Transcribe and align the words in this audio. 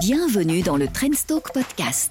Bienvenue 0.00 0.62
dans 0.62 0.78
le 0.78 0.88
Trendstalk 0.88 1.52
Podcast. 1.52 2.10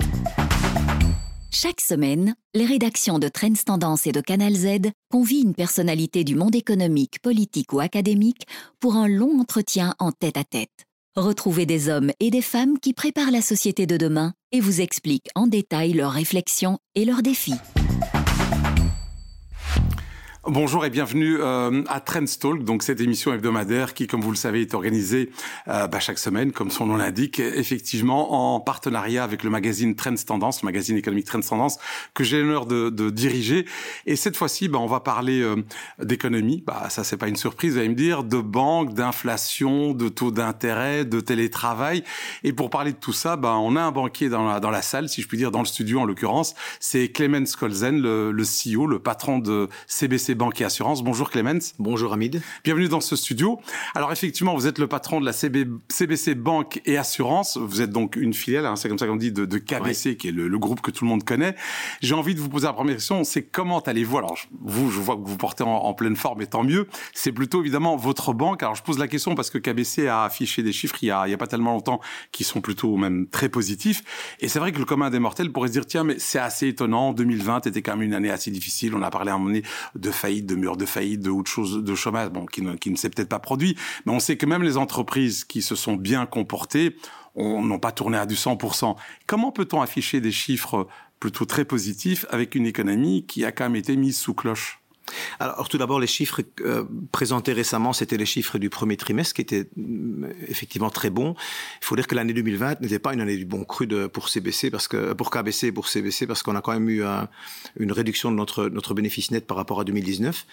Chaque 1.49 1.81
semaine, 1.81 2.35
les 2.53 2.67
rédactions 2.67 3.17
de 3.17 3.27
Trends 3.27 3.63
Tendance 3.65 4.05
et 4.05 4.11
de 4.11 4.21
Canal 4.21 4.53
Z 4.53 4.91
convient 5.09 5.41
une 5.41 5.55
personnalité 5.55 6.23
du 6.23 6.35
monde 6.35 6.55
économique, 6.55 7.19
politique 7.23 7.73
ou 7.73 7.79
académique 7.79 8.45
pour 8.79 8.95
un 8.95 9.07
long 9.07 9.39
entretien 9.39 9.95
en 9.97 10.11
tête-à-tête. 10.11 10.85
Retrouvez 11.15 11.65
des 11.65 11.89
hommes 11.89 12.11
et 12.19 12.29
des 12.29 12.43
femmes 12.43 12.77
qui 12.77 12.93
préparent 12.93 13.31
la 13.31 13.41
société 13.41 13.87
de 13.87 13.97
demain 13.97 14.33
et 14.51 14.59
vous 14.59 14.81
expliquent 14.81 15.29
en 15.33 15.47
détail 15.47 15.93
leurs 15.93 16.11
réflexions 16.11 16.77
et 16.93 17.05
leurs 17.05 17.23
défis. 17.23 17.55
Bonjour 20.47 20.85
et 20.85 20.89
bienvenue 20.89 21.35
euh, 21.41 21.83
à 21.89 21.99
Trendstalk, 21.99 22.63
donc 22.63 22.81
cette 22.81 23.01
émission 23.01 23.33
hebdomadaire 23.33 23.93
qui, 23.93 24.07
comme 24.07 24.21
vous 24.21 24.31
le 24.31 24.37
savez, 24.37 24.61
est 24.61 24.73
organisée 24.73 25.31
euh, 25.67 25.87
bah, 25.87 25.99
chaque 25.99 26.17
semaine, 26.17 26.53
comme 26.53 26.71
son 26.71 26.85
nom 26.85 26.95
l'indique, 26.95 27.41
effectivement 27.41 28.55
en 28.55 28.61
partenariat 28.61 29.25
avec 29.25 29.43
le 29.43 29.49
magazine 29.49 29.97
Trends 29.97 30.15
Tendance, 30.25 30.61
le 30.61 30.67
magazine 30.67 30.95
économique 30.95 31.25
Trends 31.25 31.41
Tendance, 31.41 31.77
que 32.13 32.23
j'ai 32.23 32.39
l'honneur 32.39 32.65
de, 32.67 32.89
de, 32.89 33.09
diriger. 33.09 33.65
Et 34.05 34.15
cette 34.15 34.37
fois-ci, 34.37 34.69
bah, 34.69 34.79
on 34.79 34.87
va 34.87 35.01
parler 35.01 35.41
euh, 35.41 35.57
d'économie. 36.01 36.63
Bah, 36.65 36.87
ça, 36.89 37.03
c'est 37.03 37.17
pas 37.17 37.27
une 37.27 37.35
surprise, 37.35 37.73
vous 37.73 37.79
allez 37.79 37.89
me 37.89 37.95
dire, 37.95 38.23
de 38.23 38.39
banque, 38.39 38.93
d'inflation, 38.93 39.93
de 39.93 40.07
taux 40.07 40.31
d'intérêt, 40.31 41.03
de 41.03 41.19
télétravail. 41.19 42.01
Et 42.45 42.53
pour 42.53 42.69
parler 42.69 42.93
de 42.93 42.97
tout 42.97 43.13
ça, 43.13 43.35
bah, 43.35 43.55
on 43.57 43.75
a 43.75 43.81
un 43.81 43.91
banquier 43.91 44.29
dans 44.29 44.47
la, 44.47 44.61
dans 44.61 44.71
la 44.71 44.83
salle, 44.83 45.09
si 45.09 45.21
je 45.21 45.27
puis 45.27 45.37
dire, 45.37 45.51
dans 45.51 45.59
le 45.59 45.65
studio 45.65 45.99
en 45.99 46.05
l'occurrence. 46.05 46.55
C'est 46.79 47.09
Clemens 47.09 47.57
Kolzen, 47.59 47.99
le, 47.99 48.31
le 48.31 48.43
CEO, 48.43 48.87
le 48.87 48.99
patron 48.99 49.39
de 49.39 49.67
CBC 49.87 50.28
Banque 50.35 50.61
et 50.61 50.65
Assurance. 50.65 51.03
Bonjour 51.03 51.29
Clemens. 51.29 51.73
Bonjour 51.79 52.13
Hamid. 52.13 52.41
Bienvenue 52.63 52.87
dans 52.87 53.01
ce 53.01 53.15
studio. 53.15 53.59
Alors 53.95 54.11
effectivement, 54.11 54.55
vous 54.55 54.67
êtes 54.67 54.79
le 54.79 54.87
patron 54.87 55.19
de 55.19 55.25
la 55.25 55.33
CBC 55.33 56.35
Banque 56.35 56.81
et 56.85 56.97
Assurance. 56.97 57.57
Vous 57.57 57.81
êtes 57.81 57.91
donc 57.91 58.15
une 58.15 58.33
filiale, 58.33 58.65
hein, 58.65 58.75
c'est 58.75 58.89
comme 58.89 58.99
ça 58.99 59.07
qu'on 59.07 59.15
dit, 59.15 59.31
de, 59.31 59.45
de 59.45 59.57
KBC, 59.57 60.17
qui 60.17 60.29
est 60.29 60.31
le, 60.31 60.47
le, 60.47 60.59
groupe 60.59 60.81
que 60.81 60.91
tout 60.91 61.05
le 61.05 61.09
monde 61.09 61.23
connaît. 61.23 61.55
J'ai 62.01 62.15
envie 62.15 62.35
de 62.35 62.39
vous 62.39 62.49
poser 62.49 62.67
la 62.67 62.73
première 62.73 62.95
question, 62.95 63.23
c'est 63.23 63.43
comment 63.43 63.79
allez-vous? 63.79 64.17
Alors 64.17 64.37
vous, 64.61 64.91
je 64.91 64.99
vois 64.99 65.15
que 65.15 65.21
vous 65.23 65.37
portez 65.37 65.63
en, 65.63 65.69
en, 65.69 65.93
pleine 65.93 66.15
forme 66.15 66.41
et 66.41 66.47
tant 66.47 66.63
mieux. 66.63 66.87
C'est 67.13 67.31
plutôt 67.31 67.61
évidemment 67.61 67.95
votre 67.95 68.33
banque. 68.33 68.63
Alors 68.63 68.75
je 68.75 68.83
pose 68.83 68.99
la 68.99 69.07
question 69.07 69.35
parce 69.35 69.49
que 69.49 69.57
KBC 69.57 70.07
a 70.07 70.23
affiché 70.23 70.63
des 70.63 70.71
chiffres 70.71 70.97
il 71.01 71.07
y 71.07 71.11
a, 71.11 71.27
il 71.27 71.31
y 71.31 71.33
a 71.33 71.37
pas 71.37 71.47
tellement 71.47 71.71
longtemps 71.71 71.99
qui 72.31 72.43
sont 72.43 72.61
plutôt 72.61 72.97
même 72.97 73.27
très 73.27 73.49
positifs. 73.49 74.03
Et 74.39 74.47
c'est 74.47 74.59
vrai 74.59 74.71
que 74.71 74.79
le 74.79 74.85
commun 74.85 75.09
des 75.09 75.19
mortels 75.19 75.51
pourrait 75.51 75.69
se 75.69 75.73
dire, 75.73 75.85
tiens, 75.85 76.03
mais 76.03 76.19
c'est 76.19 76.39
assez 76.39 76.67
étonnant, 76.67 77.13
2020 77.13 77.67
était 77.67 77.81
quand 77.81 77.93
même 77.93 78.03
une 78.03 78.13
année 78.13 78.31
assez 78.31 78.51
difficile. 78.51 78.95
On 78.95 79.01
a 79.01 79.09
parlé 79.09 79.31
à 79.31 79.35
un 79.35 79.37
moment 79.37 79.49
donné 79.49 79.63
de 79.95 80.11
faillite, 80.19 80.45
de 80.45 80.55
mur 80.55 80.77
de 80.77 80.85
faillite, 80.85 81.21
de 81.21 81.79
de 81.81 81.95
chômage, 81.95 82.29
bon, 82.29 82.45
qui 82.45 82.61
ne, 82.61 82.75
qui 82.75 82.91
ne 82.91 82.95
s'est 82.95 83.09
peut-être 83.09 83.29
pas 83.29 83.39
produit. 83.39 83.75
Mais 84.05 84.11
on 84.11 84.19
sait 84.19 84.37
que 84.37 84.45
même 84.45 84.63
les 84.63 84.77
entreprises 84.77 85.45
qui 85.45 85.61
se 85.61 85.75
sont 85.75 85.95
bien 85.95 86.25
comportées 86.25 86.95
n'ont 87.35 87.79
pas 87.79 87.91
tourné 87.91 88.17
à 88.17 88.25
du 88.25 88.35
100%. 88.35 88.95
Comment 89.25 89.51
peut-on 89.51 89.81
afficher 89.81 90.19
des 90.19 90.31
chiffres 90.31 90.87
plutôt 91.19 91.45
très 91.45 91.65
positifs 91.65 92.25
avec 92.29 92.55
une 92.55 92.65
économie 92.65 93.25
qui 93.25 93.45
a 93.45 93.51
quand 93.51 93.65
même 93.65 93.75
été 93.75 93.95
mise 93.95 94.17
sous 94.17 94.33
cloche? 94.33 94.78
Alors 95.39 95.69
tout 95.69 95.77
d'abord, 95.77 95.99
les 95.99 96.07
chiffres 96.07 96.41
euh, 96.61 96.83
présentés 97.11 97.53
récemment, 97.53 97.93
c'était 97.93 98.17
les 98.17 98.25
chiffres 98.25 98.57
du 98.57 98.69
premier 98.69 98.97
trimestre 98.97 99.33
qui 99.33 99.41
étaient 99.41 99.69
euh, 99.77 100.33
effectivement 100.47 100.89
très 100.89 101.09
bons. 101.09 101.35
Il 101.81 101.85
faut 101.85 101.95
dire 101.95 102.07
que 102.07 102.15
l'année 102.15 102.33
2020 102.33 102.81
n'était 102.81 102.99
pas 102.99 103.13
une 103.13 103.21
année 103.21 103.37
du 103.37 103.45
bon 103.45 103.63
cru 103.63 103.87
de, 103.87 104.07
pour 104.07 104.29
CBC 104.29 104.69
parce 104.71 104.87
que 104.87 105.13
pour 105.13 105.31
KBC 105.31 105.67
et 105.67 105.71
pour 105.71 105.87
CBC 105.87 106.27
parce 106.27 106.43
qu'on 106.43 106.55
a 106.55 106.61
quand 106.61 106.73
même 106.73 106.89
eu 106.89 107.03
un, 107.03 107.27
une 107.77 107.91
réduction 107.91 108.31
de 108.31 108.35
notre 108.35 108.69
notre 108.69 108.93
bénéfice 108.93 109.31
net 109.31 109.45
par 109.47 109.57
rapport 109.57 109.79
à 109.79 109.83
2019, 109.83 110.45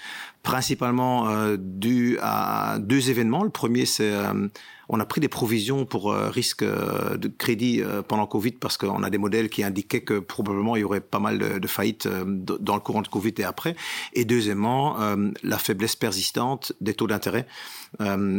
principalement 0.43 1.29
euh, 1.29 1.57
dû 1.59 2.19
à 2.21 2.79
deux 2.81 3.11
événements. 3.11 3.43
Le 3.43 3.51
premier, 3.51 3.87
c'est 3.87 4.13
euh, 4.13 4.49
on 4.89 5.01
a 5.01 5.05
pris 5.05 5.21
des 5.21 5.29
provisions 5.29 5.85
pour 5.85 6.13
euh, 6.13 6.29
risque 6.29 6.63
euh, 6.63 7.17
de 7.17 7.29
crédit 7.29 7.83
euh, 7.83 8.03
pendant 8.03 8.27
Covid 8.27 8.53
parce 8.53 8.77
qu'on 8.77 9.03
a 9.03 9.11
des 9.11 9.19
modèles 9.19 9.49
qui 9.49 9.63
indiquaient 9.63 10.03
que 10.03 10.19
probablement 10.19 10.77
il 10.77 10.81
y 10.81 10.85
aurait 10.85 11.01
pas 11.01 11.19
mal 11.19 11.39
de, 11.39 11.59
de 11.59 11.67
faillites 11.67 12.07
euh, 12.07 12.25
dans 12.27 12.75
le 12.75 12.81
courant 12.81 13.03
de 13.03 13.09
Covid 13.09 13.35
et 13.39 13.45
après. 13.45 13.75
Et 14.13 14.25
deuxièmement, 14.25 14.97
la 15.43 15.59
faiblesse 15.59 15.97
persistante 15.97 16.73
des 16.81 16.95
taux 16.95 17.07
d'intérêt 17.07 17.47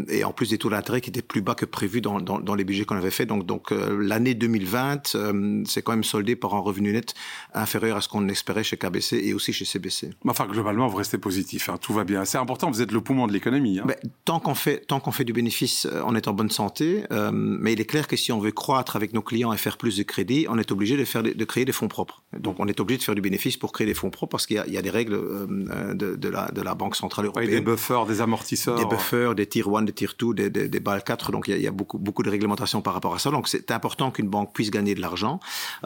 et 0.10 0.24
en 0.24 0.32
plus 0.32 0.50
des 0.50 0.58
taux 0.58 0.70
d'intérêt 0.70 1.02
qui 1.02 1.10
étaient 1.10 1.22
plus 1.22 1.42
bas 1.42 1.56
que 1.56 1.66
prévu 1.66 2.02
dans, 2.02 2.20
dans, 2.20 2.40
dans 2.40 2.56
les 2.56 2.64
budgets 2.64 2.86
qu'on 2.86 2.96
avait 2.96 3.12
fait. 3.12 3.26
Donc, 3.26 3.46
donc 3.46 3.72
l'année 3.72 4.34
2020, 4.34 5.18
c'est 5.66 5.82
quand 5.82 5.92
même 5.92 6.04
soldé 6.04 6.36
par 6.36 6.54
un 6.56 6.60
revenu 6.60 6.92
net 6.94 7.14
inférieur 7.54 7.98
à 7.98 8.02
ce 8.02 8.08
qu'on 8.08 8.28
espérait 8.30 8.64
chez 8.64 8.78
KBC 8.78 9.18
et 9.24 9.34
aussi 9.34 9.54
chez 9.54 9.66
CBC. 9.66 10.12
Enfin, 10.28 10.46
globalement, 10.48 10.88
vous 10.88 10.98
restez 10.98 11.18
positif. 11.18 11.70
Hein, 11.70 11.78
tout 11.80 11.94
va 11.94 12.04
bien. 12.04 12.26
C'est 12.26 12.38
important. 12.38 12.70
Vous 12.70 12.82
êtes 12.82 12.92
le 12.92 13.02
poumon 13.02 13.28
de 13.28 13.34
l'économie. 13.34 13.80
Hein. 13.80 13.86
Ben, 13.88 13.98
tant 14.26 14.40
qu'on 14.40 14.56
fait, 14.56 14.86
tant 14.86 15.00
qu'on 15.00 15.12
fait 15.12 15.26
du 15.26 15.34
bénéfice 15.34 15.88
en 16.06 16.16
étant 16.16 16.34
bonne 16.38 16.50
santé, 16.50 17.04
euh, 17.12 17.32
mais 17.34 17.74
il 17.74 17.82
est 17.82 17.86
clair 17.86 18.08
que 18.08 18.16
si 18.16 18.32
on 18.32 18.40
veut 18.40 18.52
croître 18.52 18.96
avec 18.96 19.14
nos 19.14 19.22
clients 19.22 19.52
et 19.52 19.58
faire 19.58 19.78
plus 19.78 19.98
de 19.98 20.04
crédit, 20.04 20.46
on 20.50 20.58
est 20.58 20.72
obligé 20.72 20.96
de, 20.96 21.04
faire, 21.04 21.24
de 21.24 21.46
créer 21.46 21.66
des 21.66 21.74
fonds 21.74 21.90
propres. 21.90 22.24
Donc 22.40 22.56
on 22.60 22.68
est 22.68 22.80
obligé 22.80 23.00
de 23.00 23.04
faire 23.04 23.16
du 23.16 23.22
bénéfice 23.22 23.58
pour 23.58 23.74
créer 23.74 23.88
des 23.88 23.94
fonds 23.94 24.10
propres 24.10 24.32
parce 24.32 24.46
qu'il 24.46 24.64
y, 24.66 24.72
y, 24.72 24.78
a 24.78 24.82
des 24.82 24.90
règles 24.90 25.16
euh, 25.16 25.94
de, 25.94 26.16
de, 26.16 26.30
la, 26.30 26.50
de 26.52 26.62
la 26.62 26.76
Banque 26.76 26.96
Centrale 26.96 27.26
Européenne. 27.26 27.50
Des 27.50 27.62
buffers, 27.62 28.06
des 28.06 28.22
amortisseurs. 28.22 28.78
Des 28.78 28.86
buffers, 28.86 29.36
des 29.36 29.48
tier 29.48 29.64
1, 29.68 29.82
des 29.82 29.92
tier 29.92 30.08
2, 30.18 30.34
des, 30.34 30.50
des, 30.50 30.70
des 30.70 30.80
BAL 30.80 31.04
4. 31.04 31.32
Donc 31.32 31.48
il 31.48 31.52
y 31.52 31.54
a, 31.56 31.58
il 31.58 31.64
y 31.64 31.68
a 31.68 31.72
beaucoup, 31.72 31.98
beaucoup 31.98 32.24
de 32.24 32.30
réglementations 32.30 32.82
par 32.82 32.94
rapport 32.94 33.16
à 33.16 33.20
ça. 33.20 33.32
Donc 33.32 33.48
c'est 33.48 33.72
important 33.72 34.12
qu'une 34.12 34.30
banque 34.30 34.54
puisse 34.54 34.72
gagner 34.72 34.96
de 34.96 35.02
l'argent 35.02 35.40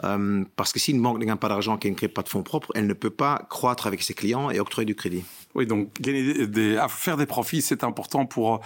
euh, 0.04 0.44
parce 0.54 0.72
que 0.72 0.78
si 0.78 0.92
une 0.92 1.02
banque 1.02 1.18
ne 1.18 1.24
gagne 1.24 1.36
pas 1.36 1.48
d'argent, 1.48 1.78
qu'elle 1.78 1.92
ne 1.92 1.96
crée 1.96 2.08
pas 2.08 2.22
de 2.22 2.28
fonds 2.28 2.42
propres, 2.42 2.70
elle 2.74 2.86
ne 2.86 2.94
peut 2.94 3.10
pas 3.10 3.46
croître 3.48 3.86
avec 3.86 4.02
ses 4.02 4.14
clients 4.14 4.50
et 4.50 4.60
octroyer 4.60 4.86
du 4.86 4.94
crédit. 4.94 5.24
Oui, 5.54 5.66
donc 5.66 5.88
gagner 6.00 6.46
des, 6.46 6.78
faire 6.88 7.16
des 7.16 7.26
profits, 7.26 7.62
c'est 7.62 7.84
important 7.84 8.26
pour 8.26 8.60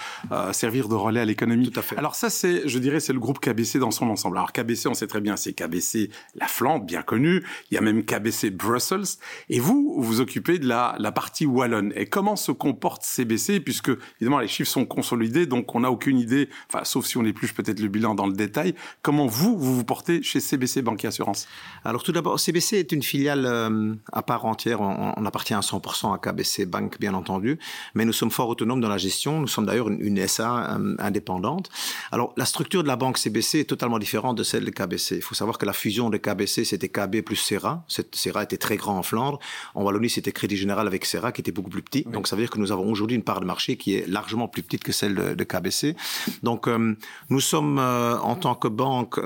servir 0.53 0.89
de 0.89 0.95
relais 0.95 1.21
à 1.21 1.25
l'économie. 1.25 1.71
Tout 1.76 1.81
à 1.81 1.82
fait. 1.82 1.98
Alors 1.98 2.14
ça, 2.14 2.31
c'est, 2.31 2.66
je 2.66 2.78
dirais, 2.78 3.00
c'est 3.00 3.12
le 3.12 3.20
groupe 3.20 3.38
KBC 3.38 3.78
dans 3.78 3.91
son 3.91 4.09
ensemble. 4.09 4.38
Alors 4.38 4.53
KBC, 4.53 4.88
on 4.88 4.94
sait 4.94 5.06
très 5.06 5.20
bien, 5.20 5.37
c'est 5.37 5.53
KBC 5.53 6.09
la 6.34 6.47
Flandre, 6.47 6.87
bien 6.87 7.03
connue. 7.03 7.44
Il 7.70 7.75
y 7.75 7.76
a 7.76 7.82
même 7.82 8.03
KBC 8.03 8.48
Brussels. 8.48 9.19
Et 9.50 9.60
vous, 9.60 9.94
vous 9.98 10.03
vous 10.03 10.20
occupez 10.22 10.59
de 10.59 10.66
la, 10.66 10.97
la 10.98 11.12
partie 11.12 11.44
wallonne. 11.44 11.92
Et 11.94 12.06
comment 12.06 12.34
se 12.34 12.50
comporte 12.50 13.03
CBC, 13.03 13.60
puisque 13.60 13.91
évidemment 14.20 14.38
les 14.38 14.48
chiffres 14.48 14.70
sont 14.70 14.87
consolidés, 14.87 15.44
donc 15.44 15.75
on 15.75 15.81
n'a 15.81 15.91
aucune 15.91 16.19
idée, 16.19 16.48
enfin 16.72 16.82
sauf 16.84 17.04
si 17.04 17.19
on 17.19 17.25
épluche 17.26 17.53
peut-être 17.53 17.81
le 17.81 17.88
bilan 17.88 18.14
dans 18.14 18.26
le 18.26 18.32
détail. 18.32 18.75
Comment 19.03 19.26
vous, 19.26 19.58
vous 19.58 19.76
vous 19.76 19.84
portez 19.84 20.22
chez 20.22 20.41
CBC 20.41 20.81
Banque 20.81 21.04
et 21.04 21.08
Assurance? 21.08 21.47
Alors 21.84 22.03
tout 22.03 22.12
d'abord, 22.12 22.41
CBC 22.41 22.78
est 22.78 22.93
une 22.93 23.03
filiale 23.03 23.44
euh, 23.44 23.94
à 24.12 24.22
part 24.22 24.47
entière. 24.47 24.81
On, 24.81 25.12
on 25.14 25.26
appartient 25.26 25.53
à 25.53 25.60
100% 25.60 26.14
à 26.14 26.19
KBC 26.19 26.64
Banque, 26.64 26.98
bien 26.98 27.12
entendu, 27.12 27.58
mais 27.94 28.06
nous 28.06 28.14
sommes 28.14 28.31
fort 28.31 28.48
autonomes 28.48 28.81
dans 28.81 28.88
la 28.88 28.98
gestion. 28.98 29.41
Nous 29.41 29.47
sommes 29.47 29.66
d'ailleurs 29.66 29.91
une, 29.91 30.00
une, 30.00 30.26
SA 30.26 30.76
euh, 30.76 30.97
indépendante. 30.98 31.66
Alors, 32.12 32.32
la 32.37 32.44
structure 32.44 32.82
de 32.82 32.88
la 32.88 32.97
banque 32.97 33.19
CBC 33.19 33.60
est 33.60 33.65
totalement 33.65 33.99
différente 33.99 34.37
de 34.37 34.43
celle 34.43 34.65
de 34.65 34.71
KBC. 34.71 35.16
Il 35.16 35.22
faut 35.22 35.34
savoir 35.34 35.59
que 35.59 35.66
la 35.66 35.72
fusion 35.72 36.10
de 36.10 36.16
KBC, 36.16 36.65
c'était 36.65 36.88
KB 36.88 37.22
plus 37.22 37.37
Serra. 37.37 37.84
Serra 38.12 38.43
était 38.43 38.56
très 38.56 38.77
grand 38.77 38.99
en 38.99 39.03
Flandre. 39.03 39.38
En 39.75 39.82
Wallonie, 39.82 40.10
c'était 40.10 40.32
Crédit 40.32 40.56
Général 40.56 40.87
avec 40.87 41.05
Serra, 41.05 41.32
qui 41.32 41.41
était 41.41 41.53
beaucoup 41.53 41.71
plus 41.71 41.82
petit. 41.82 42.05
Oui. 42.06 42.12
Donc, 42.12 42.28
ça 42.28 42.37
veut 42.37 42.43
dire 42.43 42.50
que 42.50 42.59
nous 42.59 42.72
avons 42.72 42.91
aujourd'hui 42.91 43.16
une 43.16 43.25
part 43.25 43.41
de 43.41 43.47
marché 43.47 43.76
qui 43.76 43.94
est 43.94 44.06
largement 44.06 44.49
plus 44.49 44.62
petite 44.62 44.84
que 44.84 44.93
celle 44.93 45.15
de, 45.15 45.34
de 45.34 45.44
KBC. 45.44 45.97
Donc, 46.43 46.69
euh, 46.69 46.97
nous 47.31 47.41
sommes, 47.41 47.78
euh, 47.78 48.19
en 48.19 48.37
tant 48.37 48.55
que 48.55 48.69
banque, 48.69 49.19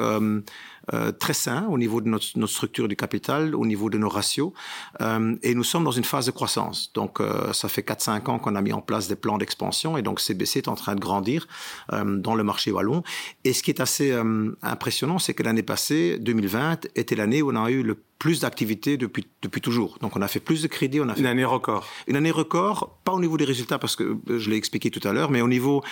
euh, 0.92 1.12
très 1.12 1.34
sain 1.34 1.66
au 1.68 1.78
niveau 1.78 2.00
de 2.00 2.08
notre, 2.08 2.26
notre, 2.36 2.52
structure 2.52 2.88
du 2.88 2.96
capital, 2.96 3.54
au 3.54 3.66
niveau 3.66 3.90
de 3.90 3.98
nos 3.98 4.08
ratios. 4.08 4.52
Euh, 5.00 5.36
et 5.42 5.54
nous 5.54 5.64
sommes 5.64 5.84
dans 5.84 5.90
une 5.90 6.04
phase 6.04 6.26
de 6.26 6.30
croissance. 6.30 6.92
Donc, 6.94 7.20
euh, 7.20 7.52
ça 7.52 7.68
fait 7.68 7.82
4-5 7.82 8.30
ans 8.30 8.38
qu'on 8.38 8.56
a 8.56 8.62
mis 8.62 8.72
en 8.72 8.80
place 8.80 9.08
des 9.08 9.16
plans 9.16 9.38
d'expansion 9.38 9.96
et 9.96 10.02
donc 10.02 10.20
CBC 10.20 10.58
est 10.60 10.68
en 10.68 10.74
train 10.74 10.94
de 10.94 11.00
grandir 11.00 11.46
dans 11.90 12.34
le 12.34 12.44
marché 12.44 12.70
wallon. 12.70 13.02
Et 13.44 13.52
ce 13.52 13.62
qui 13.62 13.70
est 13.70 13.80
assez 13.80 14.14
impressionnant, 14.62 15.18
c'est 15.18 15.34
que 15.34 15.42
l'année 15.42 15.62
passée, 15.62 16.18
2020, 16.20 16.86
était 16.94 17.16
l'année 17.16 17.42
où 17.42 17.50
on 17.50 17.56
a 17.56 17.70
eu 17.70 17.82
le 17.82 17.96
plus 18.20 18.40
d'activités 18.40 18.98
depuis, 18.98 19.26
depuis 19.42 19.60
toujours. 19.60 19.98
Donc 20.00 20.14
on 20.14 20.22
a 20.22 20.28
fait 20.28 20.40
plus 20.40 20.62
de 20.62 20.68
crédits. 20.68 21.00
On 21.00 21.08
a 21.08 21.14
fait 21.14 21.20
une 21.20 21.26
année 21.26 21.44
record. 21.44 21.88
Une 22.06 22.16
année 22.16 22.30
record, 22.30 22.98
pas 23.02 23.12
au 23.12 23.20
niveau 23.20 23.36
des 23.38 23.46
résultats 23.46 23.78
parce 23.78 23.96
que 23.96 24.18
je 24.28 24.50
l'ai 24.50 24.56
expliqué 24.56 24.90
tout 24.90 25.06
à 25.08 25.12
l'heure, 25.12 25.30
mais 25.30 25.40
au 25.40 25.48
niveau 25.48 25.82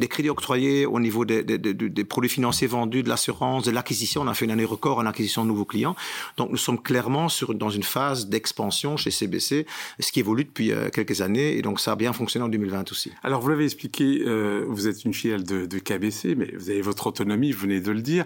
des 0.00 0.08
crédits 0.08 0.30
octroyés, 0.30 0.86
au 0.86 0.98
niveau 0.98 1.24
des, 1.24 1.44
des, 1.44 2.04
produits 2.04 2.30
financiers 2.30 2.66
vendus, 2.66 3.02
de 3.02 3.08
l'assurance, 3.08 3.64
de 3.64 3.70
l'acquisition. 3.70 4.22
On 4.22 4.28
a 4.28 4.34
fait 4.34 4.46
une 4.46 4.50
année 4.50 4.64
record 4.64 4.98
en 4.98 5.06
acquisition 5.06 5.44
de 5.44 5.48
nouveaux 5.48 5.66
clients. 5.66 5.94
Donc 6.38 6.50
nous 6.50 6.56
sommes 6.56 6.80
clairement 6.80 7.28
sur, 7.28 7.54
dans 7.54 7.68
une 7.68 7.82
phase 7.82 8.26
d'expansion 8.26 8.96
chez 8.96 9.10
CBC, 9.10 9.66
ce 10.00 10.10
qui 10.10 10.20
évolue 10.20 10.44
depuis 10.44 10.72
euh, 10.72 10.88
quelques 10.88 11.20
années. 11.20 11.56
Et 11.56 11.62
donc 11.62 11.80
ça 11.80 11.92
a 11.92 11.96
bien 11.96 12.12
fonctionné 12.12 12.46
en 12.46 12.48
2020 12.48 12.90
aussi. 12.90 13.12
Alors 13.22 13.42
vous 13.42 13.50
l'avez 13.50 13.64
expliqué, 13.64 14.22
euh, 14.26 14.64
vous 14.66 14.88
êtes 14.88 15.04
une 15.04 15.12
filiale 15.12 15.44
de, 15.44 15.66
de 15.66 15.78
KBC, 15.78 16.34
mais 16.34 16.50
vous 16.56 16.70
avez 16.70 16.80
votre 16.80 17.06
autonomie, 17.06 17.52
vous 17.52 17.60
venez 17.60 17.80
de 17.80 17.92
le 17.92 18.00
dire. 18.00 18.24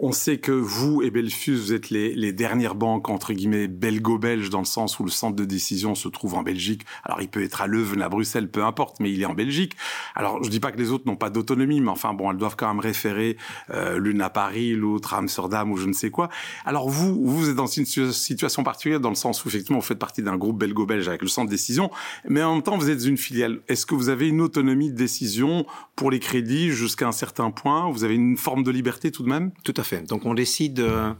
On 0.00 0.12
sait 0.12 0.38
que 0.38 0.52
vous 0.52 1.02
et 1.02 1.10
Belfius, 1.10 1.58
vous 1.58 1.72
êtes 1.72 1.90
les, 1.90 2.14
les 2.14 2.32
dernières 2.32 2.76
banques, 2.76 3.08
entre 3.08 3.32
guillemets, 3.32 3.66
belgo-belges, 3.66 4.48
dans 4.48 4.60
le 4.60 4.64
sens 4.64 5.00
où 5.00 5.02
le 5.02 5.10
centre 5.10 5.34
de 5.34 5.44
décision 5.44 5.96
se 5.96 6.06
trouve 6.06 6.34
en 6.34 6.44
Belgique. 6.44 6.82
Alors, 7.02 7.20
il 7.20 7.26
peut 7.26 7.42
être 7.42 7.62
à 7.62 7.66
Leuven, 7.66 8.00
à 8.00 8.08
Bruxelles, 8.08 8.48
peu 8.48 8.62
importe, 8.62 9.00
mais 9.00 9.10
il 9.10 9.20
est 9.20 9.24
en 9.24 9.34
Belgique. 9.34 9.72
Alors, 10.14 10.40
je 10.44 10.50
dis 10.50 10.60
pas 10.60 10.70
que 10.70 10.78
les 10.78 10.92
autres 10.92 11.02
n'ont 11.08 11.16
pas 11.16 11.30
d'autonomie, 11.30 11.80
mais 11.80 11.90
enfin, 11.90 12.14
bon, 12.14 12.30
elles 12.30 12.36
doivent 12.36 12.54
quand 12.54 12.68
même 12.68 12.78
référer 12.78 13.38
euh, 13.70 13.98
l'une 13.98 14.20
à 14.20 14.30
Paris, 14.30 14.70
l'autre 14.76 15.14
à 15.14 15.16
Amsterdam 15.16 15.72
ou 15.72 15.76
je 15.76 15.88
ne 15.88 15.92
sais 15.92 16.10
quoi. 16.10 16.28
Alors, 16.64 16.88
vous, 16.88 17.20
vous 17.26 17.48
êtes 17.48 17.56
dans 17.56 17.66
une 17.66 17.84
situation 17.84 18.62
particulière, 18.62 19.00
dans 19.00 19.08
le 19.08 19.16
sens 19.16 19.44
où, 19.44 19.48
effectivement, 19.48 19.80
vous 19.80 19.84
faites 19.84 19.98
partie 19.98 20.22
d'un 20.22 20.36
groupe 20.36 20.60
belgo-belge 20.60 21.08
avec 21.08 21.22
le 21.22 21.28
centre 21.28 21.48
de 21.48 21.52
décision, 21.52 21.90
mais 22.28 22.44
en 22.44 22.54
même 22.54 22.62
temps, 22.62 22.78
vous 22.78 22.88
êtes 22.88 23.04
une 23.04 23.16
filiale. 23.16 23.62
Est-ce 23.66 23.84
que 23.84 23.96
vous 23.96 24.10
avez 24.10 24.28
une 24.28 24.42
autonomie 24.42 24.92
de 24.92 24.96
décision 24.96 25.66
pour 25.96 26.12
les 26.12 26.20
crédits 26.20 26.70
jusqu'à 26.70 27.08
un 27.08 27.12
certain 27.12 27.50
point? 27.50 27.90
Vous 27.90 28.04
avez 28.04 28.14
une 28.14 28.36
forme 28.36 28.62
de 28.62 28.70
liberté 28.70 29.10
tout 29.10 29.24
de 29.24 29.28
même? 29.28 29.50
Tout 29.64 29.74
à 29.76 29.82
fait 29.82 29.87
Donc 29.96 30.26
on 30.26 30.34
décide 30.34 30.80
euh, 30.80 31.12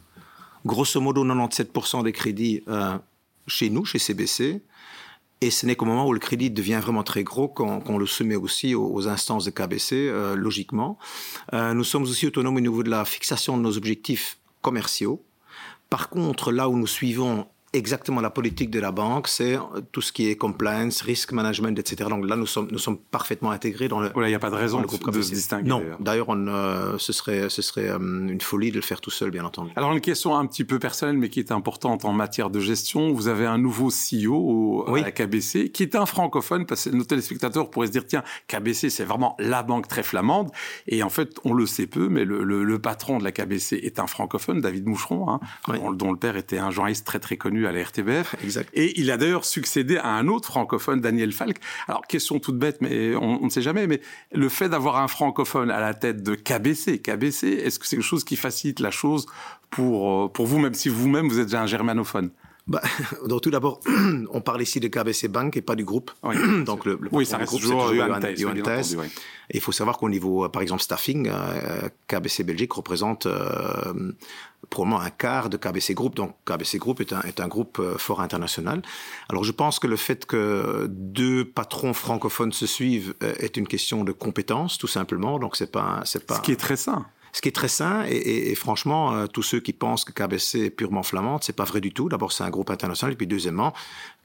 grosso 0.65 1.01
modo 1.01 1.25
97% 1.25 2.05
des 2.05 2.13
crédits 2.13 2.63
euh, 2.69 2.99
chez 3.47 3.71
nous, 3.71 3.85
chez 3.85 3.99
CBC. 3.99 4.63
Et 5.41 5.51
ce 5.51 5.67
n'est 5.67 5.77
qu'au 5.77 5.85
moment 5.85 6.07
où 6.07 6.13
le 6.13 6.19
crédit 6.19 6.51
devient 6.51 6.81
vraiment 6.83 7.05
très 7.05 7.23
gros 7.23 7.47
qu'on 7.47 7.99
le 7.99 8.07
soumet 8.07 8.35
aussi 8.35 8.75
aux, 8.75 9.07
instances 9.07 9.45
de 9.45 9.51
KBC, 9.51 9.95
euh, 9.95 10.35
logiquement. 10.35 10.99
nous 11.53 11.85
sommes 11.85 12.03
aussi 12.03 12.27
autonomes 12.27 12.57
au 12.57 12.61
niveau 12.61 12.83
de 12.83 12.91
la 12.91 13.05
fixation 13.05 13.57
de 13.57 13.63
nos 13.63 13.77
objectifs 13.77 14.39
commerciaux. 14.63 15.25
Par 15.91 16.09
contre, 16.09 16.51
là 16.51 16.69
où 16.69 16.77
nous 16.77 16.89
suivons 16.89 17.47
exactement 17.79 18.21
la 18.21 18.31
politique 18.31 18.71
de 18.71 18.81
la 18.81 18.93
banque, 18.93 19.29
c'est 19.29 19.55
euh, 19.55 19.81
tout 19.93 20.01
ce 20.01 20.13
qui 20.13 20.29
est 20.29 20.37
compliance, 20.37 21.01
risk 21.03 21.33
management, 21.33 21.79
etc. 21.79 22.11
Donc 22.11 22.29
là, 22.29 22.37
nous 22.37 22.47
sommes, 22.47 22.69
nous 22.71 22.79
sommes 22.79 22.99
parfaitement 22.99 23.51
intégrés 23.51 23.89
dans 23.89 24.01
le. 24.01 24.11
Voilà, 24.13 24.29
il 24.29 24.33
n'y 24.33 24.37
a 24.37 24.41
pas 24.41 24.51
de 24.51 24.57
raison 24.57 24.83
de, 24.83 25.23
se 25.23 25.33
distinguer. 25.33 25.69
Non, 25.69 25.83
d'ailleurs, 26.01 26.29
euh, 26.31 26.97
ce 26.99 27.13
serait, 27.13 27.49
ce 27.49 27.63
serait 27.63 27.89
euh, 27.89 27.99
une 27.99 28.41
folie 28.41 28.71
de 28.71 28.77
le 28.77 28.83
faire 28.83 29.01
tout 29.01 29.11
seul, 29.11 29.31
bien 29.31 29.45
entendu. 29.45 29.71
Alors 29.77 29.93
une 29.93 30.01
question 30.01 30.37
un 30.37 30.47
petit 30.47 30.65
peu 30.65 30.79
personnelle, 30.79 31.17
mais 31.17 31.29
qui 31.29 31.41
est 31.41 31.53
importante 31.53 32.05
en 32.05 32.13
matière 32.13 32.51
de 32.51 32.61
gestion. 32.61 33.13
Vous 33.13 33.29
avez 33.29 33.47
un 33.47 33.59
nouveau 33.59 33.89
CEO 33.89 34.85
à 34.89 35.01
la 35.01 35.13
KBC, 35.13 35.71
qui 35.71 35.83
est 35.83 35.95
un 35.95 36.07
francophone, 36.07 36.67
parce 36.67 36.85
que 36.85 36.91
nos 36.91 37.05
téléspectateurs 37.05 37.71
pourraient 37.71 37.87
se 37.87 37.93
dire 37.93 38.07
tiens, 38.07 38.23
KBC, 38.49 38.91
c'est 38.91 39.05
vraiment 39.05 39.37
la 39.39 39.63
banque 39.63 39.89
très 39.89 40.03
flamande, 40.03 40.51
et 40.87 41.03
en 41.03 41.09
fait, 41.09 41.39
on 41.45 41.53
le 41.55 41.67
sait 41.67 41.87
peu, 41.87 42.09
mais 42.09 42.25
le, 42.25 42.43
le, 42.43 42.79
patron 42.79 43.19
de 43.19 43.25
la 43.25 43.33
KBC 43.33 43.77
est 43.83 43.99
un 43.99 44.07
francophone, 44.07 44.61
David 44.61 44.87
Moucheron, 44.87 45.29
hein, 45.31 45.41
dont 45.95 46.13
le 46.13 46.19
père 46.19 46.37
était 46.37 46.59
un 46.59 46.71
journaliste 46.71 47.07
très 47.07 47.19
très 47.19 47.37
connu 47.37 47.67
à 47.69 47.73
la 47.73 47.83
RTBF. 47.83 48.37
Exact. 48.43 48.71
Et 48.75 48.99
il 49.01 49.11
a 49.11 49.17
d'ailleurs 49.17 49.45
succédé 49.45 49.97
à 49.97 50.09
un 50.09 50.29
autre 50.29 50.47
francophone, 50.47 51.01
Daniel 51.01 51.33
Falk. 51.33 51.59
Alors, 51.87 52.07
question 52.07 52.39
toute 52.39 52.59
bête, 52.59 52.79
mais 52.81 53.15
on, 53.17 53.45
ne 53.45 53.51
sait 53.51 53.63
jamais, 53.63 53.87
mais 53.87 54.01
le 54.33 54.49
fait 54.49 54.69
d'avoir 54.69 54.97
un 54.97 55.09
francophone 55.09 55.71
à 55.71 55.81
la 55.81 55.95
tête 55.95 56.23
de 56.23 56.35
KBC, 56.35 56.99
KBC, 57.01 57.49
est-ce 57.49 57.79
que 57.79 57.87
c'est 57.87 57.97
quelque 57.97 58.05
chose 58.05 58.25
qui 58.25 58.37
facilite 58.37 58.81
la 58.81 58.91
chose 58.91 59.27
pour, 59.71 60.25
euh, 60.25 60.29
pour 60.29 60.47
vous, 60.47 60.59
même 60.59 60.75
si 60.75 60.89
vous-même 60.89 61.29
vous 61.29 61.39
êtes 61.39 61.47
déjà 61.47 61.63
un 61.63 61.67
germanophone? 61.67 62.31
Bah, 62.67 62.83
donc 63.27 63.43
tout 63.43 63.51
d'abord, 63.51 63.81
on 64.33 64.41
parle 64.41 64.63
ici 64.63 64.81
de 64.81 64.89
KBC 64.89 65.29
Bank 65.29 65.57
et 65.57 65.63
pas 65.63 65.75
du 65.75 65.85
groupe. 65.85 66.11
Oui, 66.23 66.37
donc 66.65 66.85
le, 66.85 66.99
oui 67.13 67.27
ça 67.27 67.39
reste 67.39 67.59
toujours 67.59 67.93
il 69.51 69.61
faut 69.61 69.73
savoir 69.73 69.99
qu'au 69.99 70.09
niveau, 70.09 70.45
euh, 70.45 70.49
par 70.49 70.63
exemple, 70.63 70.83
staffing, 70.83 71.29
euh, 71.29 71.89
KBC 72.07 72.45
Belgique 72.45 72.73
représente 72.73 73.27
euh, 73.27 74.13
probablement 74.69 75.01
un 75.01 75.11
quart 75.11 75.49
de 75.49 75.57
KBC 75.57 75.95
Group. 75.95 76.15
Donc 76.15 76.35
KBC 76.45 76.79
Group 76.79 77.01
est 77.01 77.13
un, 77.13 77.21
est 77.23 77.41
un 77.41 77.49
groupe 77.49 77.79
euh, 77.79 77.99
fort 77.99 78.21
international. 78.21 78.83
Alors 79.29 79.45
je 79.45 79.53
pense 79.53 79.79
que 79.79 79.87
le 79.87 79.97
fait 79.97 80.27
que 80.27 80.87
deux 80.89 81.45
patrons 81.45 81.95
francophones 81.95 82.53
se 82.53 82.67
suivent 82.67 83.15
est 83.21 83.57
une 83.57 83.67
question 83.67 84.05
de 84.05 84.13
compétence, 84.13 84.79
tout 84.79 84.87
simplement. 84.87 85.39
Donc 85.39 85.57
c'est 85.57 85.71
pas, 85.71 86.03
c'est 86.05 86.27
pas. 86.27 86.37
Ce 86.37 86.41
qui 86.41 86.53
est 86.53 86.57
très 86.57 86.77
sain 86.77 87.07
ce 87.33 87.41
qui 87.41 87.49
est 87.49 87.53
très 87.53 87.69
sain. 87.69 88.05
Et, 88.09 88.55
franchement, 88.55 89.15
euh, 89.15 89.27
tous 89.27 89.43
ceux 89.43 89.61
qui 89.61 89.73
pensent 89.73 90.05
que 90.05 90.13
KBC 90.13 90.59
est 90.67 90.71
purement 90.71 91.03
flamande, 91.03 91.43
c'est 91.45 91.55
pas 91.55 91.65
vrai 91.65 91.81
du 91.81 91.93
tout. 91.93 92.09
D'abord, 92.09 92.33
c'est 92.33 92.45
un 92.45 92.51
groupe 92.51 92.71
international. 92.71 93.13
Et 93.13 93.17
puis, 93.17 93.27
deuxièmement, 93.27 93.73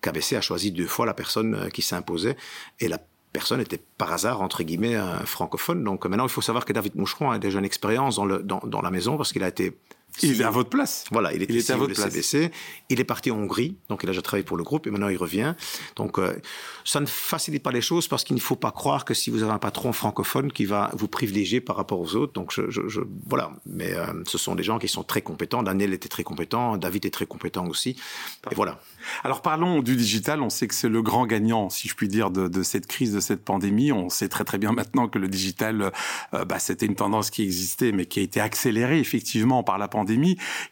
KBC 0.02 0.36
a 0.36 0.42
choisi 0.42 0.72
deux 0.72 0.88
fois 0.88 1.06
la 1.06 1.14
personne 1.14 1.56
euh, 1.56 1.70
qui 1.70 1.82
s'imposait. 1.82 2.38
Et 2.80 2.88
la 2.88 3.00
personne 3.32 3.62
était 3.62 3.82
par 3.98 4.12
hasard, 4.14 4.42
entre 4.42 4.64
guillemets, 4.64 4.96
francophone. 5.26 5.84
Donc 5.84 6.06
maintenant, 6.06 6.26
il 6.26 6.30
faut 6.30 6.42
savoir 6.42 6.66
que 6.66 6.74
David 6.74 6.96
Moucheron 6.96 7.32
a 7.32 7.40
déjà 7.40 7.58
une 7.58 7.66
expérience 7.66 8.18
dans, 8.18 8.26
le, 8.26 8.44
dans, 8.44 8.60
dans 8.60 8.82
la 8.82 8.92
maison 8.92 9.18
parce 9.18 9.34
qu'il 9.34 9.44
a 9.44 9.48
été 9.48 9.76
il 10.22 10.42
est 10.42 10.44
à 10.44 10.52
votre 10.52 10.70
place. 10.70 11.06
Voilà, 11.12 11.34
il, 11.34 11.42
est 11.42 11.50
était 11.50 11.72
à 11.72 11.78
votre 11.78 11.94
place. 11.94 12.12
CBC. 12.12 12.52
Il 12.90 13.00
est 13.00 13.04
parti 13.04 13.32
en 13.32 13.38
Hongrie, 13.38 13.76
donc 13.90 14.02
il 14.04 14.10
a 14.10 14.12
déjà 14.12 14.22
travaillé 14.22 14.44
pour 14.44 14.58
le 14.58 14.64
groupe 14.64 14.86
et 14.86 14.92
maintenant 14.92 15.10
il 15.10 15.18
revient. 15.18 15.56
Donc 15.96 16.20
euh, 16.20 16.34
ça 16.86 17.00
ne 17.00 17.06
facilite 17.06 17.64
pas 17.64 17.72
les 17.72 17.82
choses 17.82 18.08
parce 18.08 18.24
qu'il 18.24 18.36
ne 18.36 18.42
faut 18.42 18.56
pas 18.56 18.72
croire 18.72 19.06
que 19.06 19.14
si 19.14 19.32
vous 19.32 19.42
avez 19.42 19.52
un 19.52 19.60
patron 19.60 19.92
francophone 19.92 20.52
qui 20.52 20.66
va 20.66 20.92
vous 20.94 21.08
privilégier 21.08 21.62
par 21.62 21.76
rapport 21.76 22.00
aux 22.00 22.16
autres. 22.16 22.34
Donc 22.34 22.54
je, 22.54 22.70
je, 22.70 22.88
je 22.88 23.02
voilà, 23.28 23.52
mais 23.66 23.94
euh, 23.94 24.06
ce 24.28 24.38
sont 24.38 24.56
des 24.56 24.64
gens 24.64 24.78
qui 24.78 24.88
sont 24.88 25.04
très 25.04 25.22
compétents. 25.22 25.64
Daniel 25.64 25.94
était 25.94 26.10
très 26.10 26.24
compétent, 26.24 26.78
David 26.78 27.06
est 27.06 27.12
très 27.12 27.26
compétent 27.26 27.66
aussi. 27.68 27.96
Et 28.52 28.56
voilà. 28.56 28.80
Alors 29.24 29.42
parlons 29.42 29.82
du 29.82 29.96
digital. 29.96 30.42
On 30.42 30.50
sait 30.50 30.68
que 30.68 30.76
c'est 30.76 30.90
le 30.90 31.02
grand 31.02 31.26
gagnant, 31.26 31.70
si 31.70 31.88
je 31.88 31.96
puis 31.96 32.08
dire, 32.08 32.30
de, 32.30 32.48
de, 32.48 32.64
cette 32.64 32.86
crise, 32.86 33.14
de 33.14 33.20
cette 33.20 33.44
pandémie. 33.44 33.92
On 33.92 34.10
sait 34.10 34.30
très 34.30 34.44
très 34.44 34.58
bien 34.58 34.74
maintenant 34.74 35.08
que 35.08 35.18
le 35.18 35.28
digital, 35.28 35.92
euh, 36.34 36.46
bah, 36.46 36.60
c'était 36.60 36.86
une 36.86 36.96
tendance 36.96 37.32
qui 37.32 37.42
existait, 37.42 37.92
mais 37.92 38.06
qui 38.06 38.20
a 38.20 38.24
été 38.24 38.40
accélérée 38.40 39.00
effectivement 39.00 39.64
par 39.64 39.78
la 39.78 39.88
pandémie. 39.88 40.03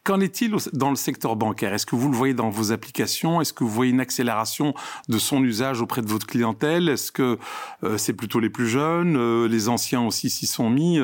Qu'en 0.03 0.19
est-il 0.19 0.55
dans 0.73 0.89
le 0.89 0.95
secteur 0.95 1.35
bancaire? 1.35 1.73
Est-ce 1.73 1.85
que 1.85 1.95
vous 1.95 2.09
le 2.09 2.15
voyez 2.15 2.33
dans 2.33 2.49
vos 2.49 2.71
applications? 2.71 3.41
Est-ce 3.41 3.53
que 3.53 3.63
vous 3.63 3.69
voyez 3.69 3.91
une 3.91 3.99
accélération 3.99 4.73
de 5.09 5.17
son 5.17 5.43
usage 5.43 5.81
auprès 5.81 6.01
de 6.01 6.07
votre 6.07 6.27
clientèle? 6.27 6.89
Est-ce 6.89 7.11
que 7.11 7.37
euh, 7.83 7.97
c'est 7.97 8.13
plutôt 8.13 8.39
les 8.39 8.49
plus 8.49 8.67
jeunes 8.67 9.15
euh, 9.17 9.47
Les 9.47 9.69
anciens 9.69 10.01
aussi 10.01 10.29
s'y 10.29 10.47
sont 10.47 10.69
mis 10.69 10.99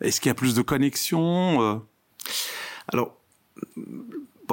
Est-ce 0.00 0.20
qu'il 0.20 0.30
y 0.30 0.32
a 0.32 0.34
plus 0.34 0.54
de 0.54 0.62
connexions 0.62 1.82
Alors, 2.88 3.16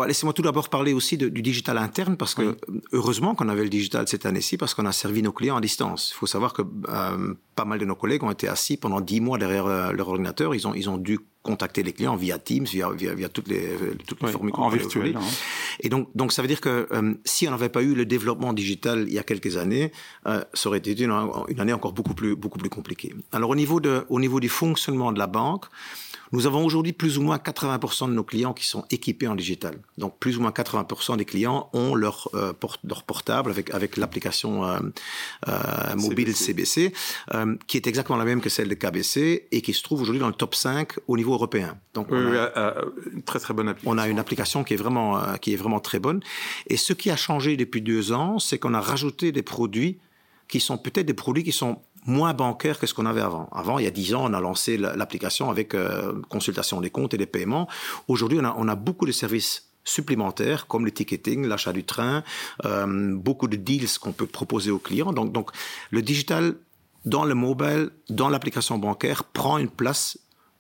laissez-moi 0.08 0.34
tout 0.34 0.42
d'abord 0.42 0.70
parler 0.70 0.94
aussi 0.94 1.18
du 1.18 1.42
digital 1.42 1.78
interne, 1.78 2.18
parce 2.18 2.36
que 2.36 2.58
heureusement 2.92 3.36
qu'on 3.36 3.50
avait 3.50 3.64
le 3.64 3.70
digital 3.70 4.08
cette 4.08 4.26
année-ci, 4.26 4.58
parce 4.58 4.74
qu'on 4.74 4.86
a 4.86 4.92
servi 4.92 5.22
nos 5.22 5.32
clients 5.32 5.58
à 5.58 5.62
distance. 5.62 6.12
Il 6.14 6.18
faut 6.18 6.28
savoir 6.28 6.54
que 6.54 6.62
euh, 6.62 7.34
pas 7.56 7.66
mal 7.66 7.80
de 7.80 7.86
nos 7.86 7.96
collègues 7.96 8.24
ont 8.24 8.32
été 8.32 8.48
assis 8.48 8.78
pendant 8.78 9.02
dix 9.02 9.22
mois 9.22 9.38
derrière 9.38 9.66
euh, 9.66 9.92
leur 9.92 10.10
ordinateur. 10.10 10.56
Ils 10.56 10.68
ont, 10.68 10.74
ils 10.74 10.90
ont 10.90 10.98
dû 10.98 11.20
contacter 11.42 11.84
les 11.84 11.94
clients 11.94 12.16
via 12.16 12.38
Teams, 12.38 12.66
via, 12.66 12.92
via, 12.92 13.30
toutes 13.30 13.48
les, 13.48 13.70
toutes 14.06 14.22
les 14.22 14.30
formules 14.30 14.52
en 14.56 14.70
virtuel. 14.70 15.16
Hein. 15.16 15.22
Et 15.80 15.90
donc, 15.90 16.10
donc, 16.14 16.34
ça 16.34 16.42
veut 16.42 16.50
dire 16.50 16.62
que 16.62 16.88
euh, 16.92 17.14
si 17.24 17.48
on 17.48 17.52
n'avait 17.52 17.70
pas 17.70 17.82
eu 17.82 17.96
le 17.96 18.06
développement 18.06 18.54
digital 18.54 19.06
il 19.08 19.14
y 19.14 19.20
a 19.20 19.24
quelques 19.24 19.58
années, 19.58 19.92
ça 20.26 20.70
aurait 20.70 20.80
été 20.80 20.92
une, 21.02 21.12
une, 21.48 21.60
année 21.60 21.74
encore 21.74 21.94
beaucoup 21.94 22.14
plus, 22.14 22.36
beaucoup 22.36 22.60
plus 22.60 22.70
compliquée. 22.70 23.14
Alors, 23.32 23.50
au 23.50 23.56
niveau, 23.56 23.80
de, 23.80 24.06
au 24.10 24.20
niveau 24.20 24.40
du 24.40 24.50
fonctionnement 24.50 25.12
de 25.12 25.20
la 25.20 25.28
banque, 25.28 25.66
nous 26.32 26.46
avons 26.46 26.66
aujourd'hui 26.66 26.94
plus 26.94 27.18
ou 27.18 27.22
moins 27.22 27.38
80% 27.38 28.08
de 28.08 28.14
nos 28.14 28.24
clients 28.24 28.54
qui 28.54 28.66
sont 28.66 28.86
équipés 28.92 29.28
en 29.28 29.36
digital. 29.36 29.76
Donc 29.98 30.18
plus 30.20 30.38
ou 30.38 30.42
moins 30.42 30.52
80% 30.52 31.18
des 31.18 31.26
clients 31.26 31.70
ont 31.74 31.96
leur, 31.96 32.30
euh, 32.34 32.54
leur 32.84 33.04
portable 33.04 33.50
avec, 33.50 33.74
avec 33.74 33.98
l'application 33.98 34.66
euh, 34.66 34.80
euh, 35.48 35.96
mobile 35.96 36.36
CBC, 36.36 36.94
qui 37.68 37.78
est 37.78 37.88
exactement 37.88 38.18
la 38.18 38.26
même 38.26 38.42
que 38.42 38.50
celle 38.50 38.70
de 38.70 38.76
KBC 38.76 39.48
et 39.52 39.62
qui 39.62 39.74
se 39.74 39.84
trouve 39.84 40.02
aujourd'hui 40.02 40.20
dans 40.20 40.28
le 40.28 40.34
top 40.34 40.56
5 40.56 40.94
au 41.08 41.18
niveau 41.18 41.34
européen. 41.34 41.78
Donc 41.94 42.08
on 42.12 42.16
a, 42.16 42.76
une 43.14 43.24
très 43.24 43.40
très 43.40 43.54
bonne 43.54 43.70
application. 43.70 43.92
On 43.92 43.98
a 43.98 44.08
une 44.08 44.20
application 44.20 44.64
qui 44.64 44.74
est 44.74 44.78
vraiment 44.78 45.20
qui 45.42 45.54
est 45.54 45.58
vraiment 45.58 45.80
très 45.80 46.00
bonne. 46.00 46.22
Et 46.68 46.78
ce 46.78 46.94
qui 46.94 47.10
a 47.10 47.16
changé 47.16 47.58
depuis 47.58 47.82
deux 47.82 48.12
ans, 48.12 48.40
c'est 48.40 48.58
qu'on 48.58 48.74
a 48.74 48.82
rajouté 48.82 49.32
des 49.32 49.44
produits 49.44 50.00
qui 50.50 50.60
sont 50.60 50.78
peut-être 50.78 51.06
des 51.06 51.14
produits 51.14 51.44
qui 51.44 51.52
sont 51.52 51.80
moins 52.06 52.34
bancaire 52.34 52.80
que 52.80 52.88
ce 52.88 52.94
qu'on 52.94 53.06
avait 53.06 53.22
avant. 53.22 53.50
Avant, 53.52 53.80
il 53.80 53.86
y 53.86 53.88
a 53.88 53.92
dix 53.92 54.14
ans, 54.14 54.24
on 54.30 54.34
a 54.34 54.40
lancé 54.40 54.78
l'application 54.78 55.50
avec 55.50 55.74
euh, 55.74 56.22
consultation 56.30 56.82
des 56.82 56.90
comptes 56.90 57.14
et 57.14 57.18
des 57.18 57.26
paiements. 57.26 57.68
Aujourd'hui, 58.08 58.40
on 58.42 58.68
a, 58.68 58.76
beaucoup 58.76 59.06
de 59.06 59.12
services 59.12 59.70
supplémentaires 59.84 60.68
comme 60.68 60.86
le 60.86 60.92
ticketing, 60.92 61.46
l'achat 61.46 61.74
du 61.74 61.84
train, 61.84 62.24
euh, 62.66 63.16
beaucoup 63.16 63.48
de 63.48 63.56
deals 63.56 63.98
qu'on 64.00 64.12
peut 64.12 64.28
proposer 64.28 64.72
aux 64.72 64.80
clients. 64.80 65.14
Donc, 65.14 65.32
donc 65.32 65.52
le 65.92 66.02
digital 66.02 66.56
dans 67.06 67.26
le 67.26 67.34
mobile, 67.34 67.92
dans 68.10 68.30
l'application 68.30 68.78
bancaire, 68.78 69.24
prend 69.24 69.58
une 69.58 69.70
place 69.70 70.18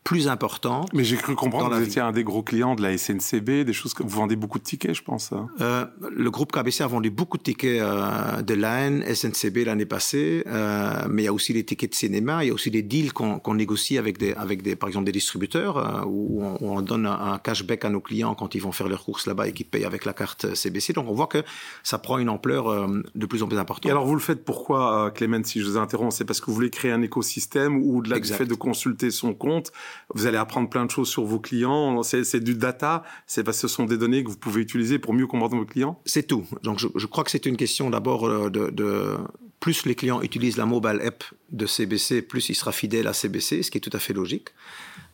plus 0.10 0.28
important. 0.28 0.86
Mais 0.92 1.04
j'ai 1.04 1.18
cru 1.18 1.36
comprendre 1.36 1.70
que 1.70 1.76
vous 1.76 1.84
étiez 1.84 2.02
un 2.02 2.12
des 2.12 2.24
gros 2.24 2.42
clients 2.42 2.74
de 2.74 2.82
la 2.82 2.98
SNCB, 2.98 3.64
des 3.64 3.74
choses 3.74 3.94
que 3.94 4.02
vous 4.02 4.10
vendez 4.10 4.36
beaucoup 4.36 4.58
de 4.58 4.64
tickets, 4.64 4.96
je 4.96 5.04
pense. 5.04 5.32
Hein. 5.32 5.50
Euh, 5.62 5.86
le 6.02 6.32
groupe 6.32 6.52
KBC 6.52 6.82
a 6.82 6.88
vendu 6.88 7.12
beaucoup 7.12 7.38
de 7.38 7.44
tickets 7.44 7.80
euh, 7.80 8.42
de 8.42 8.56
LAN, 8.56 9.02
SNCB 9.06 9.66
l'année 9.66 9.86
passée, 9.86 10.44
euh, 10.48 11.06
mais 11.12 11.22
il 11.22 11.26
y 11.26 11.28
a 11.28 11.34
aussi 11.34 11.54
des 11.54 11.64
tickets 11.64 11.92
de 11.92 11.96
cinéma, 11.96 12.44
il 12.44 12.48
y 12.48 12.50
a 12.50 12.56
aussi 12.56 12.72
des 12.72 12.82
deals 12.82 13.14
qu'on 13.14 13.54
négocie 13.54 14.00
avec 14.00 14.18
des, 14.18 14.34
avec 14.34 14.64
des, 14.64 14.76
par 14.76 14.90
exemple 14.90 15.06
des 15.06 15.12
distributeurs 15.12 15.78
euh, 15.78 16.04
où 16.08 16.44
on, 16.44 16.58
on, 16.60 16.82
donne 16.82 17.06
un, 17.06 17.38
cashback 17.38 17.86
à 17.86 17.92
nos 17.92 18.02
clients 18.02 18.34
quand 18.34 18.56
ils 18.56 18.64
vont 18.64 18.72
faire 18.72 18.90
leurs 18.90 19.04
courses 19.04 19.28
là-bas 19.28 19.48
et 19.48 19.52
qu'ils 19.52 19.68
payent 19.68 19.86
avec 19.86 20.06
la 20.06 20.14
carte 20.14 20.56
CBC. 20.56 20.94
Donc 20.94 21.08
on 21.08 21.14
voit 21.14 21.28
que 21.28 21.44
ça 21.84 22.00
prend 22.00 22.18
une 22.18 22.30
ampleur 22.30 22.90
de 23.14 23.26
plus 23.28 23.44
en 23.44 23.48
plus 23.48 23.60
importante. 23.60 23.86
Et 23.86 23.92
alors 23.92 24.08
vous 24.08 24.16
le 24.16 24.22
faites 24.22 24.44
pourquoi, 24.44 25.12
Clément, 25.12 25.44
si 25.44 25.62
je 25.62 25.68
vous 25.68 25.78
interromps, 25.78 26.16
c'est 26.16 26.26
parce 26.26 26.42
que 26.42 26.48
vous 26.48 26.56
voulez 26.56 26.72
créer 26.72 26.92
un 26.92 27.04
écosystème 27.04 27.78
où 27.78 28.00
au-delà 28.00 28.20
du 28.20 28.34
fait 28.34 28.48
de 28.48 28.56
consulter 28.56 29.12
son 29.12 29.36
compte, 29.36 29.72
vous 30.14 30.26
allez 30.26 30.38
apprendre 30.38 30.70
plein 30.70 30.86
de 30.86 30.92
choses 30.92 31.10
sur 31.10 31.24
vos 31.24 31.40
clients. 31.40 32.04
C'est 32.04 32.44
du 32.44 32.56
data, 32.56 33.04
c'est 33.28 33.44
parce 33.44 33.58
que 33.62 33.68
ce 33.68 33.74
sont 33.74 33.86
des 33.86 33.98
données 33.98 34.24
que 34.24 34.30
vous 34.30 34.38
pouvez 34.38 34.62
utiliser 34.62 35.00
pour 35.00 35.14
mieux 35.14 35.28
comprendre 35.28 35.58
vos 35.58 35.66
clients. 35.66 36.02
C'est 36.06 36.28
tout. 36.28 36.46
Donc 36.64 36.80
je, 36.80 37.06
crois 37.08 37.24
que 37.24 37.32
c'est 37.32 37.46
une 37.46 37.58
question 37.58 37.90
d'abord 37.90 38.26
euh, 38.26 38.50
de, 38.50 38.70
de, 38.70 39.18
plus 39.60 39.86
les 39.86 39.96
clients 39.96 40.22
utilisent 40.22 40.58
la 40.58 40.66
mobile 40.66 41.02
app 41.04 41.24
de 41.52 41.66
CBC, 41.66 42.22
plus 42.22 42.50
il 42.50 42.56
sera 42.56 42.72
fidèle 42.72 43.08
à 43.08 43.14
CBC, 43.14 43.64
ce 43.64 43.72
qui 43.72 43.78
est 43.78 43.82
tout 43.82 43.96
à 43.96 44.00
fait 44.00 44.14
logique. 44.14 44.50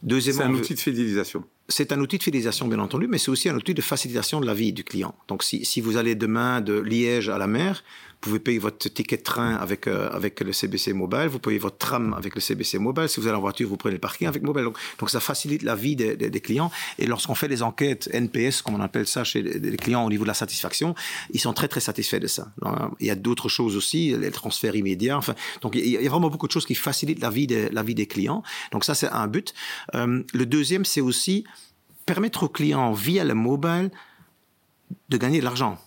Deuxièmement, 0.03 0.41
c'est 0.41 0.47
un 0.47 0.53
outil 0.53 0.73
de 0.75 0.79
fidélisation. 0.79 1.43
C'est 1.67 1.91
un 1.91 1.99
outil 1.99 2.17
de 2.17 2.23
fidélisation, 2.23 2.67
bien 2.67 2.79
entendu, 2.79 3.07
mais 3.07 3.17
c'est 3.17 3.31
aussi 3.31 3.49
un 3.49 3.55
outil 3.55 3.73
de 3.73 3.81
facilitation 3.81 4.39
de 4.39 4.45
la 4.45 4.53
vie 4.53 4.71
du 4.71 4.83
client. 4.83 5.15
Donc, 5.27 5.43
si, 5.43 5.65
si 5.65 5.81
vous 5.81 5.97
allez 5.97 6.13
demain 6.13 6.61
de 6.61 6.79
Liège 6.79 7.29
à 7.29 7.39
la 7.39 7.47
mer, 7.47 7.83
pouvez 8.25 8.39
payer 8.39 8.59
votre 8.59 8.89
ticket 8.89 9.17
de 9.17 9.23
train 9.23 9.55
avec, 9.55 9.87
euh, 9.87 10.09
avec 10.11 10.41
le 10.41 10.51
CBC 10.51 10.93
Mobile, 10.93 11.27
vous 11.27 11.39
payez 11.39 11.59
votre 11.59 11.77
tram 11.77 12.13
avec 12.13 12.35
le 12.35 12.41
CBC 12.41 12.79
Mobile. 12.79 13.07
Si 13.07 13.19
vous 13.19 13.27
allez 13.27 13.37
en 13.37 13.41
voiture, 13.41 13.69
vous 13.69 13.77
prenez 13.77 13.93
le 13.93 13.99
parking 13.99 14.27
avec 14.27 14.43
Mobile. 14.43 14.63
Donc, 14.63 14.77
donc 14.99 15.09
ça 15.09 15.19
facilite 15.19 15.63
la 15.63 15.75
vie 15.75 15.95
des, 15.95 16.15
des, 16.15 16.41
clients. 16.41 16.71
Et 16.99 17.05
lorsqu'on 17.05 17.35
fait 17.35 17.47
des 17.47 17.63
enquêtes 17.63 18.09
NPS, 18.11 18.61
comme 18.61 18.75
on 18.75 18.81
appelle 18.81 19.07
ça 19.07 19.23
chez 19.23 19.41
les 19.41 19.77
clients 19.77 20.05
au 20.05 20.09
niveau 20.09 20.23
de 20.23 20.27
la 20.27 20.33
satisfaction, 20.33 20.95
ils 21.31 21.39
sont 21.39 21.53
très 21.53 21.67
très 21.67 21.79
satisfaits 21.79 22.19
de 22.19 22.27
ça. 22.27 22.51
Il 22.99 23.07
y 23.07 23.11
a 23.11 23.15
d'autres 23.15 23.49
choses 23.49 23.75
aussi, 23.75 24.15
les 24.17 24.31
transferts 24.31 24.75
immédiats. 24.75 25.17
Enfin, 25.17 25.35
donc 25.61 25.75
il 25.75 25.87
y 25.87 25.97
a 25.97 26.09
vraiment 26.09 26.29
beaucoup 26.29 26.47
de 26.47 26.51
choses 26.51 26.65
qui 26.65 26.75
facilitent 26.75 27.21
la 27.21 27.29
vie 27.29 27.47
des, 27.47 27.69
la 27.69 27.83
vie 27.83 27.95
des 27.95 28.07
clients. 28.07 28.43
Donc 28.71 28.83
ça, 28.85 28.95
c'est 28.95 29.09
un 29.09 29.27
but. 29.27 29.53
Euh, 29.93 30.23
le 30.33 30.45
deuxième, 30.45 30.85
c'est 30.85 31.01
aussi 31.01 31.45
permettre 32.05 32.43
aux 32.43 32.49
clients 32.49 32.93
via 32.93 33.23
le 33.23 33.33
mobile 33.33 33.91
de 35.09 35.17
gagner 35.17 35.39
de 35.39 35.43
l'argent. 35.43 35.79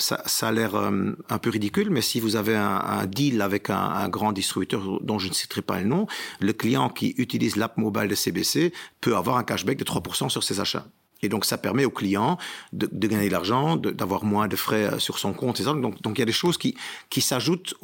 Ça, 0.00 0.48
a 0.48 0.52
l'air 0.52 0.74
euh, 0.74 1.12
un 1.28 1.38
peu 1.38 1.50
ridicule, 1.50 1.90
mais 1.90 2.00
si 2.00 2.20
vous 2.20 2.36
avez 2.36 2.56
un, 2.56 3.06
deal 3.06 3.42
avec 3.42 3.68
un, 3.68 4.08
grand 4.08 4.32
distributeur 4.32 5.00
dont 5.02 5.18
je 5.18 5.28
ne 5.28 5.34
citerai 5.34 5.62
pas 5.62 5.78
le 5.78 5.84
nom, 5.86 6.06
le 6.40 6.52
client 6.52 6.88
qui 6.88 7.14
utilise 7.18 7.56
l'app 7.56 7.76
mobile 7.76 8.08
de 8.08 8.14
CBC 8.14 8.72
peut 9.00 9.14
avoir 9.14 9.36
un 9.36 9.44
cashback 9.44 9.76
de 9.76 9.84
3% 9.84 10.30
sur 10.30 10.42
ses 10.42 10.58
achats. 10.58 10.86
Et 11.22 11.28
donc, 11.28 11.44
ça 11.44 11.58
permet 11.58 11.84
au 11.84 11.90
client 11.90 12.38
de, 12.72 12.86
gagner 13.06 13.28
de 13.28 13.32
l'argent, 13.32 13.76
d'avoir 13.76 14.24
moins 14.24 14.48
de 14.48 14.56
frais 14.56 14.94
euh, 14.94 14.98
sur 14.98 15.18
son 15.18 15.34
compte. 15.34 15.60
Et 15.60 15.64
ça. 15.64 15.74
Donc, 15.74 15.98
il 16.14 16.18
y 16.18 16.22
a 16.22 16.26
des 16.26 16.32
choses 16.32 16.56
qui, 16.56 16.74
s'ajoutent 17.20 17.74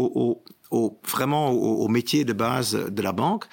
vraiment 1.06 1.50
au 1.50 1.88
métier 1.88 2.24
de 2.24 2.32
base 2.32 2.72
de 2.74 3.02
la 3.02 3.12
banque. 3.12 3.44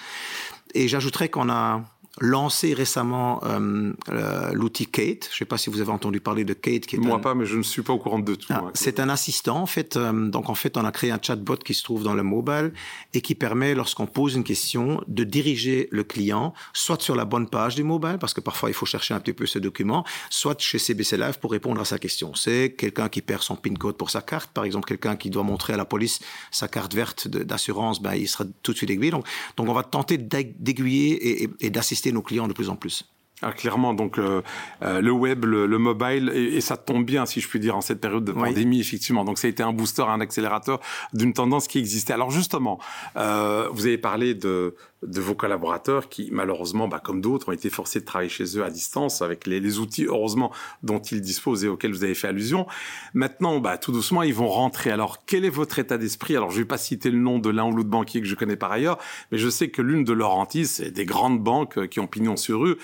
Et 0.73 0.87
j'ajouterais 0.87 1.29
qu'on 1.29 1.49
a 1.49 1.83
lancé 2.21 2.73
récemment 2.73 3.41
euh, 3.43 3.91
euh, 4.09 4.53
l'outil 4.53 4.85
Kate. 4.85 5.27
Je 5.29 5.35
ne 5.35 5.39
sais 5.39 5.45
pas 5.45 5.57
si 5.57 5.69
vous 5.69 5.81
avez 5.81 5.91
entendu 5.91 6.19
parler 6.19 6.43
de 6.43 6.53
Kate. 6.53 6.85
Qui 6.85 6.97
est 6.97 6.99
Moi 6.99 7.17
un... 7.17 7.19
pas, 7.19 7.33
mais 7.33 7.45
je 7.45 7.57
ne 7.57 7.63
suis 7.63 7.81
pas 7.81 7.93
au 7.93 7.97
courant 7.97 8.19
de 8.19 8.35
tout. 8.35 8.47
Ah, 8.51 8.65
c'est 8.73 8.99
un 8.99 9.09
assistant 9.09 9.57
en 9.57 9.65
fait. 9.65 9.97
Euh, 9.97 10.29
donc 10.29 10.49
en 10.49 10.55
fait, 10.55 10.77
on 10.77 10.85
a 10.85 10.91
créé 10.91 11.11
un 11.11 11.19
chatbot 11.21 11.57
qui 11.57 11.73
se 11.73 11.83
trouve 11.83 12.03
dans 12.03 12.13
le 12.13 12.23
mobile 12.23 12.71
et 13.13 13.21
qui 13.21 13.33
permet, 13.33 13.73
lorsqu'on 13.73 14.05
pose 14.05 14.35
une 14.35 14.43
question, 14.43 15.01
de 15.07 15.23
diriger 15.23 15.87
le 15.91 16.03
client 16.03 16.53
soit 16.73 17.01
sur 17.01 17.15
la 17.15 17.25
bonne 17.25 17.49
page 17.49 17.75
du 17.75 17.83
mobile, 17.83 18.17
parce 18.19 18.33
que 18.33 18.41
parfois 18.41 18.69
il 18.69 18.73
faut 18.73 18.85
chercher 18.85 19.13
un 19.15 19.19
petit 19.19 19.33
peu 19.33 19.45
ce 19.45 19.57
document, 19.57 20.05
soit 20.29 20.59
chez 20.59 20.77
CBC 20.77 21.17
Live 21.17 21.39
pour 21.39 21.51
répondre 21.51 21.81
à 21.81 21.85
sa 21.85 21.97
question. 21.97 22.35
C'est 22.35 22.75
quelqu'un 22.77 23.09
qui 23.09 23.21
perd 23.21 23.41
son 23.41 23.55
PIN 23.55 23.73
code 23.73 23.97
pour 23.97 24.11
sa 24.11 24.21
carte, 24.21 24.51
par 24.51 24.65
exemple 24.65 24.87
quelqu'un 24.87 25.15
qui 25.15 25.31
doit 25.31 25.43
montrer 25.43 25.73
à 25.73 25.77
la 25.77 25.85
police 25.85 26.19
sa 26.51 26.67
carte 26.67 26.93
verte 26.93 27.27
d'assurance, 27.27 28.01
ben 28.01 28.13
il 28.13 28.27
sera 28.27 28.45
tout 28.61 28.73
de 28.73 28.77
suite 28.77 28.91
aiguillé. 28.91 29.09
Donc, 29.09 29.25
donc 29.57 29.67
on 29.67 29.73
va 29.73 29.83
tenter 29.83 30.17
d'aiguiller 30.17 31.13
et, 31.13 31.43
et, 31.43 31.49
et 31.61 31.69
d'assister 31.71 32.02
nos 32.11 32.21
clients 32.21 32.47
de 32.47 32.53
plus 32.53 32.69
en 32.69 32.75
plus. 32.75 33.05
Ah, 33.43 33.51
clairement, 33.51 33.93
donc 33.93 34.19
euh, 34.19 34.41
euh, 34.83 35.01
le 35.01 35.11
web, 35.11 35.43
le, 35.43 35.65
le 35.65 35.77
mobile, 35.77 36.31
et, 36.33 36.55
et, 36.55 36.61
ça 36.61 36.77
tombe 36.77 37.03
bien, 37.03 37.25
si 37.25 37.41
je 37.41 37.49
puis 37.49 37.59
dire, 37.59 37.75
en 37.75 37.81
cette 37.81 37.99
période 37.99 38.23
de 38.23 38.31
pandémie, 38.31 38.77
oui. 38.77 38.81
effectivement. 38.81 39.25
Donc 39.25 39.37
ça 39.37 39.47
a 39.47 39.49
été 39.49 39.61
un 39.61 39.73
booster, 39.73 40.03
un 40.03 40.21
accélérateur 40.21 40.79
d'une 41.13 41.33
tendance 41.33 41.67
qui 41.67 41.77
existait. 41.77 42.13
Alors 42.13 42.31
justement, 42.31 42.79
euh, 43.17 43.67
vous 43.73 43.85
avez 43.85 43.97
parlé 43.97 44.33
de, 44.33 44.75
de 45.05 45.21
vos 45.21 45.35
collaborateurs 45.35 46.09
qui, 46.09 46.29
malheureusement, 46.31 46.87
bah, 46.87 47.01
comme 47.03 47.21
d'autres, 47.21 47.49
ont 47.49 47.51
été 47.51 47.69
forcés 47.69 47.99
de 47.99 48.05
travailler 48.05 48.29
chez 48.29 48.57
eux 48.57 48.63
à 48.63 48.69
distance 48.69 49.21
avec 49.21 49.47
les, 49.47 49.79
outils, 49.79 50.05
heureusement, 50.05 50.51
dont 50.83 50.99
ils 50.99 51.21
disposent 51.21 51.63
et 51.63 51.67
auxquels 51.67 51.91
vous 51.91 52.03
avez 52.03 52.15
fait 52.15 52.27
allusion. 52.27 52.67
Maintenant, 53.13 53.59
bah, 53.59 53.77
tout 53.77 53.91
doucement, 53.91 54.23
ils 54.23 54.33
vont 54.33 54.47
rentrer. 54.47 54.91
Alors, 54.91 55.25
quel 55.25 55.45
est 55.45 55.49
votre 55.49 55.79
état 55.79 55.97
d'esprit? 55.97 56.35
Alors, 56.35 56.51
je 56.51 56.57
vais 56.57 56.65
pas 56.65 56.77
citer 56.77 57.09
le 57.09 57.17
nom 57.17 57.39
de 57.39 57.49
l'un 57.49 57.65
ou 57.65 57.75
l'autre 57.75 57.89
banquier 57.89 58.21
que 58.21 58.27
je 58.27 58.35
connais 58.35 58.55
par 58.55 58.71
ailleurs, 58.71 58.97
mais 59.31 59.37
je 59.37 59.49
sais 59.49 59.69
que 59.69 59.81
l'une 59.81 60.03
de 60.03 60.13
leurs 60.13 60.35
hantises, 60.35 60.71
c'est 60.71 60.91
des 60.91 61.05
grandes 61.05 61.41
banques 61.41 61.87
qui 61.87 61.99
ont 61.99 62.07
pignon 62.07 62.37
sur 62.37 62.61
rue. 62.61 62.77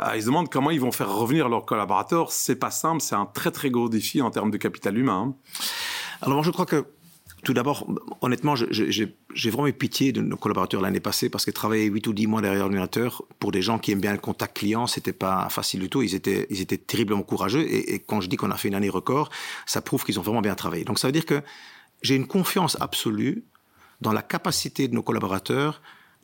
Euh, 0.00 0.12
ils 0.16 0.22
se 0.22 0.26
demandent 0.26 0.50
comment 0.50 0.70
ils 0.70 0.80
vont 0.80 0.92
faire 0.92 1.12
revenir 1.12 1.48
leurs 1.48 1.64
collaborateurs. 1.64 2.32
C'est 2.32 2.56
pas 2.56 2.70
simple, 2.70 3.00
c'est 3.00 3.14
un 3.14 3.26
très 3.26 3.50
très 3.50 3.70
gros 3.70 3.88
défi 3.88 4.22
en 4.22 4.30
termes 4.30 4.50
de 4.50 4.56
capital 4.56 4.96
humain. 4.98 5.34
Hein. 5.34 5.34
Alors, 6.22 6.42
je 6.42 6.50
crois 6.50 6.66
que 6.66 6.86
tout 7.44 7.54
d'abord, 7.54 7.86
honnêtement, 8.20 8.54
j'ai 8.56 9.50
vraiment 9.50 9.66
eu 9.66 9.72
pitié 9.72 10.12
de 10.12 10.20
nos 10.20 10.36
collaborateurs 10.36 10.80
l'année 10.80 11.00
passée 11.00 11.28
parce 11.28 11.44
qu'ils 11.44 11.54
travaillaient 11.54 11.84
8 11.84 12.06
ou 12.08 12.12
10 12.12 12.26
mois 12.26 12.40
derrière 12.40 12.60
l'ordinateur 12.60 13.22
pour 13.38 13.52
des 13.52 13.62
gens 13.62 13.78
qui 13.78 13.92
aiment 13.92 14.00
bien 14.00 14.12
le 14.12 14.18
contact 14.18 14.56
client. 14.56 14.86
C'était 14.86 15.12
pas 15.12 15.48
facile 15.50 15.80
du 15.80 15.88
tout. 15.88 16.02
Ils 16.02 16.14
étaient, 16.14 16.46
ils 16.50 16.60
étaient 16.60 16.78
terriblement 16.78 17.22
courageux. 17.22 17.62
Et, 17.62 17.94
et 17.94 17.98
quand 18.00 18.20
je 18.20 18.28
dis 18.28 18.36
qu'on 18.36 18.50
a 18.50 18.56
fait 18.56 18.68
une 18.68 18.74
année 18.74 18.88
record, 18.88 19.30
ça 19.66 19.80
prouve 19.80 20.04
qu'ils 20.04 20.18
ont 20.18 20.22
vraiment 20.22 20.42
bien 20.42 20.54
travaillé. 20.54 20.84
Donc 20.84 20.98
ça 20.98 21.08
veut 21.08 21.12
dire 21.12 21.26
que 21.26 21.42
j'ai 22.02 22.16
une 22.16 22.26
confiance 22.26 22.76
absolue 22.80 23.44
dans 24.00 24.12
la 24.12 24.22
capacité 24.22 24.88
de 24.88 24.94
nos 24.94 25.02
collaborateurs 25.02 25.80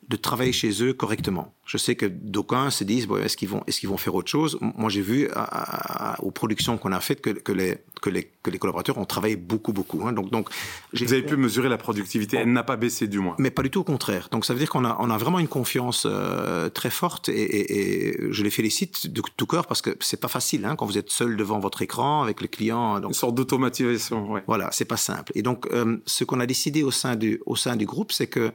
de 0.07 0.17
travailler 0.17 0.51
chez 0.51 0.83
eux 0.83 0.93
correctement. 0.93 1.53
Je 1.71 1.77
sais 1.77 1.95
que 1.95 2.05
d'aucuns 2.05 2.69
se 2.69 2.83
disent 2.83 3.07
bon, 3.07 3.15
est-ce 3.15 3.37
qu'ils 3.37 3.47
vont 3.47 3.63
est-ce 3.65 3.79
qu'ils 3.79 3.87
vont 3.87 3.95
faire 3.95 4.13
autre 4.13 4.29
chose? 4.29 4.57
Moi, 4.59 4.89
j'ai 4.89 4.99
vu 4.99 5.29
à, 5.33 6.15
à, 6.15 6.21
aux 6.21 6.29
productions 6.31 6.77
qu'on 6.77 6.91
a 6.91 6.99
faites 6.99 7.21
que, 7.21 7.29
que, 7.29 7.53
les, 7.53 7.77
que, 8.01 8.09
les, 8.09 8.29
que 8.43 8.49
les 8.49 8.59
collaborateurs 8.59 8.97
ont 8.97 9.05
travaillé 9.05 9.37
beaucoup 9.37 9.71
beaucoup. 9.71 10.05
Hein. 10.05 10.11
Donc 10.11 10.31
donc 10.31 10.49
vous 10.91 11.13
avez 11.13 11.21
pu 11.21 11.37
mesurer 11.37 11.69
la 11.69 11.77
productivité, 11.77 12.35
elle 12.35 12.51
n'a 12.51 12.63
pas 12.63 12.75
baissé 12.75 13.07
du 13.07 13.19
moins. 13.19 13.35
Mais 13.39 13.51
pas 13.51 13.63
du 13.63 13.69
tout 13.69 13.79
au 13.79 13.85
contraire. 13.85 14.27
Donc 14.33 14.43
ça 14.43 14.51
veut 14.51 14.59
dire 14.59 14.69
qu'on 14.69 14.83
a 14.83 14.97
on 14.99 15.09
a 15.09 15.17
vraiment 15.17 15.39
une 15.39 15.47
confiance 15.47 16.05
euh, 16.05 16.67
très 16.67 16.89
forte 16.89 17.29
et, 17.29 17.41
et, 17.41 18.09
et, 18.09 18.33
je 18.33 18.43
les 18.43 18.49
félicite 18.49 19.07
de 19.07 19.21
tout 19.37 19.45
cœur 19.45 19.65
parce 19.65 19.81
que 19.81 19.95
c'est 20.01 20.19
pas 20.19 20.27
facile 20.27 20.65
hein, 20.65 20.75
quand 20.75 20.85
vous 20.85 20.97
êtes 20.97 21.09
seul 21.09 21.37
devant 21.37 21.59
votre 21.59 21.81
écran 21.81 22.21
avec 22.21 22.41
le 22.41 22.47
client. 22.47 22.99
Donc, 22.99 23.11
une 23.11 23.15
sorte 23.15 23.35
d'automatisation. 23.35 24.29
Ouais. 24.29 24.43
Voilà, 24.45 24.67
c'est 24.73 24.83
pas 24.83 24.97
simple. 24.97 25.31
Et 25.35 25.41
donc 25.41 25.67
euh, 25.71 26.01
ce 26.05 26.25
qu'on 26.25 26.41
a 26.41 26.45
décidé 26.45 26.83
au 26.83 26.91
sein 26.91 27.15
du 27.15 27.39
au 27.45 27.55
sein 27.55 27.77
du 27.77 27.85
groupe, 27.85 28.11
c'est 28.11 28.27
que 28.27 28.51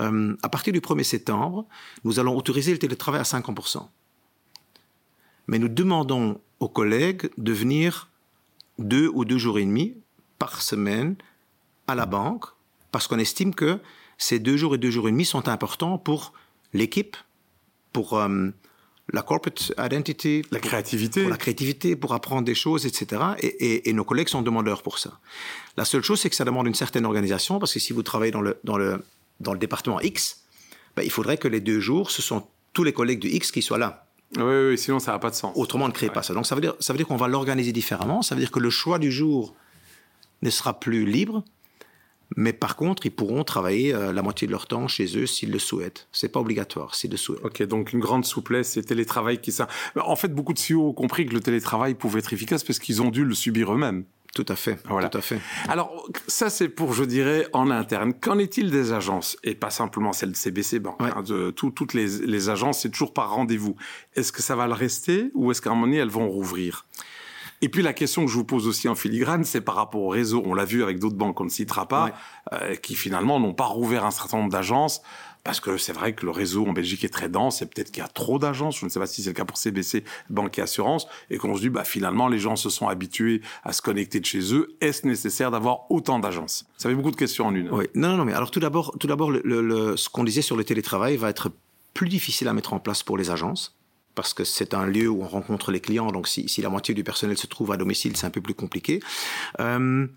euh, 0.00 0.36
à 0.42 0.48
partir 0.50 0.74
du 0.74 0.80
1er 0.80 1.02
septembre, 1.02 1.66
nous 2.04 2.20
allons 2.20 2.36
autoriser 2.36 2.57
le 2.66 2.78
télétravail 2.78 3.20
à 3.20 3.24
50%. 3.24 3.86
Mais 5.46 5.58
nous 5.58 5.68
demandons 5.68 6.40
aux 6.60 6.68
collègues 6.68 7.30
de 7.38 7.52
venir 7.52 8.10
deux 8.78 9.08
ou 9.12 9.24
deux 9.24 9.38
jours 9.38 9.58
et 9.58 9.64
demi 9.64 9.94
par 10.38 10.62
semaine 10.62 11.16
à 11.86 11.94
la 11.94 12.06
banque 12.06 12.44
parce 12.92 13.06
qu'on 13.06 13.18
estime 13.18 13.54
que 13.54 13.80
ces 14.18 14.38
deux 14.38 14.56
jours 14.56 14.74
et 14.74 14.78
deux 14.78 14.90
jours 14.90 15.08
et 15.08 15.10
demi 15.10 15.24
sont 15.24 15.48
importants 15.48 15.98
pour 15.98 16.32
l'équipe, 16.72 17.16
pour 17.92 18.14
euh, 18.14 18.50
la 19.12 19.22
corporate 19.22 19.72
identity, 19.78 20.42
la 20.50 20.58
pour, 20.58 20.68
créativité, 20.68 21.22
pour 21.22 21.30
la 21.30 21.36
créativité, 21.36 21.96
pour 21.96 22.14
apprendre 22.14 22.42
des 22.42 22.54
choses, 22.54 22.84
etc. 22.84 23.22
Et, 23.40 23.46
et, 23.46 23.88
et, 23.88 23.92
nos 23.92 24.04
collègues 24.04 24.28
sont 24.28 24.42
demandeurs 24.42 24.82
pour 24.82 24.98
ça. 24.98 25.18
La 25.76 25.84
seule 25.84 26.02
chose, 26.02 26.20
c'est 26.20 26.30
que 26.30 26.36
ça 26.36 26.44
demande 26.44 26.66
une 26.66 26.74
certaine 26.74 27.06
organisation 27.06 27.58
parce 27.58 27.72
que 27.72 27.80
si 27.80 27.92
vous 27.92 28.02
travaillez 28.02 28.32
dans 28.32 28.42
le 28.42 28.58
dans 28.64 28.76
le 28.76 29.02
dans 29.40 29.52
le 29.52 29.58
département 29.58 30.00
X, 30.00 30.44
ben, 30.98 31.04
il 31.04 31.12
faudrait 31.12 31.36
que 31.36 31.46
les 31.46 31.60
deux 31.60 31.78
jours, 31.78 32.10
ce 32.10 32.22
sont 32.22 32.42
tous 32.72 32.82
les 32.82 32.92
collègues 32.92 33.20
du 33.20 33.28
X 33.28 33.52
qui 33.52 33.62
soient 33.62 33.78
là. 33.78 34.04
Oui, 34.36 34.70
oui, 34.70 34.78
sinon 34.78 34.98
ça 34.98 35.12
n'a 35.12 35.20
pas 35.20 35.30
de 35.30 35.36
sens. 35.36 35.52
Autrement, 35.54 35.84
on 35.84 35.88
ne 35.88 35.92
crée 35.92 36.08
ouais. 36.08 36.12
pas 36.12 36.24
ça. 36.24 36.34
Donc 36.34 36.44
ça 36.44 36.56
veut 36.56 36.60
dire, 36.60 36.74
ça 36.80 36.92
veut 36.92 36.96
dire 36.96 37.06
qu'on 37.06 37.16
va 37.16 37.28
l'organiser 37.28 37.70
différemment. 37.70 38.20
Ça 38.20 38.34
veut 38.34 38.40
dire 38.40 38.50
que 38.50 38.58
le 38.58 38.68
choix 38.68 38.98
du 38.98 39.12
jour 39.12 39.54
ne 40.42 40.50
sera 40.50 40.80
plus 40.80 41.06
libre, 41.06 41.44
mais 42.36 42.52
par 42.52 42.76
contre, 42.76 43.06
ils 43.06 43.10
pourront 43.10 43.44
travailler 43.44 43.94
euh, 43.94 44.12
la 44.12 44.22
moitié 44.22 44.46
de 44.46 44.52
leur 44.52 44.66
temps 44.66 44.88
chez 44.88 45.16
eux 45.16 45.26
s'ils 45.26 45.50
le 45.50 45.58
souhaitent. 45.58 46.08
C'est 46.12 46.28
pas 46.28 46.40
obligatoire, 46.40 46.94
c'est 46.94 47.08
de 47.08 47.16
souhait. 47.16 47.38
Ok, 47.42 47.62
donc 47.62 47.92
une 47.92 48.00
grande 48.00 48.24
souplesse 48.24 48.76
et 48.76 48.82
télétravail 48.82 49.38
qui 49.38 49.52
ça. 49.52 49.68
En 49.96 50.16
fait, 50.16 50.28
beaucoup 50.28 50.52
de 50.52 50.60
CEO 50.60 50.88
ont 50.88 50.92
compris 50.92 51.26
que 51.26 51.34
le 51.34 51.40
télétravail 51.40 51.94
pouvait 51.94 52.20
être 52.20 52.32
efficace 52.32 52.64
parce 52.64 52.78
qu'ils 52.78 53.02
ont 53.02 53.10
dû 53.10 53.24
le 53.24 53.34
subir 53.34 53.72
eux-mêmes. 53.72 54.04
Tout 54.34 54.44
à 54.48 54.56
fait. 54.56 54.78
Voilà. 54.88 55.08
Tout 55.08 55.18
à 55.18 55.20
fait. 55.22 55.40
Alors, 55.68 56.06
ça, 56.26 56.50
c'est 56.50 56.68
pour, 56.68 56.92
je 56.92 57.02
dirais, 57.02 57.48
en 57.54 57.70
interne. 57.70 58.12
Qu'en 58.12 58.38
est-il 58.38 58.70
des 58.70 58.92
agences? 58.92 59.38
Et 59.42 59.54
pas 59.54 59.70
simplement 59.70 60.12
celle 60.12 60.32
de 60.32 60.36
CBC 60.36 60.80
Bank. 60.80 61.00
Ouais. 61.00 61.10
Hein, 61.16 61.22
de, 61.22 61.50
tout, 61.50 61.70
toutes 61.70 61.94
les, 61.94 62.18
les 62.26 62.48
agences, 62.50 62.80
c'est 62.80 62.90
toujours 62.90 63.14
par 63.14 63.30
rendez-vous. 63.30 63.74
Est-ce 64.14 64.30
que 64.30 64.42
ça 64.42 64.54
va 64.54 64.66
le 64.66 64.74
rester 64.74 65.30
ou 65.34 65.50
est-ce 65.50 65.62
qu'à 65.62 65.70
un 65.70 65.74
moment 65.74 65.86
donné, 65.86 65.96
elles 65.96 66.10
vont 66.10 66.28
rouvrir? 66.28 66.84
Et 67.62 67.68
puis 67.68 67.82
la 67.82 67.92
question 67.92 68.24
que 68.24 68.30
je 68.30 68.36
vous 68.36 68.44
pose 68.44 68.66
aussi 68.68 68.88
en 68.88 68.94
filigrane, 68.94 69.44
c'est 69.44 69.60
par 69.60 69.74
rapport 69.74 70.02
au 70.02 70.08
réseau. 70.08 70.42
On 70.44 70.54
l'a 70.54 70.64
vu 70.64 70.82
avec 70.82 70.98
d'autres 70.98 71.16
banques, 71.16 71.40
on 71.40 71.44
ne 71.44 71.50
citera 71.50 71.86
pas, 71.88 72.04
ouais. 72.06 72.12
euh, 72.52 72.74
qui 72.76 72.94
finalement 72.94 73.40
n'ont 73.40 73.54
pas 73.54 73.66
rouvert 73.66 74.04
un 74.04 74.10
certain 74.10 74.38
nombre 74.38 74.50
d'agences 74.52 75.02
parce 75.44 75.60
que 75.60 75.78
c'est 75.78 75.94
vrai 75.94 76.12
que 76.12 76.26
le 76.26 76.30
réseau 76.30 76.66
en 76.66 76.72
Belgique 76.72 77.04
est 77.04 77.08
très 77.08 77.30
dense 77.30 77.62
et 77.62 77.66
peut-être 77.66 77.90
qu'il 77.90 78.02
y 78.02 78.04
a 78.04 78.08
trop 78.08 78.38
d'agences. 78.38 78.78
Je 78.78 78.84
ne 78.84 78.90
sais 78.90 79.00
pas 79.00 79.06
si 79.06 79.22
c'est 79.22 79.30
le 79.30 79.34
cas 79.34 79.46
pour 79.46 79.56
CBC, 79.56 80.04
Banque 80.28 80.58
et 80.58 80.62
Assurance, 80.62 81.06
et 81.30 81.38
qu'on 81.38 81.54
se 81.56 81.62
dit, 81.62 81.70
bah, 81.70 81.84
finalement, 81.84 82.28
les 82.28 82.38
gens 82.38 82.54
se 82.54 82.68
sont 82.68 82.88
habitués 82.88 83.40
à 83.64 83.72
se 83.72 83.80
connecter 83.80 84.20
de 84.20 84.26
chez 84.26 84.52
eux. 84.52 84.76
Est-ce 84.82 85.06
nécessaire 85.06 85.50
d'avoir 85.50 85.90
autant 85.90 86.18
d'agences? 86.18 86.66
Ça 86.76 86.90
fait 86.90 86.94
beaucoup 86.94 87.10
de 87.10 87.16
questions 87.16 87.46
en 87.46 87.54
une. 87.54 87.70
Oui, 87.70 87.86
non, 87.94 88.16
non, 88.16 88.26
mais 88.26 88.34
alors 88.34 88.50
tout 88.50 88.60
d'abord, 88.60 88.94
tout 88.98 89.06
d'abord, 89.06 89.30
le, 89.30 89.40
le, 89.42 89.96
ce 89.96 90.10
qu'on 90.10 90.24
disait 90.24 90.42
sur 90.42 90.56
le 90.56 90.64
télétravail 90.64 91.16
va 91.16 91.30
être 91.30 91.50
plus 91.94 92.10
difficile 92.10 92.48
à 92.48 92.52
mettre 92.52 92.74
en 92.74 92.78
place 92.78 93.02
pour 93.02 93.16
les 93.16 93.30
agences 93.30 93.77
parce 94.18 94.34
que 94.34 94.42
c'est 94.42 94.74
un 94.74 94.84
lieu 94.84 95.08
où 95.08 95.22
on 95.22 95.28
rencontre 95.28 95.70
les 95.70 95.78
clients. 95.78 96.10
Donc, 96.10 96.26
si, 96.26 96.48
si, 96.48 96.60
la 96.60 96.68
moitié 96.68 96.92
du 96.92 97.04
personnel 97.04 97.38
se 97.38 97.46
trouve 97.46 97.70
à 97.70 97.76
domicile, 97.76 98.16
c'est 98.16 98.26
un 98.26 98.30
peu 98.30 98.40
plus 98.40 98.52
compliqué. 98.52 98.98
Euh, 99.60 100.08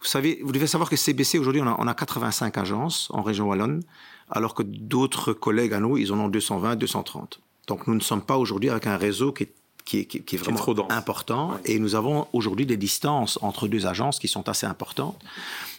vous 0.00 0.06
savez, 0.06 0.38
vous 0.44 0.52
devez 0.52 0.66
savoir 0.66 0.90
que 0.90 0.96
CBC 0.96 1.38
aujourd'hui, 1.38 1.62
on 1.62 1.66
a, 1.66 1.74
on 1.78 1.86
a 1.86 1.94
85 1.94 2.58
agences 2.58 3.08
en 3.10 3.22
région 3.22 3.46
wallonne, 3.46 3.82
alors 4.30 4.54
que 4.54 4.62
d'autres 4.62 5.32
collègues 5.32 5.72
à 5.72 5.80
nous, 5.80 5.96
ils 5.96 6.12
en 6.12 6.20
ont 6.20 6.28
220, 6.28 6.76
230. 6.76 7.40
Donc, 7.68 7.86
nous 7.86 7.94
ne 7.94 8.00
sommes 8.00 8.20
pas 8.20 8.36
aujourd'hui 8.36 8.68
avec 8.68 8.86
un 8.86 8.98
réseau 8.98 9.32
qui 9.32 9.44
est 9.44 9.54
qui 9.86 9.98
est, 9.98 10.04
qui, 10.04 10.22
qui 10.22 10.36
est 10.36 10.38
vraiment 10.38 10.92
important. 10.92 11.58
Et 11.64 11.80
nous 11.80 11.96
avons 11.96 12.28
aujourd'hui 12.32 12.66
des 12.66 12.76
distances 12.76 13.36
entre 13.42 13.66
deux 13.66 13.84
agences 13.86 14.20
qui 14.20 14.28
sont 14.28 14.48
assez 14.48 14.64
importantes. 14.64 15.18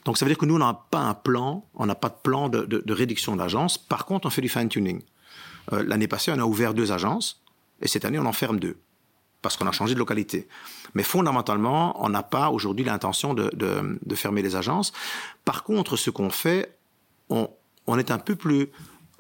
Donc 0.04 0.18
ça 0.18 0.26
veut 0.26 0.30
dire 0.30 0.38
que 0.38 0.46
nous, 0.46 0.56
on 0.56 0.60
n'a 0.60 0.78
pas 0.92 1.00
un 1.00 1.14
plan, 1.14 1.64
on 1.74 1.86
n'a 1.86 1.96
pas 1.96 2.10
de 2.10 2.18
plan 2.22 2.50
de, 2.50 2.66
de, 2.66 2.84
de 2.86 2.94
réduction 2.94 3.38
d'agences. 3.38 3.78
Par 3.78 4.06
contre, 4.06 4.28
on 4.28 4.30
fait 4.30 4.42
du 4.42 4.50
fine-tuning. 4.50 5.02
Euh, 5.72 5.84
L'année 5.88 6.08
passée, 6.08 6.32
on 6.32 6.40
a 6.40 6.46
ouvert 6.46 6.74
deux 6.74 6.92
agences. 6.92 7.43
Et 7.84 7.88
cette 7.88 8.06
année, 8.06 8.18
on 8.18 8.26
en 8.26 8.34
ferme 8.34 8.60
deux, 8.60 8.78
parce 9.44 9.58
qu'on 9.58 9.68
a 9.68 9.72
changé 9.72 9.94
de 9.94 10.00
localité. 10.00 10.48
Mais 10.96 11.04
fondamentalement, 11.04 12.04
on 12.04 12.10
n'a 12.10 12.24
pas 12.24 12.50
aujourd'hui 12.50 12.84
l'intention 12.86 13.36
de, 13.36 14.16
fermer 14.16 14.42
les 14.42 14.56
agences. 14.56 14.94
Par 15.46 15.64
contre, 15.64 15.98
ce 15.98 16.10
qu'on 16.10 16.32
fait, 16.32 16.78
on 17.30 17.98
est 18.00 18.10
un 18.10 18.18
peu 18.18 18.36
plus 18.36 18.72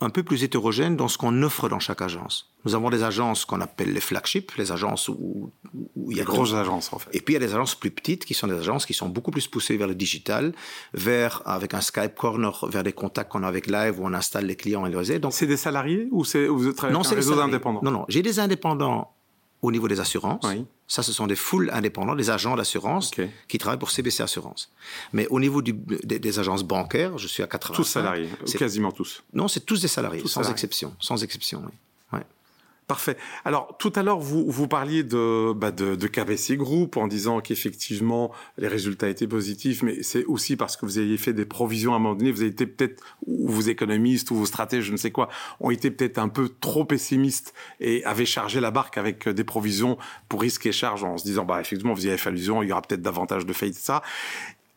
un 0.03 0.09
peu 0.09 0.23
plus 0.23 0.43
hétérogène 0.43 0.95
dans 0.95 1.07
ce 1.07 1.17
qu'on 1.17 1.41
offre 1.43 1.69
dans 1.69 1.79
chaque 1.79 2.01
agence. 2.01 2.49
Nous 2.65 2.75
avons 2.75 2.89
des 2.89 3.03
agences 3.03 3.45
qu'on 3.45 3.61
appelle 3.61 3.91
les 3.93 3.99
flagships, 3.99 4.51
les 4.57 4.71
agences 4.71 5.09
où, 5.09 5.51
où 5.95 6.11
il 6.11 6.17
y 6.17 6.21
a... 6.21 6.23
grosses 6.23 6.51
de... 6.51 6.57
agences, 6.57 6.93
en 6.93 6.99
fait. 6.99 7.09
Et 7.13 7.19
puis 7.19 7.33
il 7.33 7.41
y 7.41 7.43
a 7.43 7.45
des 7.45 7.53
agences 7.53 7.75
plus 7.75 7.91
petites 7.91 8.25
qui 8.25 8.33
sont 8.33 8.47
des 8.47 8.57
agences 8.57 8.85
qui 8.85 8.93
sont 8.93 9.09
beaucoup 9.09 9.31
plus 9.31 9.47
poussées 9.47 9.77
vers 9.77 9.87
le 9.87 9.95
digital, 9.95 10.53
vers, 10.93 11.41
avec 11.45 11.73
un 11.73 11.81
Skype 11.81 12.15
corner, 12.15 12.65
vers 12.69 12.83
des 12.83 12.93
contacts 12.93 13.31
qu'on 13.31 13.43
a 13.43 13.47
avec 13.47 13.67
Live 13.67 13.99
où 13.99 14.05
on 14.05 14.13
installe 14.13 14.45
les 14.45 14.55
clients 14.55 14.85
et 14.85 14.89
les 14.89 14.97
réseaux. 14.97 15.19
Donc, 15.19 15.33
c'est 15.33 15.47
des 15.47 15.57
salariés 15.57 16.07
ou 16.11 16.23
c'est, 16.23 16.47
vous 16.47 16.71
travaillez 16.73 16.93
non, 16.93 17.01
avec 17.01 17.13
un 17.13 17.15
réseau 17.15 17.35
d'indépendants 17.35 17.81
Non, 17.83 17.91
non. 17.91 18.05
J'ai 18.07 18.21
des 18.21 18.39
indépendants 18.39 19.13
au 19.63 19.71
niveau 19.71 19.87
des 19.87 19.99
assurances. 19.99 20.45
Oui. 20.45 20.65
Ça, 20.87 21.01
ce 21.01 21.11
sont 21.11 21.25
des 21.25 21.35
foules 21.35 21.71
indépendants, 21.73 22.15
des 22.15 22.29
agents 22.29 22.55
d'assurance 22.55 23.09
qui 23.47 23.57
travaillent 23.57 23.79
pour 23.79 23.89
CBC 23.89 24.21
Assurance. 24.21 24.69
Mais 25.13 25.25
au 25.29 25.39
niveau 25.39 25.61
du- 25.63 25.73
des, 25.73 26.19
des 26.19 26.39
agences 26.39 26.63
bancaires, 26.63 27.17
je 27.17 27.27
suis 27.27 27.41
à 27.41 27.47
80. 27.47 27.75
Tous 27.75 27.83
salariés, 27.85 28.29
C'est- 28.45 28.57
quasiment 28.59 28.91
tous. 28.91 29.23
Non, 29.33 29.47
c'est 29.47 29.61
tous 29.65 29.81
des 29.81 29.87
salariés, 29.87 30.21
Tous 30.21 30.27
sans 30.27 30.41
salariés. 30.41 30.51
exception. 30.53 30.93
Sans 30.99 31.23
exception, 31.23 31.63
oui. 31.65 31.71
Ouais. 32.19 32.25
Parfait. 32.87 33.15
Alors, 33.45 33.77
tout 33.79 33.93
à 33.95 34.03
l'heure, 34.03 34.19
vous, 34.19 34.43
vous 34.45 34.67
parliez 34.67 35.03
de, 35.03 35.53
bah, 35.53 35.71
de, 35.71 36.07
KBC 36.07 36.57
Group 36.57 36.97
en 36.97 37.07
disant 37.07 37.39
qu'effectivement, 37.39 38.31
les 38.57 38.67
résultats 38.67 39.07
étaient 39.07 39.27
positifs, 39.27 39.83
mais 39.83 40.03
c'est 40.03 40.25
aussi 40.25 40.57
parce 40.57 40.75
que 40.75 40.85
vous 40.85 40.97
aviez 40.97 41.17
fait 41.17 41.31
des 41.31 41.45
provisions 41.45 41.93
à 41.93 41.95
un 41.95 41.99
moment 41.99 42.15
donné. 42.15 42.31
Vous 42.31 42.41
avez 42.41 42.49
été 42.49 42.67
peut-être, 42.67 43.01
ou 43.25 43.47
vos 43.49 43.61
économistes, 43.61 44.31
ou 44.31 44.35
vos 44.35 44.45
stratèges, 44.45 44.83
je 44.83 44.91
ne 44.91 44.97
sais 44.97 45.11
quoi, 45.11 45.29
ont 45.61 45.71
été 45.71 45.91
peut-être 45.91 46.17
un 46.17 46.27
peu 46.27 46.49
trop 46.59 46.83
pessimistes 46.83 47.53
et 47.79 48.03
avaient 48.03 48.25
chargé 48.25 48.59
la 48.59 48.71
barque 48.71 48.97
avec 48.97 49.27
euh, 49.27 49.33
des 49.33 49.45
provisions 49.45 49.97
pour 50.27 50.41
risque 50.41 50.65
et 50.65 50.73
charge 50.73 51.05
en 51.05 51.17
se 51.17 51.23
disant, 51.23 51.45
bah, 51.45 51.61
effectivement, 51.61 51.93
vous 51.93 52.05
y 52.05 52.09
avez 52.09 52.17
fait 52.17 52.29
allusion, 52.29 52.63
il 52.63 52.69
y 52.69 52.71
aura 52.73 52.81
peut-être 52.81 53.01
davantage 53.01 53.45
de 53.45 53.53
faillites, 53.53 53.75
ça. 53.75 54.01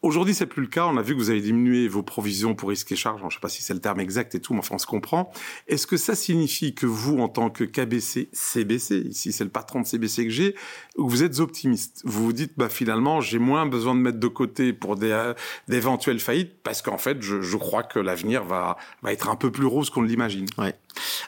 Aujourd'hui, 0.07 0.35
c'est 0.35 0.47
plus 0.47 0.63
le 0.63 0.69
cas. 0.69 0.87
On 0.87 0.97
a 0.99 1.03
vu 1.03 1.15
que 1.15 1.19
vous 1.19 1.31
avez 1.31 1.41
diminué 1.41 1.89
vos 1.89 2.05
provisions 2.05 2.55
pour 2.55 2.69
risque 2.69 2.93
et 2.93 2.97
charge. 2.97 3.21
Je 3.23 3.27
ne 3.27 3.31
sais 3.31 3.41
pas 3.41 3.49
si 3.49 3.61
c'est 3.61 3.75
le 3.75 3.81
terme 3.81 3.99
exact 3.99 4.37
et 4.37 4.41
tout, 4.41 4.53
mais 4.53 4.61
enfin, 4.61 4.77
on 4.77 4.79
se 4.79 4.87
comprend. 4.87 5.33
Est-ce 5.67 5.89
que 5.89 5.97
ça 5.97 6.15
signifie 6.15 6.77
que 6.77 6.87
vous, 6.87 7.19
en 7.19 7.29
tant 7.29 7.51
que 7.51 7.65
KBC, 7.65 8.29
CBC, 8.33 8.99
ici 8.99 9.33
c'est 9.33 9.43
le 9.43 9.51
patron 9.51 9.81
de 9.81 9.87
CBC 9.87 10.23
que 10.27 10.31
j'ai, 10.31 10.55
vous 10.97 11.25
êtes 11.25 11.41
optimiste? 11.41 12.03
Vous 12.05 12.25
vous 12.25 12.33
dites, 12.33 12.53
bah 12.57 12.69
finalement, 12.69 13.21
j'ai 13.21 13.41
moins 13.41 13.67
besoin 13.67 13.97
de 13.97 14.01
mettre 14.01 14.21
de 14.21 14.29
côté 14.29 14.73
pour 14.73 14.95
euh, 15.03 15.35
d'éventuelles 15.67 16.21
faillites 16.21 16.53
parce 16.63 16.83
qu'en 16.83 16.99
fait, 16.99 17.21
je, 17.21 17.41
je 17.41 17.57
crois 17.57 17.83
que 17.83 17.99
l'avenir 17.99 18.45
va, 18.45 18.77
va 19.03 19.13
être 19.13 19.29
un 19.29 19.37
peu 19.37 19.51
plus 19.51 19.67
rose 19.67 19.91
qu'on 19.91 20.03
ne 20.03 20.07
l'imagine. 20.07 20.47
Ouais. 20.57 20.77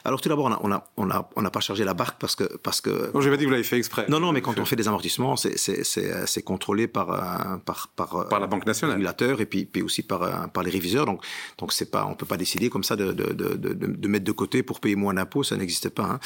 Alors 0.03 0.19
tout 0.21 0.29
d'abord, 0.29 0.45
on 0.45 0.49
n'a 0.49 0.59
on 0.63 0.71
a, 0.71 0.91
on 0.97 1.09
a, 1.09 1.29
on 1.35 1.45
a 1.45 1.49
pas 1.51 1.59
chargé 1.59 1.83
la 1.83 1.93
barque 1.93 2.19
parce 2.19 2.35
que... 2.35 2.43
Parce 2.57 2.81
que 2.81 3.11
Non, 3.13 3.21
j'ai 3.21 3.29
pas 3.29 3.37
dit 3.37 3.43
que 3.43 3.47
vous 3.47 3.51
l'avez 3.51 3.63
fait 3.63 3.77
exprès. 3.77 4.05
non, 4.09 4.19
non, 4.19 4.31
mais 4.31 4.41
quand 4.41 4.57
on 4.59 4.65
fait 4.65 4.75
des 4.75 4.87
amortissements, 4.87 5.35
c'est- 5.35 5.57
euh, 5.97 6.41
contrôlé 6.45 6.87
par, 6.87 7.11
euh, 7.11 7.57
par, 7.57 7.87
par, 7.95 8.15
euh, 8.15 8.23
Par 8.27 8.39
la 8.39 8.47
Banque 8.47 8.65
le 8.65 8.69
nationale. 8.69 8.95
régulateur 8.95 9.41
et 9.41 9.45
puis, 9.45 9.65
puis 9.65 9.81
aussi 9.81 10.03
par, 10.03 10.23
euh, 10.23 10.47
par 10.47 10.63
les 10.63 10.71
réviseurs. 10.71 11.05
Donc, 11.05 11.23
donc 11.57 11.73
c'est 11.73 11.91
pas, 11.91 12.05
on 12.05 12.15
peut 12.15 12.25
pas 12.25 12.37
décider 12.37 12.69
comme 12.69 12.83
ça 12.83 12.95
de, 12.95 13.11
de, 13.11 13.33
de, 13.33 13.55
de, 13.55 13.73
de 13.73 14.07
mettre 14.07 14.25
de 14.25 14.31
côté 14.31 14.63
pour 14.63 14.79
payer 14.79 14.95
moins 14.95 15.13
d'impôts, 15.13 15.43
ça 15.43 15.55
n'existe 15.57 15.89
pas. 15.89 16.03
Hein. 16.03 16.19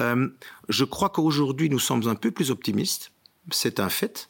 Euh, 0.00 0.28
je 0.68 0.84
crois 0.84 1.08
qu'aujourd'hui, 1.10 1.70
nous 1.70 1.78
sommes 1.78 2.06
un 2.08 2.14
peu 2.14 2.30
plus 2.30 2.50
optimistes, 2.50 3.12
c'est 3.50 3.80
un 3.80 3.88
fait. 3.88 4.28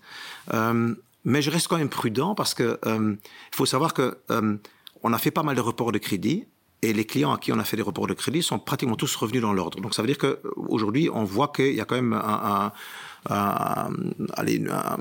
Euh, 0.55 0.95
mais 1.25 1.43
je 1.43 1.51
reste 1.51 1.69
quand 1.69 1.77
même 1.79 1.89
prudent 1.91 2.35
parce 2.35 2.55
que 2.55 2.79
euh, 2.87 3.15
il 3.53 3.57
faut 3.57 3.67
savoir 3.67 3.93
que 3.95 4.19
euh, 4.31 4.57
on 5.03 5.13
a 5.13 5.19
fait 5.19 5.31
pas 5.31 5.43
mal 5.43 5.57
de 5.57 5.61
reports 5.61 5.93
de 5.93 5.99
crédit. 5.99 6.45
Et 6.83 6.93
les 6.95 7.05
clients 7.05 7.33
à 7.33 7.39
qui 7.39 7.53
on 7.53 7.59
a 7.59 7.65
fait 7.65 7.77
des 7.77 7.83
reports 7.83 8.07
de 8.07 8.15
crédit 8.15 8.43
sont 8.43 8.59
pratiquement 8.59 8.97
tous 8.97 9.15
revenus 9.17 9.43
dans 9.43 9.53
l'ordre. 9.53 9.81
Donc 9.81 9.95
ça 9.95 10.01
veut 10.03 10.09
dire 10.09 10.17
qu'aujourd'hui, 10.17 11.11
on 11.13 11.25
voit 11.25 11.49
qu'il 11.49 11.75
y 11.75 11.81
a 11.81 11.85
quand 11.85 11.95
même 11.97 12.15
un, 12.15 12.73
un, 13.29 13.35
un, 13.35 13.91
allez, 14.35 14.65
un, 14.71 14.97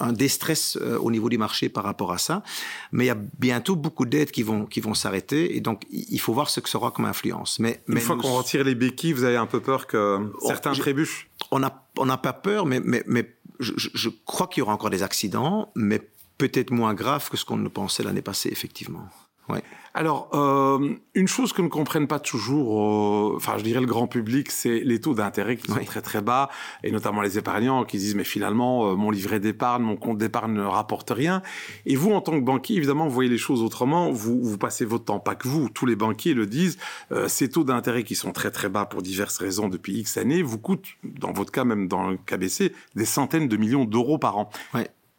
un 0.00 0.12
déstress 0.12 0.76
euh, 0.80 0.98
au 0.98 1.10
niveau 1.12 1.28
du 1.28 1.38
marché 1.38 1.68
par 1.68 1.84
rapport 1.84 2.12
à 2.12 2.18
ça. 2.18 2.42
Mais 2.90 3.04
il 3.04 3.06
y 3.06 3.10
a 3.10 3.18
bientôt 3.38 3.76
beaucoup 3.76 4.04
d'aides 4.04 4.32
qui 4.32 4.42
vont, 4.42 4.66
qui 4.66 4.80
vont 4.80 4.94
s'arrêter. 4.94 5.56
Et 5.56 5.60
donc, 5.60 5.82
il 5.90 6.18
faut 6.20 6.32
voir 6.32 6.50
ce 6.50 6.58
que 6.58 6.68
ça 6.68 6.78
aura 6.78 6.90
comme 6.90 7.04
influence. 7.04 7.60
Mais, 7.60 7.82
Une 7.86 7.94
mais 7.94 8.00
fois 8.00 8.16
nous- 8.16 8.22
qu'on 8.22 8.32
retire 8.36 8.64
les 8.64 8.74
béquilles, 8.74 9.12
vous 9.12 9.22
avez 9.24 9.36
un 9.36 9.46
peu 9.46 9.60
peur 9.60 9.86
que 9.86 10.18
certains 10.44 10.72
je- 10.72 10.80
trébuchent? 10.80 11.28
On 11.52 11.60
n'a 11.60 11.84
on 11.98 12.06
pas 12.16 12.32
peur, 12.32 12.66
mais, 12.66 12.80
mais, 12.80 13.04
mais 13.06 13.32
je, 13.60 13.72
je- 13.76 13.90
je 13.94 14.08
crois 14.26 14.48
qu'il 14.48 14.60
y 14.60 14.62
aura 14.62 14.72
encore 14.74 14.90
des 14.90 15.04
accidents, 15.04 15.70
mais 15.76 16.00
peut-être 16.38 16.72
moins 16.72 16.94
graves 16.94 17.30
que 17.30 17.36
ce 17.36 17.44
qu'on 17.44 17.56
ne 17.58 17.68
pensait 17.68 18.02
l'année 18.02 18.22
passée, 18.22 18.48
effectivement. 18.50 19.06
Ouais. 19.48 19.62
Alors, 19.94 20.30
euh, 20.32 20.94
une 21.14 21.28
chose 21.28 21.52
que 21.52 21.60
ne 21.60 21.68
comprennent 21.68 22.06
pas 22.06 22.18
toujours, 22.20 23.32
euh, 23.32 23.36
enfin, 23.36 23.58
je 23.58 23.62
dirais 23.62 23.80
le 23.80 23.86
grand 23.86 24.06
public, 24.06 24.50
c'est 24.50 24.80
les 24.80 25.00
taux 25.00 25.14
d'intérêt 25.14 25.56
qui 25.56 25.70
sont 25.70 25.76
Oui. 25.78 25.84
très 25.84 26.00
très 26.00 26.22
bas, 26.22 26.48
et 26.82 26.90
notamment 26.90 27.20
les 27.20 27.36
épargnants 27.36 27.84
qui 27.84 27.98
disent 27.98 28.14
mais 28.14 28.24
finalement 28.24 28.88
euh, 28.88 28.94
mon 28.94 29.10
livret 29.10 29.38
d'épargne, 29.38 29.82
mon 29.82 29.96
compte 29.96 30.16
d'épargne 30.16 30.54
ne 30.54 30.62
rapporte 30.62 31.10
rien. 31.10 31.42
Et 31.84 31.96
vous, 31.96 32.12
en 32.12 32.22
tant 32.22 32.32
que 32.32 32.44
banquier, 32.44 32.76
évidemment, 32.76 33.04
vous 33.06 33.12
voyez 33.12 33.28
les 33.28 33.36
choses 33.36 33.62
autrement. 33.62 34.10
Vous 34.10 34.42
vous 34.42 34.56
passez 34.56 34.86
votre 34.86 35.04
temps, 35.04 35.20
pas 35.20 35.34
que 35.34 35.46
vous, 35.46 35.68
tous 35.68 35.84
les 35.84 35.96
banquiers 35.96 36.32
le 36.32 36.46
disent. 36.46 36.78
ces 37.26 37.50
taux 37.50 37.64
d'intérêt 37.64 38.04
qui 38.04 38.14
sont 38.14 38.32
très 38.32 38.50
très 38.50 38.68
bas 38.68 38.86
pour 38.86 39.02
diverses 39.02 39.36
raisons 39.38 39.68
depuis 39.68 39.98
X 39.98 40.16
années 40.16 40.42
vous 40.42 40.58
coûtent, 40.58 40.88
dans 41.04 41.32
votre 41.32 41.52
cas 41.52 41.64
même 41.64 41.88
dans 41.88 42.08
le 42.08 42.16
KBC, 42.16 42.72
des 42.94 43.04
centaines 43.04 43.48
de 43.48 43.56
millions 43.56 43.84
d'euros 43.84 44.18
par 44.18 44.38
an. 44.38 44.50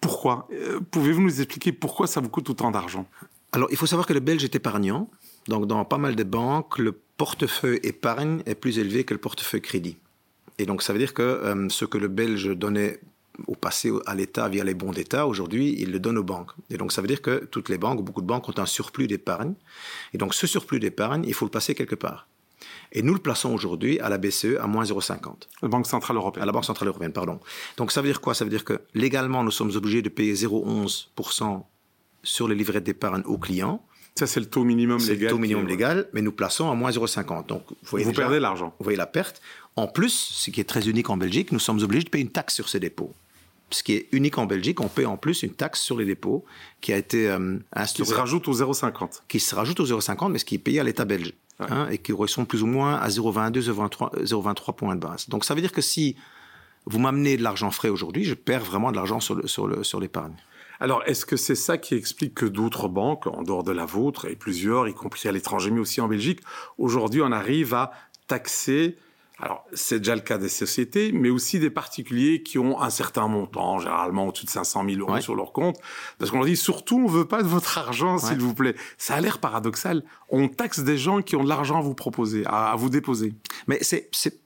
Pourquoi? 0.02 0.48
Pouvez-vous 0.92 1.22
nous 1.22 1.42
expliquer 1.42 1.72
pourquoi 1.72 2.08
ça 2.08 2.20
vous 2.22 2.30
coûte 2.30 2.50
autant 2.50 2.72
d'argent? 2.72 3.06
Alors, 3.54 3.68
il 3.70 3.78
faut 3.78 3.86
savoir 3.86 4.08
que 4.08 4.14
le 4.14 4.20
Belge 4.20 4.44
est 4.44 4.56
épargnant. 4.56 5.12
Donc, 5.48 5.68
dans 5.68 5.86
pas 5.86 6.00
mal 6.00 6.16
de 6.16 6.24
banques, 6.24 6.80
le 6.80 6.92
portefeuille 6.92 7.80
épargne 7.84 8.42
est 8.48 8.56
plus 8.56 8.80
élevé 8.80 9.04
que 9.04 9.14
le 9.14 9.20
portefeuille 9.20 9.62
crédit. 9.62 9.98
Et 10.58 10.66
donc, 10.66 10.82
ça 10.82 10.92
veut 10.92 10.98
dire 10.98 11.14
que 11.14 11.22
euh, 11.22 11.70
ce 11.70 11.86
que 11.86 12.00
le 12.00 12.08
Belge 12.08 12.50
donnait 12.56 13.00
au 13.46 13.54
passé 13.54 13.92
à 14.08 14.16
l'État 14.16 14.50
via 14.50 14.64
les 14.64 14.74
bons 14.74 14.92
d'État, 14.92 15.28
aujourd'hui, 15.28 15.76
il 15.78 15.92
le 15.92 16.00
donne 16.00 16.18
aux 16.18 16.24
banques. 16.24 16.50
Et 16.72 16.78
donc, 16.78 16.92
ça 16.92 17.02
veut 17.02 17.08
dire 17.08 17.22
que 17.22 17.46
toutes 17.46 17.70
les 17.70 17.78
banques, 17.78 18.04
beaucoup 18.04 18.22
de 18.22 18.26
banques 18.26 18.50
ont 18.50 18.58
un 18.58 18.66
surplus 18.66 19.06
d'épargne. 19.06 19.54
Et 20.16 20.18
donc, 20.18 20.34
ce 20.34 20.48
surplus 20.48 20.80
d'épargne, 20.80 21.24
il 21.28 21.36
faut 21.36 21.46
le 21.46 21.52
placer 21.52 21.76
quelque 21.76 21.96
part. 21.96 22.28
Et 22.92 23.04
nous 23.04 23.14
le 23.14 23.20
plaçons 23.20 23.54
aujourd'hui 23.54 24.00
à 24.00 24.10
la 24.10 24.18
BCE 24.18 24.58
à 24.60 24.66
moins 24.66 24.84
0,50. 24.84 25.48
La 25.62 25.68
Banque 25.68 25.86
Centrale 25.86 26.18
Européenne. 26.18 26.42
À 26.42 26.46
la 26.48 26.52
Banque 26.52 26.66
Centrale 26.66 26.88
Européenne, 26.88 27.14
pardon. 27.14 27.40
Donc 27.78 27.92
ça 27.92 28.02
veut 28.02 28.08
dire 28.08 28.22
quoi? 28.22 28.34
Ça 28.34 28.46
veut 28.46 28.52
dire 28.52 28.64
que 28.64 28.82
légalement, 28.96 29.44
nous 29.44 29.52
sommes 29.52 29.76
obligés 29.76 30.02
de 30.02 30.10
payer 30.10 30.34
0,11% 30.34 31.64
sur 32.24 32.48
les 32.48 32.56
livrets 32.56 32.82
d'épargne 32.82 33.22
aux 33.26 33.38
clients. 33.38 33.84
Ça, 34.16 34.28
c'est 34.28 34.40
le 34.40 34.46
taux 34.46 34.64
minimum 34.64 35.00
C'est 35.00 35.12
légal. 35.14 35.24
le 35.26 35.30
taux 35.32 35.38
minimum 35.40 35.68
légal, 35.68 36.08
mais 36.14 36.22
nous 36.22 36.32
plaçons 36.32 36.70
à 36.70 36.76
moins 36.76 36.92
0,50. 36.92 37.48
Donc 37.48 37.64
vous 37.70 37.76
voyez, 37.86 38.06
Vous 38.06 38.12
déjà- 38.12 38.24
perdez 38.24 38.40
l'argent. 38.40 38.74
vous 38.80 38.84
voyez 38.84 38.98
la 38.98 39.08
perte. 39.08 39.42
En 39.76 39.88
plus, 39.88 40.12
ce 40.14 40.52
qui 40.52 40.62
est 40.62 40.66
très 40.66 40.88
unique 40.88 41.10
en 41.10 41.18
Belgique, 41.18 41.52
nous 41.52 41.60
sommes 41.60 41.82
obligés 41.82 42.04
de 42.04 42.10
payer 42.10 42.24
une 42.24 42.30
taxe 42.32 42.54
sur 42.54 42.70
ces 42.70 42.80
dépôts. 42.80 43.12
Ce 43.72 43.82
qui 43.82 43.94
est 43.94 44.08
unique 44.12 44.38
en 44.38 44.46
Belgique, 44.46 44.82
on 44.82 44.88
paie 44.88 45.06
en 45.06 45.18
plus 45.18 45.42
une 45.42 45.54
taxe 45.54 45.82
sur 45.82 45.98
les 45.98 46.06
dépôts 46.06 46.46
qui 46.80 46.94
a 46.94 46.98
été 46.98 47.28
euh, 47.28 47.58
Qui 47.96 48.06
se 48.06 48.14
rajoute 48.14 48.48
au 48.48 48.54
0,50. 48.54 49.24
qui 49.28 49.40
se 49.40 49.56
rajoute 49.56 49.80
aux 49.80 49.86
0,50, 49.88 50.32
mais 50.32 50.38
ce 50.38 50.46
qui 50.46 50.56
est 50.56 50.60
payé 50.60 50.80
à 50.80 50.84
l'État 50.84 51.06
belge, 51.06 51.34
Ouais. 51.60 51.66
hein, 51.72 51.88
et 51.90 51.98
qui 51.98 52.12
correspond 52.12 52.46
plus 52.46 52.62
ou 52.62 52.68
moins 52.68 52.96
à 52.98 53.10
0,22, 53.10 53.62
0,23 53.62 54.12
0,23 54.24 54.74
points 54.76 54.96
de 54.96 55.00
base. 55.02 55.28
Donc 55.30 55.44
ça 55.44 55.56
veut 55.56 55.62
dire 55.62 55.72
que 55.72 55.82
si 55.82 56.16
vous 56.86 57.00
m'amenez 57.00 57.36
de 57.36 57.42
l'argent 57.42 57.72
frais 57.72 57.90
aujourd'hui, 57.90 58.26
je 58.26 58.36
perds 58.36 58.64
vraiment 58.64 58.92
de 58.92 58.96
l'argent 58.98 59.20
sur 59.20 59.34
le- 59.36 59.48
sur 59.48 59.66
le- 59.68 59.84
sur 59.84 60.00
l'épargne. 60.00 60.36
Alors, 60.84 61.02
est-ce 61.06 61.26
que 61.26 61.38
c'est 61.38 61.56
ça 61.56 61.78
qui 61.78 61.96
explique 61.96 62.34
que 62.36 62.46
d'autres 62.46 62.90
banques, 62.90 63.26
en 63.28 63.42
dehors 63.44 63.64
de 63.64 63.72
la 63.72 63.86
vôtre, 63.86 64.26
et 64.26 64.36
plusieurs, 64.36 64.86
y 64.90 64.94
compris 64.94 65.30
à 65.30 65.32
l'étranger, 65.32 65.72
mais 65.72 65.80
aussi 65.80 66.02
en 66.02 66.10
Belgique, 66.10 66.42
aujourd'hui, 66.78 67.22
on 67.22 67.32
arrive 67.32 67.74
à 67.74 67.92
taxer, 68.28 68.98
alors 69.40 69.64
c'est 69.72 70.00
déjà 70.00 70.14
le 70.14 70.20
cas 70.22 70.38
des 70.38 70.50
sociétés, 70.50 71.14
mais 71.14 71.30
aussi 71.30 71.58
des 71.58 71.70
particuliers 71.70 72.44
qui 72.44 72.60
ont 72.60 72.82
un 72.82 72.90
certain 72.90 73.30
montant, 73.30 73.80
généralement 73.80 74.28
au-dessus 74.28 74.44
de 74.46 74.50
500 74.50 74.84
000 74.86 75.00
euros 75.00 75.14
Ouais. 75.14 75.22
sur 75.22 75.36
leur 75.36 75.54
compte, 75.54 75.78
parce 76.20 76.32
qu'on 76.32 76.40
leur 76.40 76.48
dit 76.48 76.58
surtout, 76.58 76.98
on 76.98 77.08
veut 77.08 77.30
pas 77.30 77.44
de 77.44 77.48
votre 77.48 77.78
argent, 77.78 78.18
s'il 78.18 78.32
Ouais. 78.34 78.44
vous 78.44 78.54
plaît. 78.54 78.76
Ça 78.98 79.16
a 79.16 79.22
l'air 79.22 79.40
paradoxal. 79.40 80.04
On 80.28 80.50
taxe 80.50 80.80
des 80.82 80.98
gens 80.98 81.22
qui 81.22 81.38
ont 81.38 81.46
de 81.46 81.50
l'argent 81.50 81.78
à 81.80 81.82
vous 81.82 81.96
proposer, 81.96 82.44
à, 82.46 82.72
à 82.72 82.76
vous 82.76 82.90
déposer. 82.90 83.34
Mais 83.68 83.78
c'est 83.82 84.10
c'est- 84.12 84.43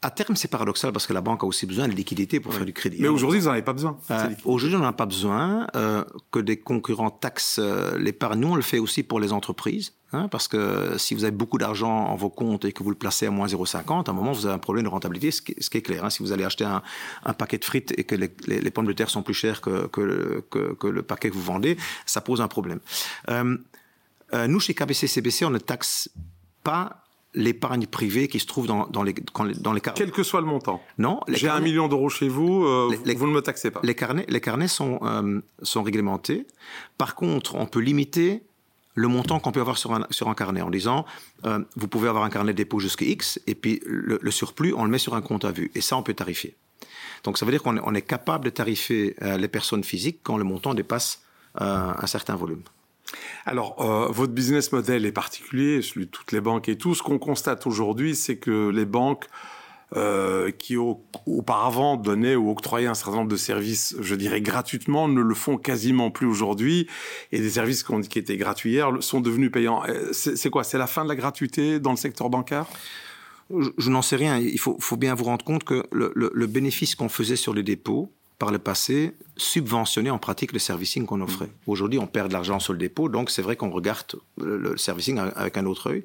à 0.00 0.10
terme 0.10 0.36
c'est 0.36 0.46
paradoxal 0.48 0.92
parce 0.92 1.06
que 1.08 1.12
la 1.12 1.20
banque 1.20 1.42
a 1.42 1.46
aussi 1.46 1.66
besoin 1.66 1.88
de 1.88 1.92
liquidité 1.92 2.38
pour 2.38 2.54
faire 2.54 2.64
du 2.64 2.72
crédit. 2.72 2.98
Mais 3.00 3.08
aujourd'hui, 3.08 3.40
vous 3.40 3.46
n'en 3.46 3.52
avez 3.52 3.62
pas 3.62 3.72
besoin. 3.72 3.98
Euh. 4.12 4.30
Aujourd'hui, 4.44 4.76
on 4.76 4.80
n'en 4.80 4.86
a 4.88 4.92
pas 4.92 5.06
besoin 5.06 5.66
euh, 5.74 6.04
que 6.30 6.38
des 6.38 6.56
concurrents 6.60 7.10
taxent 7.10 7.58
euh, 7.60 7.98
l'épargne. 7.98 8.38
Nous, 8.40 8.48
on 8.48 8.54
le 8.54 8.62
fait 8.62 8.78
aussi 8.78 9.02
pour 9.02 9.18
les 9.18 9.32
entreprises, 9.32 9.94
hein, 10.12 10.28
parce 10.28 10.46
que 10.46 10.96
si 10.98 11.14
vous 11.14 11.24
avez 11.24 11.32
beaucoup 11.32 11.58
d'argent 11.58 11.90
en 11.90 12.14
vos 12.14 12.30
comptes 12.30 12.64
et 12.64 12.72
que 12.72 12.84
vous 12.84 12.90
le 12.90 12.96
placez 12.96 13.26
à 13.26 13.30
moins 13.30 13.48
0,50, 13.48 14.06
à 14.06 14.10
un 14.10 14.14
moment, 14.14 14.30
vous 14.30 14.46
avez 14.46 14.54
un 14.54 14.58
problème 14.58 14.84
de 14.84 14.88
rentabilité, 14.90 15.32
ce 15.32 15.42
qui, 15.42 15.56
ce 15.58 15.68
qui 15.68 15.78
est 15.78 15.82
clair. 15.82 16.04
hein. 16.04 16.10
Si 16.10 16.22
vous 16.22 16.30
allez 16.30 16.44
acheter 16.44 16.64
un, 16.64 16.80
un 17.24 17.32
paquet 17.32 17.58
de 17.58 17.64
frites 17.64 17.92
et 17.98 18.04
que 18.04 18.14
les, 18.14 18.30
les- 18.46 18.60
les 18.60 18.70
pommes 18.70 18.86
de 18.86 18.92
terre 18.92 19.10
sont 19.10 19.22
plus 19.24 19.34
chères 19.34 19.60
que, 19.60 19.88
que, 19.88 20.44
que- 20.48 20.74
que 20.74 20.86
le 20.86 21.02
paquet 21.02 21.28
que 21.30 21.34
vous 21.34 21.42
vendez, 21.42 21.76
ça 22.06 22.20
pose 22.20 22.40
un 22.40 22.46
problème. 22.48 22.78
Euh, 23.30 23.56
nous, 24.46 24.60
chez 24.60 24.74
KBC 24.74 25.06
CBC, 25.08 25.44
on 25.46 25.50
ne 25.50 25.58
taxe 25.58 26.10
pas 26.62 27.02
l'épargne 27.34 27.86
privée 27.86 28.26
qui 28.28 28.38
se 28.40 28.46
trouve 28.46 28.66
dans, 28.66 28.86
dans 28.86 29.02
les, 29.02 29.12
dans 29.12 29.72
les 29.72 29.80
carnets. 29.80 29.98
Quel 29.98 30.10
que 30.10 30.22
soit 30.22 30.40
le 30.40 30.46
montant. 30.46 30.82
Non, 30.96 31.20
J'ai 31.28 31.48
un 31.48 31.60
million 31.60 31.86
d'euros 31.88 32.08
chez 32.08 32.28
vous, 32.28 32.64
euh, 32.64 32.90
Les- 33.04 33.14
vous- 33.14 33.26
ne 33.26 33.32
me 33.32 33.40
taxez 33.42 33.70
pas. 33.70 33.80
les 33.84 33.94
carnets, 33.94 34.24
les 34.28 34.40
carnets 34.40 34.66
sont, 34.68 34.98
euh, 35.02 35.40
sont 35.62 35.82
réglementés. 35.82 36.46
Par 36.96 37.14
contre, 37.14 37.54
on 37.54 37.66
peut 37.66 37.80
limiter 37.80 38.42
le 38.94 39.08
montant 39.08 39.38
qu'on 39.40 39.52
peut 39.52 39.60
avoir 39.60 39.78
sur 39.78 39.92
un, 39.94 40.06
sur 40.10 40.28
un 40.28 40.34
carnet 40.34 40.62
en 40.62 40.70
disant 40.70 41.04
euh, 41.44 41.60
vous 41.76 41.86
pouvez 41.86 42.08
avoir 42.08 42.24
un 42.24 42.30
carnet 42.30 42.52
de 42.52 42.56
dépôt 42.56 42.80
jusqu'à 42.80 43.04
X 43.04 43.38
et 43.46 43.54
puis 43.54 43.80
le, 43.86 44.18
le 44.20 44.30
surplus, 44.30 44.72
on 44.74 44.84
le 44.84 44.90
met 44.90 44.98
sur 44.98 45.14
un 45.14 45.20
compte 45.20 45.44
à 45.44 45.52
vue. 45.52 45.70
Et 45.74 45.80
ça, 45.80 45.96
on 45.96 46.02
peut 46.02 46.14
tarifier. 46.14 46.56
Donc 47.24 47.36
ça 47.38 47.44
veut 47.44 47.52
dire 47.52 47.62
qu'on 47.62 47.76
est, 47.76 47.80
on 47.84 47.94
est 47.94 48.02
capable 48.02 48.44
de 48.46 48.50
tarifer 48.50 49.14
les 49.20 49.48
personnes 49.48 49.84
physiques 49.84 50.20
quand 50.22 50.36
le 50.38 50.44
montant 50.44 50.72
dépasse 50.74 51.22
un 51.56 52.06
certain 52.06 52.36
volume. 52.36 52.62
Alors, 53.46 53.76
euh, 53.80 54.08
votre 54.10 54.32
business 54.32 54.72
model 54.72 55.06
est 55.06 55.12
particulier, 55.12 55.82
celui 55.82 56.06
de 56.06 56.10
toutes 56.10 56.32
les 56.32 56.40
banques 56.40 56.68
et 56.68 56.76
tout. 56.76 56.94
Ce 56.94 57.02
qu'on 57.02 57.18
constate 57.18 57.66
aujourd'hui, 57.66 58.14
c'est 58.14 58.36
que 58.36 58.68
les 58.68 58.84
banques 58.84 59.26
euh, 59.96 60.50
qui 60.50 60.76
au- 60.76 61.02
auparavant 61.24 61.96
donnaient 61.96 62.36
ou 62.36 62.50
octroyaient 62.50 62.88
un 62.88 62.94
certain 62.94 63.16
nombre 63.16 63.30
de 63.30 63.36
services, 63.36 63.96
je 64.00 64.14
dirais 64.14 64.42
gratuitement, 64.42 65.08
ne 65.08 65.22
le 65.22 65.34
font 65.34 65.56
quasiment 65.56 66.10
plus 66.10 66.26
aujourd'hui. 66.26 66.86
Et 67.32 67.40
des 67.40 67.50
services 67.50 67.84
qui 68.10 68.18
étaient 68.18 68.36
gratuits 68.36 68.72
hier 68.72 68.90
sont 69.00 69.22
devenus 69.22 69.50
payants. 69.50 69.82
Euh, 69.88 70.12
C'est 70.12 70.50
quoi? 70.50 70.62
C'est 70.62 70.76
la 70.76 70.86
fin 70.86 71.04
de 71.04 71.08
la 71.08 71.16
gratuité 71.16 71.80
dans 71.80 71.90
le 71.92 71.96
secteur 71.96 72.28
bancaire? 72.28 72.66
Je, 73.50 73.88
n'en 73.88 74.02
sais 74.02 74.16
rien. 74.16 74.38
Il 74.38 74.58
faut, 74.58 74.76
bien 74.98 75.14
vous 75.14 75.24
rendre 75.24 75.44
compte 75.44 75.64
que 75.64 75.86
le, 75.90 76.46
bénéfice 76.46 76.94
qu'on 76.94 77.08
faisait 77.08 77.36
sur 77.36 77.54
les 77.54 77.62
dépôts, 77.62 78.12
par 78.38 78.52
le 78.52 78.58
passé, 78.58 79.14
subventionnait 79.36 80.10
en 80.10 80.18
pratique 80.18 80.52
le 80.52 80.58
servicing 80.58 81.06
qu'on 81.06 81.20
offrait. 81.20 81.46
Mmh. 81.46 81.70
Aujourd'hui, 81.70 81.98
on 81.98 82.06
perd 82.06 82.28
de 82.28 82.32
l'argent 82.32 82.60
sur 82.60 82.72
le 82.72 82.78
dépôt, 82.78 83.08
donc 83.08 83.30
c'est 83.30 83.42
vrai 83.42 83.56
qu'on 83.56 83.70
regarde 83.70 84.04
le, 84.40 84.76
servicing 84.76 85.18
avec 85.18 85.56
un 85.56 85.66
autre 85.66 85.90
œil. 85.90 86.04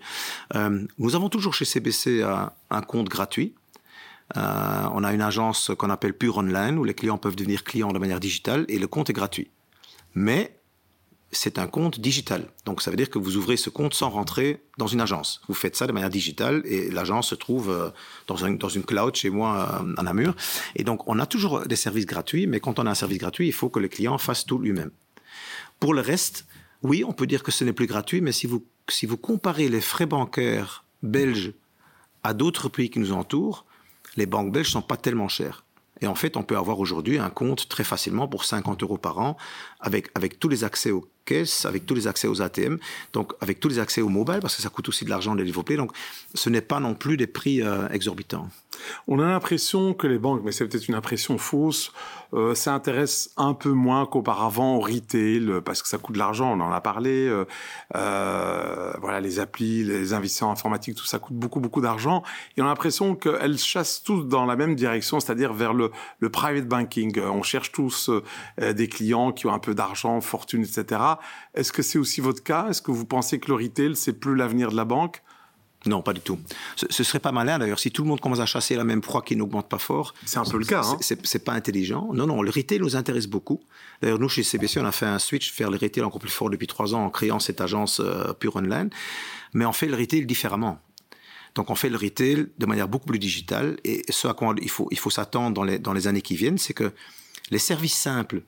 Euh, 0.55 0.83
nous 0.97 1.15
avons 1.15 1.29
toujours 1.29 1.53
chez 1.53 1.65
CBC 1.65 2.23
un, 2.23 2.51
un 2.71 2.81
compte 2.81 3.07
gratuit. 3.07 3.53
Euh, 4.35 4.89
on 4.93 5.03
a 5.03 5.13
une 5.13 5.21
agence 5.21 5.71
qu'on 5.77 5.89
appelle 5.89 6.13
Pure 6.13 6.37
Online, 6.37 6.77
où 6.79 6.83
les 6.83 6.93
clients 6.93 7.17
peuvent 7.17 7.35
devenir 7.35 7.63
clients 7.63 7.91
de 7.91 7.99
manière 7.99 8.19
digitale, 8.19 8.65
et 8.67 8.79
le 8.79 8.87
compte 8.87 9.09
est 9.09 9.13
gratuit. 9.13 9.51
Mais 10.15 10.57
c'est 11.33 11.59
un 11.59 11.67
compte 11.67 11.99
digital. 11.99 12.49
Donc 12.65 12.81
ça 12.81 12.91
veut 12.91 12.97
dire 12.97 13.09
que 13.09 13.19
vous 13.19 13.37
ouvrez 13.37 13.57
ce 13.57 13.69
compte 13.69 13.93
sans 13.93 14.09
rentrer 14.09 14.63
dans 14.77 14.87
une 14.87 15.01
agence. 15.01 15.41
Vous 15.47 15.53
faites 15.53 15.75
ça 15.75 15.87
de 15.87 15.91
manière 15.91 16.09
digitale 16.09 16.61
et 16.65 16.89
l'agence 16.89 17.29
se 17.29 17.35
trouve 17.35 17.69
euh, 17.69 17.89
dans, 18.27 18.35
dans 18.55 18.69
une 18.69 18.83
cloud 18.83 19.15
chez 19.15 19.29
moi 19.29 19.81
euh, 19.83 19.93
à 19.97 20.03
Namur. 20.03 20.35
Et 20.75 20.83
donc 20.83 21.07
on 21.07 21.19
a 21.19 21.25
toujours 21.25 21.61
des 21.61 21.75
services 21.75 22.05
gratuits, 22.05 22.47
mais 22.47 22.59
quand 22.59 22.79
on 22.79 22.85
a 22.85 22.91
un 22.91 22.95
service 22.95 23.17
gratuit, 23.17 23.47
il 23.47 23.53
faut 23.53 23.69
que 23.69 23.79
le 23.79 23.87
client 23.87 24.17
fasse 24.17 24.45
tout 24.45 24.59
lui-même. 24.59 24.91
Pour 25.79 25.93
le 25.93 26.01
reste, 26.01 26.45
oui, 26.81 27.03
on 27.05 27.13
peut 27.13 27.27
dire 27.27 27.43
que 27.43 27.51
ce 27.51 27.63
n'est 27.63 27.73
plus 27.73 27.87
gratuit, 27.87 28.21
mais 28.21 28.31
si 28.31 28.47
vous, 28.47 28.65
si 28.89 29.05
vous 29.05 29.17
comparez 29.17 29.69
les 29.69 29.81
frais 29.81 30.05
bancaires 30.05 30.85
belges 31.01 31.53
à 32.23 32.33
d'autres 32.33 32.69
pays 32.69 32.89
qui 32.89 32.99
nous 32.99 33.11
entourent, 33.11 33.65
les 34.15 34.25
banques 34.25 34.51
belges 34.51 34.69
sont 34.69 34.81
pas 34.81 34.97
tellement 34.97 35.27
chères. 35.27 35.65
Et 36.03 36.07
en 36.07 36.15
fait, 36.15 36.35
on 36.35 36.43
peut 36.43 36.57
avoir 36.57 36.79
aujourd'hui 36.79 37.17
un 37.17 37.29
compte 37.29 37.69
très 37.69 37.85
facilement 37.85 38.27
pour 38.27 38.43
50 38.43 38.83
euros 38.83 38.97
par 38.97 39.19
an, 39.19 39.37
avec, 39.79 40.09
avec 40.15 40.37
tous 40.37 40.49
les 40.49 40.65
accès 40.65 40.91
aux 40.91 41.07
caisses, 41.23 41.65
avec 41.65 41.85
tous 41.85 41.95
les 41.95 42.07
accès 42.07 42.27
aux 42.27 42.41
ATM, 42.41 42.77
donc 43.13 43.31
avec 43.39 43.61
tous 43.61 43.69
les 43.69 43.79
accès 43.79 44.01
aux 44.01 44.09
mobiles, 44.09 44.39
parce 44.41 44.57
que 44.57 44.61
ça 44.61 44.67
coûte 44.67 44.89
aussi 44.89 45.05
de 45.05 45.09
l'argent 45.09 45.33
de 45.33 45.39
les 45.39 45.45
développer. 45.45 45.77
Donc, 45.77 45.93
ce 46.33 46.49
n'est 46.49 46.61
pas 46.61 46.81
non 46.81 46.93
plus 46.93 47.15
des 47.15 47.25
prix 47.25 47.61
euh, 47.61 47.87
exorbitants. 47.87 48.49
On 49.07 49.19
a 49.19 49.25
l'impression 49.25 49.93
que 49.93 50.07
les 50.07 50.17
banques, 50.17 50.41
mais 50.43 50.51
c'est 50.51 50.67
peut-être 50.67 50.89
une 50.89 50.95
impression 50.95 51.37
fausse, 51.37 51.93
euh, 52.33 52.55
s'intéressent 52.55 53.29
un 53.37 53.53
peu 53.53 53.69
moins 53.69 54.05
qu'auparavant 54.05 54.77
au 54.77 54.79
retail 54.79 55.61
parce 55.63 55.81
que 55.81 55.87
ça 55.87 55.97
coûte 55.97 56.13
de 56.13 56.19
l'argent. 56.19 56.51
On 56.51 56.61
en 56.61 56.71
a 56.71 56.81
parlé. 56.81 57.27
Euh, 57.27 57.45
euh, 57.95 58.93
voilà, 59.01 59.19
les 59.19 59.39
applis, 59.39 59.83
les 59.83 60.13
investissements 60.13 60.51
informatiques, 60.51 60.95
tout 60.95 61.05
ça 61.05 61.19
coûte 61.19 61.35
beaucoup 61.35 61.59
beaucoup 61.59 61.81
d'argent. 61.81 62.23
Et 62.57 62.61
on 62.61 62.65
a 62.65 62.69
l'impression 62.69 63.15
qu'elles 63.15 63.57
chassent 63.57 64.03
tous 64.03 64.23
dans 64.23 64.45
la 64.45 64.55
même 64.55 64.75
direction, 64.75 65.19
c'est-à-dire 65.19 65.53
vers 65.53 65.73
le, 65.73 65.91
le 66.19 66.29
private 66.29 66.67
banking. 66.67 67.19
On 67.21 67.43
cherche 67.43 67.71
tous 67.71 68.09
euh, 68.09 68.73
des 68.73 68.87
clients 68.87 69.31
qui 69.31 69.47
ont 69.47 69.53
un 69.53 69.59
peu 69.59 69.75
d'argent, 69.75 70.19
fortune, 70.21 70.63
etc. 70.63 71.01
Est-ce 71.53 71.71
que 71.71 71.81
c'est 71.81 71.99
aussi 71.99 72.21
votre 72.21 72.43
cas? 72.43 72.67
Est-ce 72.69 72.81
que 72.81 72.91
vous 72.91 73.05
pensez 73.05 73.39
que 73.39 73.49
le 73.49 73.55
retail 73.55 73.95
c'est 73.95 74.13
plus 74.13 74.35
l'avenir 74.35 74.71
de 74.71 74.75
la 74.75 74.85
banque? 74.85 75.21
Non, 75.85 76.01
pas 76.01 76.13
du 76.13 76.21
tout. 76.21 76.39
Ce, 76.75 77.03
serait 77.03 77.19
pas 77.19 77.31
malin 77.31 77.59
d'ailleurs 77.59 77.79
si 77.79 77.91
tout 77.91 78.03
le 78.03 78.07
monde 78.07 78.21
commence 78.21 78.39
à 78.39 78.45
chasser 78.45 78.75
la 78.75 78.83
même 78.83 79.01
proie 79.01 79.21
qui 79.21 79.35
n'augmente 79.35 79.67
pas 79.67 79.79
fort. 79.79 80.13
C'est 80.25 80.37
un 80.37 80.45
peu 80.45 80.57
le 80.57 80.65
cas. 80.65 80.83
Hein. 80.85 80.97
C'est 81.01 81.43
pas 81.43 81.53
intelligent. 81.53 82.09
Non, 82.13 82.25
non, 82.25 82.41
le 82.41 82.49
retail 82.49 82.79
nous 82.79 82.95
intéresse 82.95 83.27
beaucoup. 83.27 83.59
D'ailleurs, 84.01 84.19
nous 84.19 84.29
chez 84.29 84.43
CBC, 84.43 84.79
on 84.79 84.85
a 84.85 84.91
fait 84.91 85.05
un 85.05 85.19
switch 85.19 85.53
vers 85.57 85.69
le 85.69 85.77
retail 85.77 86.03
encore 86.03 86.19
plus 86.19 86.31
fort 86.31 86.49
depuis 86.49 86.67
trois 86.67 86.95
ans 86.95 87.05
en 87.05 87.09
créant 87.09 87.39
cette 87.39 87.59
agence 87.59 87.99
euh, 87.99 88.33
Pure 88.33 88.55
Online. 88.55 88.89
Mais 89.53 89.65
on 89.65 89.73
fait 89.73 89.87
le 89.87 89.95
retail 89.95 90.25
différemment. 90.25 90.79
Donc 91.55 91.69
on 91.69 91.75
fait 91.75 91.89
le 91.89 91.97
retail 91.97 92.47
de 92.57 92.65
manière 92.65 92.87
beaucoup 92.87 93.07
plus 93.07 93.19
digitale. 93.19 93.77
Et 93.83 94.03
ce 94.09 94.27
à 94.27 94.33
quoi 94.33 94.55
il 94.61 94.69
faut, 94.69 94.87
il 94.91 94.97
faut 94.97 95.09
s'attendre 95.09 95.53
dans 95.53 95.63
les, 95.63 95.79
dans 95.79 95.93
les 95.93 96.07
années 96.07 96.21
qui 96.21 96.35
viennent, 96.35 96.57
c'est 96.57 96.73
que 96.73 96.91
les 97.51 97.59
services 97.59 97.95
simples 97.95 98.41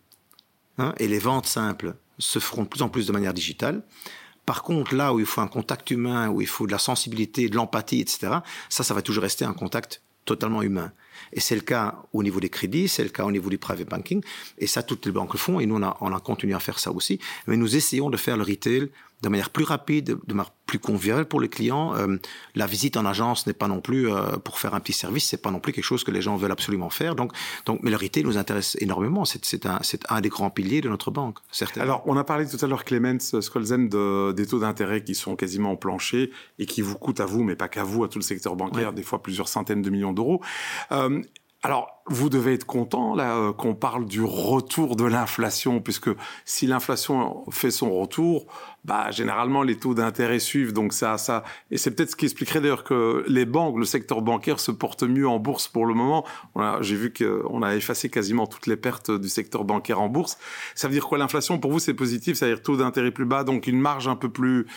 hein, 0.77 0.93
et 0.97 1.07
les 1.07 1.19
ventes 1.19 1.47
simples 1.47 1.95
se 2.17 2.39
feront 2.39 2.63
de 2.63 2.67
plus 2.69 2.81
en 2.81 2.89
plus 2.89 3.07
de 3.07 3.11
manière 3.11 3.33
digitale. 3.33 3.83
Par 4.45 4.63
contre, 4.63 4.93
là 4.93 5.13
où 5.13 5.19
il 5.19 5.25
faut 5.25 5.41
un 5.41 5.47
contact 5.47 5.89
humain, 5.91 6.29
où 6.29 6.41
il 6.41 6.47
faut 6.47 6.67
de 6.67 6.71
la 6.71 6.77
sensibilité, 6.77 7.49
de 7.49 7.55
l'empathie, 7.55 8.01
etc., 8.01 8.37
ça, 8.69 8.83
ça 8.83 8.93
va 8.93 9.01
toujours 9.01 9.23
rester 9.23 9.45
un 9.45 9.53
contact 9.53 10.03
totalement 10.25 10.61
humain. 10.61 10.91
Et 11.33 11.39
c'est 11.39 11.55
le 11.55 11.61
cas 11.61 12.03
au 12.13 12.23
niveau 12.23 12.39
des 12.39 12.49
crédits, 12.49 12.87
c'est 12.87 13.03
le 13.03 13.09
cas 13.09 13.25
au 13.25 13.31
niveau 13.31 13.49
du 13.49 13.57
private 13.57 13.89
banking. 13.89 14.21
Et 14.57 14.67
ça, 14.67 14.83
toutes 14.83 15.05
les 15.05 15.11
banques 15.11 15.33
le 15.33 15.39
font. 15.39 15.59
Et 15.59 15.65
nous, 15.65 15.75
on 15.75 15.83
a, 15.83 15.97
on 16.01 16.13
a 16.13 16.19
continué 16.19 16.53
à 16.53 16.59
faire 16.59 16.79
ça 16.79 16.91
aussi. 16.91 17.19
Mais 17.47 17.57
nous 17.57 17.75
essayons 17.75 18.09
de 18.09 18.17
faire 18.17 18.37
le 18.37 18.43
retail 18.43 18.89
de 19.21 19.29
manière 19.29 19.49
plus 19.49 19.63
rapide, 19.63 20.17
de 20.27 20.33
manière 20.33 20.51
plus 20.65 20.79
conviviale 20.79 21.25
pour 21.25 21.39
les 21.39 21.47
clients. 21.47 21.95
Euh, 21.95 22.17
la 22.53 22.65
visite 22.65 22.97
en 22.97 23.05
agence 23.05 23.47
n'est 23.47 23.53
pas 23.53 23.67
non 23.67 23.81
plus 23.81 24.11
euh, 24.11 24.37
pour 24.37 24.59
faire 24.59 24.73
un 24.75 24.79
petit 24.79 24.93
service, 24.93 25.25
c'est 25.25 25.41
pas 25.41 25.51
non 25.51 25.59
plus 25.59 25.73
quelque 25.73 25.85
chose 25.85 26.03
que 26.03 26.11
les 26.11 26.21
gens 26.21 26.35
veulent 26.35 26.51
absolument 26.51 26.89
faire. 26.89 27.15
Donc, 27.15 27.31
donc 27.65 27.79
mais 27.81 27.91
le 27.91 27.97
retail 27.97 28.23
nous 28.23 28.37
intéresse 28.37 28.75
énormément. 28.81 29.23
C'est 29.25 29.65
un, 29.65 29.79
un 30.09 30.21
des 30.21 30.29
grands 30.29 30.49
piliers 30.49 30.81
de 30.81 30.89
notre 30.89 31.11
banque, 31.11 31.37
certainement. 31.51 31.83
Alors, 31.83 32.03
on 32.05 32.17
a 32.17 32.23
parlé 32.23 32.47
tout 32.47 32.63
à 32.63 32.67
l'heure, 32.67 32.83
Clemens 32.83 33.39
Skolzen, 33.41 33.89
de, 33.89 34.31
des 34.33 34.45
taux 34.45 34.59
d'intérêt 34.59 35.03
qui 35.03 35.15
sont 35.15 35.35
quasiment 35.35 35.71
au 35.71 35.77
plancher 35.77 36.31
et 36.59 36.65
qui 36.65 36.81
vous 36.81 36.95
coûtent 36.95 37.21
à 37.21 37.25
vous, 37.25 37.43
mais 37.43 37.55
pas 37.55 37.67
qu'à 37.67 37.83
vous, 37.83 38.03
à 38.03 38.09
tout 38.09 38.19
le 38.19 38.23
secteur 38.23 38.55
bancaire, 38.55 38.91
des 38.93 39.03
fois 39.03 39.23
plusieurs 39.23 39.47
centaines 39.47 39.81
de 39.81 39.89
millions 39.89 40.13
d'euros. 40.13 40.41
Euh, 40.91 41.04
alors, 41.65 42.03
vous 42.05 42.29
devez 42.29 42.53
être 42.53 42.67
content 42.67 43.15
là 43.15 43.37
euh, 43.37 43.51
qu'on 43.51 43.73
parle 43.73 44.05
du 44.05 44.21
retour 44.21 44.95
de 44.95 45.03
l'inflation, 45.03 45.81
puisque 45.81 46.11
si 46.45 46.67
l'inflation 46.67 47.43
fait 47.49 47.71
son 47.71 47.91
retour, 47.91 48.45
bah 48.83 49.09
généralement 49.09 49.63
les 49.63 49.75
taux 49.75 49.95
d'intérêt 49.95 50.37
suivent. 50.37 50.73
Donc 50.73 50.93
ça, 50.93 51.17
ça, 51.17 51.43
et 51.71 51.79
c'est 51.79 51.89
peut-être 51.89 52.11
ce 52.11 52.15
qui 52.15 52.25
expliquerait 52.25 52.61
d'ailleurs 52.61 52.83
que 52.83 53.25
les 53.27 53.45
banques, 53.45 53.79
le 53.79 53.85
secteur 53.85 54.21
bancaire 54.21 54.59
se 54.59 54.69
porte 54.69 55.01
mieux 55.01 55.27
en 55.27 55.39
bourse 55.39 55.67
pour 55.67 55.87
le 55.87 55.95
moment. 55.95 56.23
J'ai 56.81 56.95
vu 56.95 57.11
qu'on 57.11 57.63
a 57.63 57.75
effacé 57.75 58.09
quasiment 58.09 58.45
toutes 58.45 58.67
les 58.67 58.77
pertes 58.77 59.09
du 59.09 59.27
secteur 59.27 59.63
bancaire 59.63 59.99
en 59.99 60.07
bourse. 60.07 60.37
Ça 60.75 60.87
veut 60.87 60.93
dire 60.93 61.07
quoi 61.07 61.17
l'inflation? 61.17 61.57
Pour 61.57 61.71
vous 61.71 61.79
c'est 61.79 61.95
positif, 61.95 62.37
c'est-à-dire 62.37 62.61
taux 62.61 62.77
d'intérêt 62.77 63.09
plus 63.09 63.25
bas, 63.25 63.43
donc 63.43 63.65
une 63.65 63.79
marge 63.79 64.07
un 64.07 64.15
peu 64.15 64.29
plus, 64.29 64.67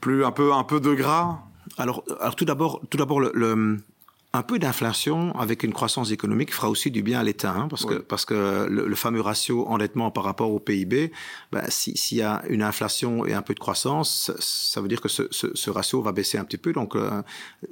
plus 0.00 0.24
un 0.24 0.32
peu 0.32 0.52
un 0.52 0.64
peu 0.64 0.80
de 0.80 0.94
gras? 0.94 1.38
Alors, 1.78 2.02
alors 2.18 2.34
tout 2.34 2.44
d'abord, 2.44 2.80
tout 2.90 2.98
d'abord 2.98 3.20
le 3.20 3.78
un 4.34 4.42
peu 4.42 4.58
d'inflation 4.58 5.32
avec 5.38 5.62
une 5.62 5.72
croissance 5.72 6.10
économique 6.10 6.52
fera 6.52 6.68
aussi 6.68 6.90
du 6.90 7.04
bien 7.04 7.20
à 7.20 7.22
l'État, 7.22 7.52
hein, 7.52 7.68
parce, 7.70 7.84
que, 7.84 7.94
parce 7.94 8.24
que 8.24 8.66
le, 8.68 8.94
fameux 8.96 9.20
ratio 9.20 9.64
endettement 9.68 10.10
par 10.10 10.24
rapport 10.24 10.50
au 10.50 10.58
PIB, 10.58 11.12
ben, 11.52 11.62
s'il 11.68 12.18
y 12.18 12.20
a 12.22 12.42
une 12.48 12.62
inflation 12.62 13.24
et 13.24 13.32
un 13.32 13.42
peu 13.42 13.54
de 13.54 13.60
croissance, 13.60 14.32
ça 14.40 14.80
veut 14.80 14.88
dire 14.88 15.00
que 15.00 15.08
ce, 15.08 15.22
ce, 15.30 15.70
ratio 15.70 16.02
va 16.02 16.10
baisser 16.10 16.36
un 16.36 16.44
petit 16.44 16.58
peu. 16.58 16.72
Donc, 16.72 16.96
euh, 16.96 17.22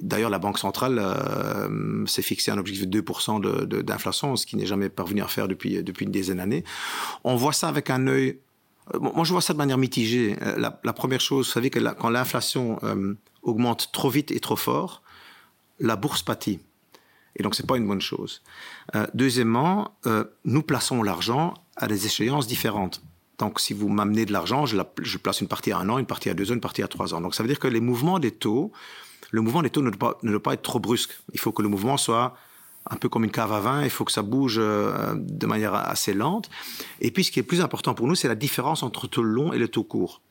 d'ailleurs, 0.01 0.29
la 0.29 0.39
Banque 0.39 0.57
centrale 0.57 0.99
euh, 0.99 2.05
s'est 2.05 2.21
fixé 2.21 2.49
un 2.49 2.57
objectif 2.57 2.87
de 2.87 3.01
2% 3.01 3.83
d'inflation, 3.83 4.31
de, 4.31 4.37
ce 4.37 4.45
qui 4.45 4.55
n'est 4.55 4.65
jamais 4.65 4.87
parvenu 4.87 5.21
à 5.21 5.27
faire 5.27 5.49
depuis, 5.49 5.83
depuis 5.83 6.05
une 6.05 6.11
dizaine 6.11 6.37
d'années. 6.37 6.63
On 7.25 7.35
voit 7.35 7.53
ça 7.53 7.67
avec 7.67 7.89
un 7.89 8.07
œil... 8.07 8.39
Euh, 8.93 8.99
moi, 8.99 9.25
je 9.25 9.33
vois 9.33 9.41
ça 9.41 9.51
de 9.51 9.57
manière 9.57 9.77
mitigée. 9.77 10.37
La, 10.55 10.79
la 10.81 10.93
première 10.93 11.19
chose, 11.19 11.47
vous 11.47 11.51
savez 11.51 11.69
que 11.69 11.79
quand 11.79 12.09
l'inflation 12.09 12.79
augmente 13.41 13.89
trop 13.91 14.09
vite 14.09 14.31
et 14.31 14.39
trop 14.39 14.55
fort, 14.55 15.02
la 15.79 15.95
bourse 15.95 16.21
pâtit. 16.21 16.59
Et 17.35 17.43
donc, 17.43 17.55
ce 17.55 17.61
n'est 17.61 17.67
pas 17.67 17.77
une 17.77 17.87
bonne 17.87 18.01
chose. 18.01 18.41
Euh, 18.95 19.07
deuxièmement, 19.13 19.97
euh, 20.05 20.23
nous 20.45 20.61
plaçons 20.61 21.01
l'argent 21.01 21.53
à 21.75 21.87
des 21.87 22.05
échéances 22.05 22.47
différentes. 22.47 23.01
Donc, 23.39 23.59
si 23.59 23.73
vous 23.73 23.89
m'amenez 23.89 24.25
de 24.25 24.31
l'argent, 24.31 24.65
je, 24.65 24.77
place 25.17 25.41
une 25.41 25.47
partie 25.47 25.71
à 25.71 25.79
un 25.79 25.89
an, 25.89 25.97
une 25.97 26.05
partie 26.05 26.29
à 26.29 26.33
deux 26.33 26.51
ans, 26.51 26.53
une 26.53 26.61
partie 26.61 26.83
à 26.83 26.87
trois 26.87 27.13
ans. 27.13 27.21
Donc, 27.21 27.33
ça 27.33 27.41
veut 27.43 27.49
dire 27.49 27.59
que 27.59 27.67
les 27.67 27.81
mouvements 27.81 28.19
des 28.19 28.31
taux, 28.31 28.71
le 29.31 29.41
mouvement 29.41 29.63
des 29.63 29.71
taux 29.71 29.81
ne 29.81 29.89
doit, 29.89 30.43
pas, 30.43 30.53
être 30.53 30.61
trop 30.61 30.79
brusque. 30.79 31.19
Il 31.33 31.39
faut 31.39 31.51
que 31.51 31.63
le 31.63 31.69
mouvement 31.69 31.97
soit 31.97 32.35
un 32.89 32.97
peu 32.97 33.09
comme 33.09 33.23
une 33.23 33.31
cave 33.31 33.51
à 33.51 33.59
vin, 33.59 33.83
il 33.83 33.89
faut 33.89 34.03
que 34.03 34.11
ça 34.11 34.21
bouge 34.21 34.57
euh, 34.59 35.15
de 35.15 35.47
manière 35.47 35.73
assez 35.73 36.13
lente. 36.13 36.49
Et 36.99 37.11
puis, 37.11 37.23
ce 37.23 37.31
qui 37.31 37.39
est 37.39 37.43
plus 37.43 37.61
important 37.61 37.95
pour 37.95 38.07
nous, 38.07 38.15
c'est 38.15 38.27
la 38.27 38.35
différence 38.35 38.83
entre 38.83 39.05
le 39.05 39.09
taux 39.09 39.23
long 39.23 39.53
et 39.53 39.57
le 39.57 39.67
taux 39.67 39.83
court. 39.83 40.21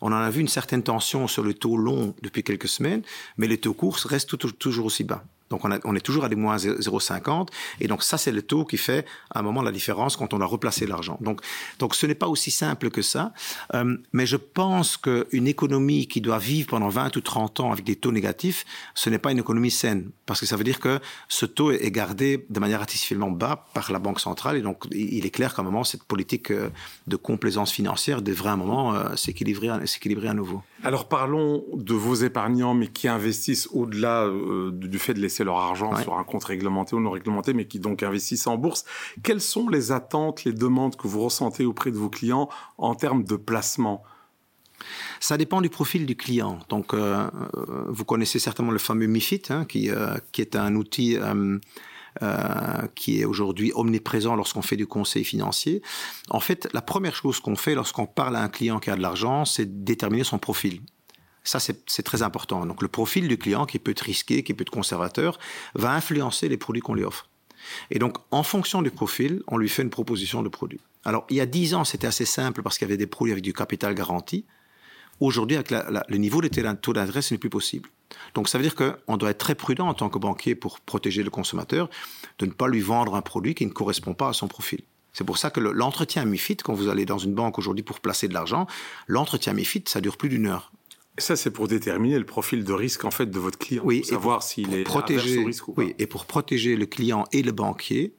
On 0.00 0.12
en 0.12 0.16
a 0.16 0.30
vu 0.30 0.40
une 0.40 0.48
certaine 0.48 0.82
tension 0.82 1.26
sur 1.26 1.42
le 1.42 1.54
taux 1.54 1.76
long 1.76 2.14
depuis 2.22 2.42
quelques 2.42 2.68
semaines, 2.68 3.02
mais 3.36 3.46
les 3.46 3.58
taux 3.58 3.74
courts 3.74 3.98
restent 4.04 4.36
toujours 4.58 4.86
aussi 4.86 5.04
bas. 5.04 5.24
Donc 5.50 5.62
on, 5.64 5.96
est 5.96 6.00
toujours 6.00 6.24
à 6.24 6.28
des 6.28 6.36
moins 6.36 6.56
0,50 6.58 7.48
et 7.80 7.88
donc 7.88 8.04
ça 8.04 8.18
c'est 8.18 8.30
le 8.30 8.40
taux 8.40 8.64
qui 8.64 8.76
fait 8.76 9.04
à 9.34 9.40
un 9.40 9.42
moment 9.42 9.62
la 9.62 9.72
différence 9.72 10.16
quand 10.16 10.32
on 10.32 10.40
a 10.40 10.44
replacé 10.44 10.86
l'argent. 10.86 11.18
Donc 11.20 11.40
donc 11.80 11.96
ce 11.96 12.06
n'est 12.06 12.14
pas 12.14 12.28
aussi 12.28 12.52
simple 12.52 12.88
que 12.90 13.02
ça, 13.02 13.32
euh, 13.74 13.96
mais 14.12 14.26
je 14.26 14.36
pense 14.36 14.96
qu'une 14.96 15.48
économie 15.48 16.06
qui 16.06 16.20
doit 16.20 16.38
vivre 16.38 16.68
pendant 16.68 16.88
20 16.88 17.16
ou 17.16 17.20
30 17.20 17.60
ans 17.60 17.72
avec 17.72 17.84
des 17.84 17.96
taux 17.96 18.12
négatifs, 18.12 18.64
ce 18.94 19.10
n'est 19.10 19.18
pas 19.18 19.32
une 19.32 19.40
économie 19.40 19.72
saine 19.72 20.10
parce 20.24 20.38
que 20.38 20.46
ça 20.46 20.54
veut 20.54 20.62
dire 20.62 20.78
que 20.78 21.00
ce 21.28 21.46
taux 21.46 21.72
est 21.72 21.90
gardé 21.90 22.46
de 22.48 22.60
manière 22.60 22.80
artificiellement 22.80 23.32
bas 23.32 23.66
par 23.74 23.90
la 23.90 23.98
banque 23.98 24.20
centrale 24.20 24.56
et 24.56 24.62
donc 24.62 24.84
il 24.92 25.26
est 25.26 25.30
clair 25.30 25.52
qu'à 25.52 25.62
un 25.62 25.64
moment 25.64 25.82
cette 25.82 26.04
politique 26.04 26.52
euh, 26.52 26.70
de 27.08 27.16
complaisance 27.16 27.72
financière 27.72 28.22
devrait 28.22 28.50
à 28.50 28.52
un 28.52 28.56
moment 28.56 28.94
euh, 28.94 29.16
s'équilibrer 29.16 30.28
à 30.28 30.34
nouveau. 30.34 30.62
Alors 30.84 31.08
parlons 31.08 31.64
de 31.74 31.94
vos 31.94 32.14
épargnants 32.14 32.74
mais 32.74 32.86
qui 32.86 33.08
investissent 33.08 33.68
au-delà 33.72 34.28
du 34.72 34.98
fait 35.00 35.12
de 35.12 35.20
laisser 35.20 35.39
leur 35.44 35.58
argent 35.58 35.96
sur 35.96 36.16
un 36.18 36.24
compte 36.24 36.44
réglementé 36.44 36.94
ou 36.94 37.00
non 37.00 37.10
réglementé, 37.10 37.52
mais 37.52 37.66
qui 37.66 37.78
donc 37.78 38.02
investissent 38.02 38.46
en 38.46 38.56
bourse. 38.56 38.84
Quelles 39.22 39.40
sont 39.40 39.68
les 39.68 39.92
attentes, 39.92 40.44
les 40.44 40.52
demandes 40.52 40.96
que 40.96 41.08
vous 41.08 41.20
ressentez 41.20 41.64
auprès 41.64 41.90
de 41.90 41.96
vos 41.96 42.10
clients 42.10 42.48
en 42.78 42.94
termes 42.94 43.24
de 43.24 43.36
placement? 43.36 44.02
Ça 45.20 45.36
dépend 45.36 45.60
du 45.60 45.68
profil 45.68 46.06
du 46.06 46.16
client. 46.16 46.58
Donc, 46.68 46.94
euh, 46.94 47.28
euh, 47.54 47.84
vous 47.88 48.04
connaissez 48.04 48.38
certainement 48.38 48.72
le 48.72 48.78
fameux 48.78 49.06
MIFID, 49.06 49.50
hein, 49.50 49.64
qui, 49.64 49.90
euh, 49.90 50.16
qui 50.32 50.40
est 50.40 50.56
un 50.56 50.74
outil 50.76 51.18
qui 52.96 53.20
est 53.20 53.24
aujourd'hui 53.24 53.72
omniprésent 53.74 54.34
lorsqu'on 54.34 54.62
fait 54.62 54.76
du 54.76 54.86
conseil 54.86 55.24
financier. 55.24 55.80
En 56.28 56.40
fait, 56.40 56.68
la 56.72 56.82
première 56.82 57.14
chose 57.14 57.38
qu'on 57.38 57.54
fait 57.54 57.76
lorsqu'on 57.76 58.06
parle 58.06 58.34
à 58.34 58.42
un 58.42 58.48
client 58.48 58.80
qui 58.80 58.90
a 58.90 58.96
de 58.96 59.00
l'argent, 59.00 59.44
c'est 59.44 59.84
déterminer 59.84 60.24
son 60.24 60.38
profil. 60.38 60.80
Ça, 61.42 61.58
c'est 61.58 62.02
très 62.02 62.22
important. 62.22 62.66
Donc, 62.66 62.82
le 62.82 62.88
profil 62.88 63.26
du 63.26 63.38
client, 63.38 63.66
qui 63.66 63.78
peut 63.78 63.92
être 63.92 64.00
risqué, 64.00 64.42
qui 64.42 64.54
peut 64.54 64.62
être 64.62 64.70
conservateur, 64.70 65.38
va 65.74 65.92
influencer 65.92 66.48
les 66.48 66.56
produits 66.56 66.82
qu'on 66.82 66.94
lui 66.94 67.04
offre. 67.04 67.28
Et 67.90 67.98
donc, 67.98 68.18
en 68.30 68.42
fonction 68.42 68.82
du 68.82 68.90
profil, 68.90 69.42
on 69.46 69.56
lui 69.56 69.68
fait 69.68 69.82
une 69.82 69.90
proposition 69.90 70.42
de 70.42 70.48
produit. 70.48 70.80
Alors, 71.04 71.26
il 71.30 71.36
y 71.36 71.40
a 71.40 71.46
10 71.46 71.74
ans, 71.74 71.84
c'était 71.84 72.06
assez 72.06 72.24
simple 72.24 72.62
parce 72.62 72.78
qu'il 72.78 72.86
y 72.86 72.90
avait 72.90 72.98
des 72.98 73.06
produits 73.06 73.32
avec 73.32 73.44
du 73.44 73.52
capital 73.52 73.94
garanti. 73.94 74.44
Aujourd'hui, 75.18 75.56
avec 75.56 75.70
le 75.70 76.16
niveau 76.16 76.40
des 76.40 76.50
taux 76.50 76.92
d'intérêt, 76.92 77.22
ce 77.22 77.34
n'est 77.34 77.38
plus 77.38 77.50
possible. 77.50 77.88
Donc, 78.34 78.48
ça 78.48 78.58
veut 78.58 78.64
dire 78.64 78.74
qu'on 78.74 79.16
doit 79.16 79.30
être 79.30 79.38
très 79.38 79.54
prudent 79.54 79.88
en 79.88 79.94
tant 79.94 80.08
que 80.08 80.18
banquier 80.18 80.54
pour 80.54 80.80
protéger 80.80 81.22
le 81.22 81.30
consommateur, 81.30 81.88
de 82.38 82.46
ne 82.46 82.52
pas 82.52 82.68
lui 82.68 82.80
vendre 82.80 83.14
un 83.14 83.22
produit 83.22 83.54
qui 83.54 83.66
ne 83.66 83.70
correspond 83.70 84.14
pas 84.14 84.28
à 84.28 84.32
son 84.32 84.48
profil. 84.48 84.80
C'est 85.12 85.24
pour 85.24 85.38
ça 85.38 85.50
que 85.50 85.60
l'entretien 85.60 86.24
MIFID, 86.24 86.62
quand 86.62 86.72
vous 86.72 86.88
allez 86.88 87.04
dans 87.04 87.18
une 87.18 87.34
banque 87.34 87.58
aujourd'hui 87.58 87.82
pour 87.82 88.00
placer 88.00 88.28
de 88.28 88.34
l'argent, 88.34 88.66
l'entretien 89.06 89.52
MIFID, 89.52 89.88
ça 89.88 90.00
dure 90.00 90.16
plus 90.16 90.28
d'une 90.28 90.46
heure. 90.46 90.72
Ça, 91.20 91.36
c'est 91.36 91.50
pour 91.50 91.68
déterminer 91.68 92.18
le 92.18 92.26
profil 92.26 92.64
de 92.64 92.72
risque 92.72 93.04
en 93.04 93.10
fait 93.10 93.26
de 93.26 93.38
votre 93.38 93.58
client, 93.58 93.82
oui, 93.84 94.00
pour 94.00 94.08
savoir 94.08 94.42
s'il 94.42 94.74
est 94.74 94.82
protéger, 94.82 95.38
au 95.38 95.46
risque 95.46 95.68
ou 95.68 95.72
pas. 95.72 95.82
Oui, 95.82 95.94
et 95.98 96.06
pour 96.06 96.26
protéger 96.26 96.76
le 96.76 96.86
client 96.86 97.26
et 97.32 97.42
le 97.42 97.52
banquier 97.52 98.14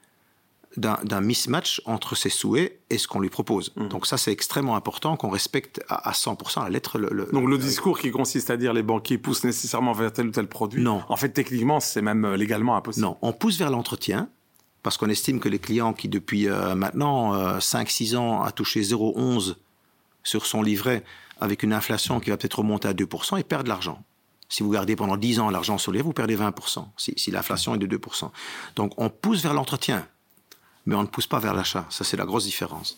d'un 0.78 1.22
mismatch 1.22 1.82
entre 1.86 2.16
ses 2.16 2.30
souhaits 2.30 2.80
et 2.90 2.98
ce 2.98 3.08
qu'on 3.08 3.20
lui 3.20 3.30
propose. 3.30 3.74
Mmh. 3.76 3.88
Donc 3.90 4.08
ça, 4.08 4.18
c'est 4.18 4.32
extrêmement 4.32 4.76
important 4.76 5.18
qu'on 5.18 5.30
respecte 5.30 5.82
à, 5.90 6.12
100% 6.12 6.64
la 6.64 6.70
lettre. 6.70 6.98
Le, 6.98 7.28
Donc 7.34 7.50
le 7.50 7.58
discours 7.58 8.00
qui 8.00 8.12
consiste 8.12 8.50
à 8.50 8.58
dire 8.58 8.72
les 8.72 8.84
banquiers 8.84 9.18
poussent 9.18 9.44
nécessairement 9.44 9.92
vers 9.92 10.14
tel 10.14 10.28
ou 10.28 10.32
tel 10.32 10.48
produit. 10.48 10.82
Non. 10.82 11.04
En 11.10 11.18
fait, 11.18 11.30
techniquement, 11.30 11.80
c'est 11.80 12.02
même 12.02 12.24
euh, 12.24 12.38
légalement 12.38 12.78
impossible. 12.78 13.06
Non, 13.06 13.18
on 13.22 13.34
pousse 13.34 13.58
vers 13.58 13.70
l'entretien 13.70 14.30
parce 14.82 14.98
qu'on 14.98 15.10
estime 15.10 15.40
que 15.40 15.50
les 15.50 15.60
clients 15.60 15.94
qui 15.94 16.08
depuis 16.08 16.48
euh, 16.48 16.74
maintenant 16.76 17.36
5-6 17.58 18.16
euh, 18.16 18.18
ans 18.18 18.44
a 18.44 18.52
touché 18.52 18.82
0,11 18.82 19.56
sur 20.24 20.46
son 20.46 20.62
livret 20.62 21.04
avec 21.42 21.64
une 21.64 21.74
inflation 21.74 22.20
qui 22.20 22.30
va 22.30 22.38
peut-être 22.38 22.60
remonter 22.60 22.88
à 22.88 22.94
2%, 22.94 23.38
ils 23.38 23.44
perdent 23.44 23.64
de 23.64 23.70
l'argent. 23.70 24.04
Si 24.48 24.64
vous 24.64 24.70
gardez 24.70 24.96
pendant 24.96 25.18
10 25.18 25.40
ans 25.40 25.50
l'argent 25.50 25.78
les 25.92 26.02
vous 26.02 26.14
perdez 26.14 26.38
20%, 26.38 26.86
si, 26.98 27.14
si 27.18 27.32
l'inflation 27.32 27.76
est 27.76 27.78
de 27.78 27.98
2%. 27.98 28.30
Donc 28.76 28.94
on 28.98 29.10
pousse 29.10 29.42
vers 29.42 29.54
l'entretien, 29.54 30.08
mais 30.86 30.96
on 30.96 31.02
ne 31.02 31.08
pousse 31.08 31.28
pas 31.28 31.40
vers 31.40 31.54
l'achat. 31.54 31.86
Ça, 31.90 32.04
c'est 32.04 32.18
la 32.18 32.26
grosse 32.26 32.46
différence. 32.46 32.98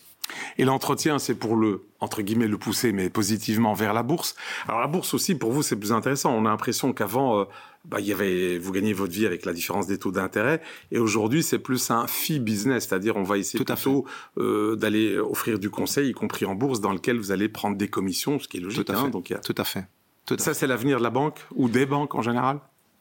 Et 0.58 0.64
l'entretien, 0.64 1.18
c'est 1.18 1.34
pour 1.34 1.56
le, 1.56 1.82
entre 2.00 2.22
guillemets, 2.22 2.46
le 2.46 2.58
pousser, 2.58 2.92
mais 2.92 3.10
positivement 3.10 3.74
vers 3.74 3.92
la 3.92 4.02
bourse. 4.02 4.34
Alors 4.68 4.80
la 4.80 4.86
bourse 4.86 5.14
aussi, 5.14 5.34
pour 5.34 5.52
vous, 5.52 5.62
c'est 5.62 5.76
plus 5.76 5.92
intéressant. 5.92 6.32
On 6.34 6.46
a 6.46 6.50
l'impression 6.50 6.92
qu'avant, 6.92 7.40
euh, 7.40 7.44
bah, 7.84 8.00
il 8.00 8.06
y 8.06 8.12
avait, 8.12 8.58
vous 8.58 8.72
gagnez 8.72 8.92
votre 8.92 9.12
vie 9.12 9.26
avec 9.26 9.44
la 9.44 9.52
différence 9.52 9.86
des 9.86 9.98
taux 9.98 10.12
d'intérêt. 10.12 10.62
Et 10.92 10.98
aujourd'hui, 10.98 11.42
c'est 11.42 11.58
plus 11.58 11.90
un 11.90 12.06
fee 12.06 12.38
business, 12.38 12.86
c'est-à-dire 12.88 13.16
on 13.16 13.22
va 13.22 13.38
essayer 13.38 13.62
Tout 13.62 13.72
plutôt 13.72 14.06
euh, 14.38 14.76
d'aller 14.76 15.18
offrir 15.18 15.58
du 15.58 15.70
conseil, 15.70 16.10
y 16.10 16.12
compris 16.12 16.46
en 16.46 16.54
bourse, 16.54 16.80
dans 16.80 16.92
lequel 16.92 17.18
vous 17.18 17.32
allez 17.32 17.48
prendre 17.48 17.76
des 17.76 17.88
commissions, 17.88 18.38
ce 18.38 18.48
qui 18.48 18.58
est 18.58 18.60
logique. 18.60 18.86
Tout 18.86 18.92
à 18.92 18.96
hein, 18.96 19.10
fait. 19.24 19.40
Tout 19.40 19.54
à 19.58 19.64
fait. 19.64 19.86
Ça, 20.38 20.54
c'est 20.54 20.66
l'avenir 20.66 20.98
de 20.98 21.02
la 21.02 21.10
banque 21.10 21.38
ou 21.54 21.68
des 21.68 21.84
banques 21.84 22.14
en 22.14 22.22
général? 22.22 22.58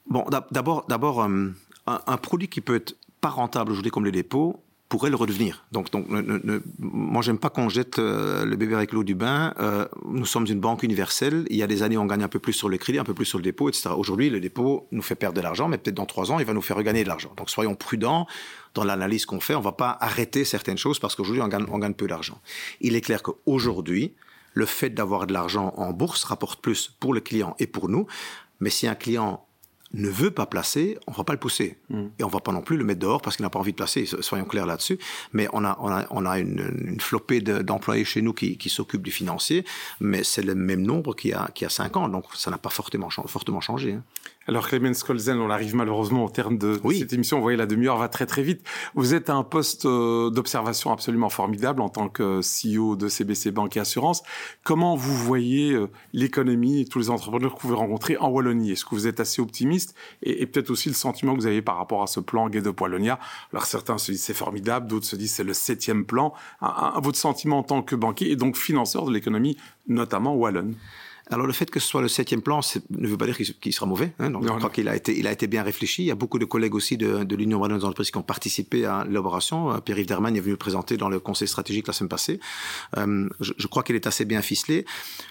Bon, 0.07 0.25
d'abord, 0.51 0.85
d'abord, 0.89 1.23
euh, 1.23 1.53
un, 1.87 2.01
un, 2.05 2.17
produit 2.17 2.49
qui 2.49 2.59
peut 2.59 2.75
être 2.75 2.97
pas 3.21 3.29
rentable 3.29 3.71
aujourd'hui 3.71 3.91
comme 3.91 4.03
les 4.03 4.11
dépôts, 4.11 4.61
pourrait 4.93 5.09
le 5.09 5.15
redevenir. 5.15 5.65
Donc, 5.71 5.89
donc 5.89 6.07
ne, 6.07 6.21
ne, 6.21 6.61
moi, 6.77 7.23
j'aime 7.23 7.39
pas 7.39 7.49
qu'on 7.49 7.67
jette 7.67 7.97
euh, 7.97 8.45
le 8.45 8.55
bébé 8.55 8.75
avec 8.75 8.91
l'eau 8.91 9.03
du 9.03 9.15
bain. 9.15 9.55
Euh, 9.59 9.87
nous 10.05 10.27
sommes 10.27 10.45
une 10.45 10.59
banque 10.59 10.83
universelle. 10.83 11.47
Il 11.49 11.55
y 11.55 11.63
a 11.63 11.67
des 11.67 11.81
années, 11.81 11.97
on 11.97 12.05
gagne 12.05 12.21
un 12.21 12.27
peu 12.27 12.37
plus 12.37 12.53
sur 12.53 12.69
le 12.69 12.77
crédit, 12.77 12.99
un 12.99 13.03
peu 13.03 13.15
plus 13.15 13.25
sur 13.25 13.39
le 13.39 13.43
dépôt, 13.43 13.69
etc. 13.69 13.89
Aujourd'hui, 13.97 14.29
le 14.29 14.39
dépôt 14.39 14.87
nous 14.91 15.01
fait 15.01 15.15
perdre 15.15 15.35
de 15.35 15.41
l'argent, 15.41 15.67
mais 15.67 15.79
peut-être 15.79 15.95
dans 15.95 16.05
trois 16.05 16.31
ans, 16.31 16.37
il 16.37 16.45
va 16.45 16.53
nous 16.53 16.61
faire 16.61 16.77
regagner 16.77 17.03
de 17.03 17.07
l'argent. 17.07 17.33
Donc, 17.37 17.49
soyons 17.49 17.73
prudents 17.73 18.27
dans 18.75 18.83
l'analyse 18.83 19.25
qu'on 19.25 19.39
fait. 19.39 19.55
On 19.55 19.61
va 19.61 19.71
pas 19.71 19.97
arrêter 19.99 20.45
certaines 20.45 20.77
choses 20.77 20.99
parce 20.99 21.15
qu'aujourd'hui, 21.15 21.41
on 21.41 21.47
gagne, 21.47 21.65
on 21.71 21.79
gagne 21.79 21.95
peu 21.95 22.05
d'argent. 22.05 22.39
Il 22.79 22.95
est 22.95 23.01
clair 23.01 23.23
qu'aujourd'hui, 23.23 24.13
le 24.53 24.67
fait 24.67 24.91
d'avoir 24.91 25.25
de 25.25 25.33
l'argent 25.33 25.73
en 25.75 25.91
bourse 25.91 26.23
rapporte 26.23 26.61
plus 26.61 26.95
pour 26.99 27.15
le 27.15 27.19
client 27.19 27.55
et 27.57 27.65
pour 27.65 27.89
nous. 27.89 28.05
Mais 28.59 28.69
si 28.69 28.87
un 28.87 28.93
client 28.93 29.43
ne 29.93 30.09
veut 30.09 30.31
pas 30.31 30.45
placer, 30.45 30.97
on 31.07 31.11
va 31.11 31.23
pas 31.23 31.33
le 31.33 31.39
pousser. 31.39 31.77
Mm. 31.89 32.05
Et 32.19 32.23
on 32.23 32.27
va 32.27 32.39
pas 32.39 32.51
non 32.51 32.61
plus 32.61 32.77
le 32.77 32.83
mettre 32.83 32.99
dehors 32.99 33.21
parce 33.21 33.35
qu'il 33.35 33.43
n'a 33.43 33.49
pas 33.49 33.59
envie 33.59 33.71
de 33.71 33.77
placer, 33.77 34.05
soyons 34.05 34.45
clairs 34.45 34.65
là-dessus. 34.65 34.97
Mais 35.33 35.47
on 35.53 35.63
a, 35.63 35.77
on 35.79 35.89
a, 35.89 36.05
on 36.09 36.25
a 36.25 36.39
une, 36.39 36.83
une 36.85 36.99
flopée 36.99 37.41
d'employés 37.41 38.05
chez 38.05 38.21
nous 38.21 38.33
qui, 38.33 38.57
qui 38.57 38.69
s'occupent 38.69 39.03
du 39.03 39.11
financier, 39.11 39.65
mais 39.99 40.23
c'est 40.23 40.43
le 40.43 40.55
même 40.55 40.81
nombre 40.81 41.15
qu'il 41.15 41.31
y 41.31 41.33
a, 41.33 41.49
qu'il 41.53 41.65
y 41.65 41.67
a 41.67 41.69
cinq 41.69 41.97
ans, 41.97 42.09
donc 42.09 42.25
ça 42.33 42.51
n'a 42.51 42.57
pas 42.57 42.69
fortement, 42.69 43.09
fortement 43.09 43.61
changé. 43.61 43.93
Hein. 43.93 44.03
Alors 44.45 44.67
Clemens 44.67 45.03
Kolzen, 45.05 45.39
on 45.39 45.49
arrive 45.49 45.73
malheureusement 45.73 46.25
au 46.25 46.29
terme 46.29 46.57
de, 46.57 46.77
cette 46.91 47.13
émission. 47.13 47.37
Vous 47.37 47.43
voyez, 47.43 47.57
la 47.57 47.65
demi-heure 47.65 47.97
va 47.97 48.09
très 48.09 48.25
très 48.25 48.43
vite. 48.43 48.61
Vous 48.93 49.13
êtes 49.13 49.29
à 49.29 49.35
un 49.35 49.43
poste 49.43 49.85
euh, 49.85 50.29
d'observation 50.29 50.91
absolument 50.91 51.29
formidable 51.29 51.81
en 51.81 51.87
tant 51.87 52.09
que 52.09 52.41
CEO 52.41 52.97
de 52.97 53.07
CBC 53.07 53.51
Banque 53.51 53.77
et 53.77 53.79
Assurance. 53.79 54.21
Comment 54.63 54.97
vous 54.97 55.15
voyez 55.15 55.71
euh, 55.71 55.87
l'économie 56.11 56.81
et 56.81 56.85
tous 56.85 56.99
les 56.99 57.09
entrepreneurs 57.09 57.55
que 57.55 57.65
vous 57.65 57.75
rencontrez 57.75 58.17
en 58.17 58.29
Wallonie? 58.29 58.71
Est-ce 58.71 58.83
que 58.83 58.95
vous 58.95 59.07
êtes 59.07 59.21
assez 59.21 59.41
optimiste? 59.41 59.95
Et, 60.23 60.45
peut-être 60.45 60.71
aussi 60.71 60.89
le 60.89 60.95
sentiment 60.95 61.35
que 61.35 61.39
vous 61.39 61.47
avez 61.47 61.61
par 61.61 61.77
rapport 61.77 62.03
à 62.03 62.07
ce 62.07 62.19
plan 62.19 62.49
Gay 62.49 62.61
de 62.61 62.73
Wallonia. 62.77 63.19
Alors 63.53 63.65
certains 63.65 63.97
se 63.97 64.11
disent 64.11 64.23
c'est 64.23 64.33
formidable, 64.33 64.87
d'autres 64.87 65.05
se 65.05 65.15
disent 65.15 65.33
c'est 65.33 65.45
le 65.45 65.53
septième 65.53 66.03
plan. 66.05 66.33
votre 67.01 67.17
sentiment 67.17 67.59
en 67.59 67.63
tant 67.63 67.81
que 67.81 67.95
banquier 67.95 68.31
et 68.31 68.35
donc 68.35 68.57
financeur 68.57 69.05
de 69.05 69.13
l'économie, 69.13 69.57
notamment 69.87 70.35
wallonne? 70.35 70.75
Alors 71.29 71.47
le 71.47 71.53
fait 71.53 71.71
que 71.71 71.79
ce 71.79 71.87
soit 71.87 72.01
le 72.01 72.09
septième 72.09 72.41
plan 72.41 72.59
ne 72.89 73.07
veut 73.07 73.17
pas 73.17 73.25
dire 73.25 73.37
qu'il 73.37 73.73
sera 73.73 73.85
mauvais. 73.85 74.13
Hein, 74.19 74.29
donc 74.29 74.43
je 74.43 74.49
crois 74.49 74.69
qu'il 74.69 74.89
a 74.89 74.95
été, 74.95 75.17
il 75.17 75.25
a 75.25 75.31
été 75.31 75.47
bien 75.47 75.63
réfléchi. 75.63 76.03
Il 76.03 76.07
y 76.07 76.11
a 76.11 76.15
beaucoup 76.15 76.37
de 76.37 76.45
collègues 76.45 76.75
aussi 76.75 76.97
de, 76.97 77.23
de 77.23 77.35
l'Union 77.35 77.65
des 77.65 77.85
entreprises 77.85 78.11
qui 78.11 78.17
ont 78.17 78.23
participé 78.23 78.85
à 78.85 79.05
l'élaboration. 79.05 79.71
Euh, 79.71 79.77
Pierre-Yves 79.79 80.07
Derman 80.07 80.35
est 80.35 80.41
venu 80.41 80.51
le 80.51 80.57
présenter 80.57 80.97
dans 80.97 81.09
le 81.09 81.19
conseil 81.19 81.47
stratégique 81.47 81.87
la 81.87 81.93
semaine 81.93 82.09
passée. 82.09 82.39
Euh, 82.97 83.29
je, 83.39 83.53
je, 83.57 83.67
crois 83.67 83.83
qu'il 83.83 83.95
est 83.95 84.05
assez 84.05 84.25
bien 84.25 84.41
ficelé. 84.41 84.85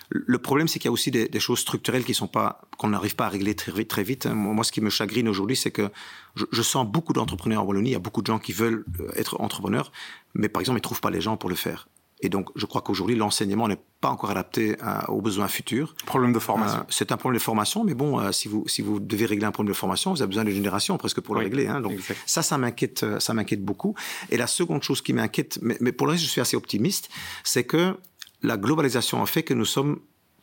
Le 0.09 0.39
problème, 0.39 0.67
c'est 0.67 0.79
qu'il 0.79 0.89
y 0.89 0.89
a 0.89 0.93
aussi 0.93 1.11
des, 1.11 1.29
des, 1.29 1.41
choses 1.41 1.59
structurelles 1.59 2.05
qui 2.05 2.15
sont 2.15 2.27
pas 2.27 2.63
qu'on 2.79 2.89
n'arrive 2.89 3.15
pas 3.15 3.27
à 3.27 3.29
régler 3.29 3.55
très 3.55 3.73
vite. 3.73 3.89
Très 3.89 4.03
vite. 4.03 4.27
Moi, 4.27 4.65
ce 4.65 4.73
qui 4.73 4.81
me 4.81 4.91
chagrine 4.91 5.29
aujourd'hui, 5.29 5.57
c'est 5.57 5.71
que 5.71 5.91
je, 6.35 6.47
je, 6.51 6.63
sens 6.63 6.87
beaucoup 6.87 7.13
d'entrepreneurs 7.13 7.63
en 7.63 7.67
Wallonie. 7.67 7.91
Il 7.91 7.93
y 7.93 7.97
a 7.97 7.99
beaucoup 7.99 8.23
de 8.23 8.27
gens 8.27 8.39
qui 8.39 8.53
veulent 8.53 8.85
euh, 9.01 9.11
être 9.17 9.39
entrepreneurs, 9.41 9.93
mais 10.35 10.49
par 10.49 10.61
exemple, 10.61 10.79
ils 10.79 10.83
trouvent 10.83 11.03
pas 11.03 11.11
les 11.11 11.21
gens 11.21 11.37
pour 11.37 11.51
le 11.51 11.57
faire. 11.57 11.89
Et 12.23 12.29
donc, 12.29 12.51
je 12.55 12.67
crois 12.67 12.81
qu'aujourd'hui, 12.83 13.17
l'enseignement 13.17 13.67
n'est 13.67 13.81
pas 14.01 14.09
encore 14.09 14.31
adapté 14.31 14.77
euh, 14.83 15.01
aux 15.09 15.21
besoins 15.21 15.49
futurs. 15.49 15.95
Problème 16.07 16.33
de 16.33 16.39
formation. 16.39 16.79
Euh, 16.79 16.85
c'est 16.89 17.11
un 17.11 17.17
problème 17.17 17.39
de 17.39 17.43
formation, 17.43 17.83
mais 17.83 17.95
bon, 17.95 18.21
euh, 18.21 18.31
si 18.31 18.47
vous 18.47 18.65
si 18.69 18.81
vous 18.81 19.01
devez 19.01 19.27
régler 19.27 19.45
un 19.45 19.51
problème 19.51 19.73
de 19.73 19.77
formation, 19.77 20.13
vous 20.13 20.23
avez 20.23 20.29
besoin 20.29 20.45
d'une 20.45 20.55
génération 20.55 20.97
presque 20.99 21.21
pour 21.21 21.35
le 21.35 21.41
régler. 21.41 21.67
Hein, 21.67 21.81
donc 21.81 21.95
ça, 22.25 22.43
ça 22.43 22.59
m'inquiète, 22.59 23.05
ça 23.19 23.35
m'inquiète 23.35 23.65
beaucoup. 23.65 23.95
Et 24.31 24.37
la 24.37 24.47
seconde 24.47 24.85
chose 24.85 25.03
qui 25.03 25.13
m'inquiète, 25.13 25.59
mais, 25.63 25.77
mais, 25.81 25.91
pour 25.91 26.07
le 26.07 26.13
reste, 26.13 26.25
je 26.25 26.29
suis 26.29 26.41
assez 26.41 26.57
optimiste, 26.57 27.11
c'est 27.43 27.65
que 27.65 27.97
la 28.43 28.57
globalisation 28.57 29.21
a 29.21 29.27
fait 29.27 29.43
que 29.43 29.55
nous 29.55 29.65
sommes 29.65 29.99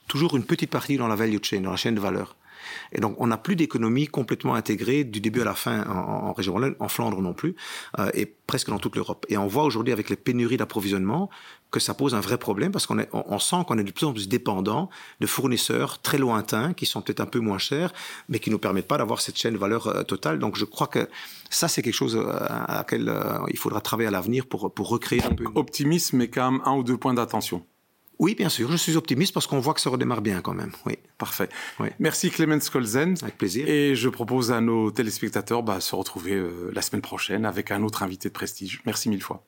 toujours 0.07 0.35
une 0.35 0.43
petite 0.43 0.69
partie 0.69 0.97
dans 0.97 1.07
la 1.07 1.15
value 1.15 1.37
chain, 1.41 1.61
dans 1.61 1.71
la 1.71 1.77
chaîne 1.77 1.95
de 1.95 2.01
valeur. 2.01 2.35
Et 2.91 2.99
donc, 2.99 3.15
on 3.19 3.27
n'a 3.27 3.37
plus 3.37 3.55
d'économie 3.55 4.07
complètement 4.07 4.55
intégrée 4.55 5.03
du 5.03 5.19
début 5.19 5.41
à 5.41 5.45
la 5.45 5.53
fin 5.53 5.83
en, 5.87 6.33
région 6.33 6.53
wallonne, 6.53 6.75
en 6.79 6.87
Flandre 6.87 7.21
non 7.21 7.33
plus, 7.33 7.55
euh, 7.99 8.09
et 8.13 8.25
presque 8.25 8.69
dans 8.69 8.79
toute 8.79 8.95
l'Europe. 8.95 9.25
Et 9.29 9.37
on 9.37 9.47
voit 9.47 9.63
aujourd'hui 9.63 9.93
avec 9.93 10.09
les 10.09 10.15
pénuries 10.15 10.57
d'approvisionnement 10.57 11.29
que 11.71 11.79
ça 11.79 11.93
pose 11.93 12.15
un 12.15 12.19
vrai 12.19 12.39
problème 12.39 12.71
parce 12.71 12.87
qu'on 12.87 12.97
on, 13.13 13.37
sent 13.37 13.57
qu'on 13.67 13.77
est 13.77 13.83
de 13.83 13.91
plus 13.91 14.07
en 14.07 14.13
plus 14.13 14.27
dépendant 14.27 14.89
de 15.19 15.27
fournisseurs 15.27 16.01
très 16.01 16.17
lointains 16.17 16.73
qui 16.73 16.87
sont 16.87 17.03
peut-être 17.03 17.19
un 17.19 17.27
peu 17.27 17.39
moins 17.39 17.59
chers, 17.59 17.93
mais 18.27 18.39
qui 18.39 18.49
nous 18.49 18.57
permettent 18.57 18.87
pas 18.87 18.97
d'avoir 18.97 19.21
cette 19.21 19.37
chaîne 19.37 19.53
de 19.53 19.59
valeur 19.59 19.87
euh, 19.87 20.03
totale. 20.03 20.39
Donc, 20.39 20.57
je 20.57 20.65
crois 20.65 20.87
que 20.87 21.07
ça, 21.51 21.67
c'est 21.67 21.83
quelque 21.83 21.93
chose 21.93 22.15
euh, 22.15 22.27
à 22.27 22.77
laquelle 22.77 23.13
il 23.49 23.57
faudra 23.57 23.81
travailler 23.81 24.07
à 24.07 24.11
l'avenir 24.11 24.47
pour, 24.47 24.73
pour 24.73 24.89
recréer 24.89 25.23
un 25.23 25.35
peu. 25.35 25.45
Optimisme, 25.55 26.17
mais 26.17 26.27
quand 26.27 26.51
même 26.51 26.61
un 26.65 26.75
ou 26.75 26.83
deux 26.83 26.97
points 26.97 27.13
d'attention. 27.13 27.63
Oui, 28.19 28.35
bien 28.35 28.49
sûr, 28.49 28.69
je 28.69 28.75
suis 28.75 28.97
optimiste 28.97 29.33
parce 29.33 29.47
qu'on 29.47 29.59
voit 29.59 29.73
que 29.73 29.79
ça 29.79 29.89
redémarre 29.89 30.21
bien 30.21 30.41
quand 30.41 30.53
même. 30.53 30.71
Oui. 30.85 30.97
Parfait. 31.17 31.47
Merci 31.99 32.29
Clemens 32.29 32.69
Kolzen. 32.69 33.15
Avec 33.21 33.37
plaisir. 33.37 33.67
Et 33.67 33.95
je 33.95 34.09
propose 34.09 34.51
à 34.51 34.59
nos 34.59 34.91
téléspectateurs 34.91 35.63
bah, 35.63 35.79
se 35.79 35.95
retrouver 35.95 36.33
euh, 36.33 36.69
la 36.73 36.81
semaine 36.81 37.01
prochaine 37.01 37.45
avec 37.45 37.71
un 37.71 37.81
autre 37.81 38.03
invité 38.03 38.27
de 38.27 38.33
prestige. 38.33 38.81
Merci 38.85 39.09
mille 39.09 39.23
fois. 39.23 39.45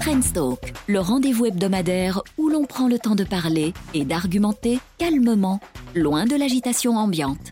Trendstalk, 0.00 0.72
le 0.86 1.00
rendez-vous 1.00 1.46
hebdomadaire 1.46 2.22
où 2.38 2.48
l'on 2.48 2.64
prend 2.64 2.88
le 2.88 2.98
temps 2.98 3.14
de 3.14 3.24
parler 3.24 3.74
et 3.92 4.06
d'argumenter 4.06 4.78
calmement, 4.96 5.60
loin 5.94 6.24
de 6.24 6.36
l'agitation 6.36 6.96
ambiante. 6.96 7.50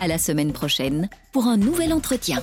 À 0.00 0.08
la 0.08 0.16
semaine 0.16 0.52
prochaine 0.52 1.10
pour 1.32 1.46
un 1.46 1.58
nouvel 1.58 1.92
entretien. 1.92 2.40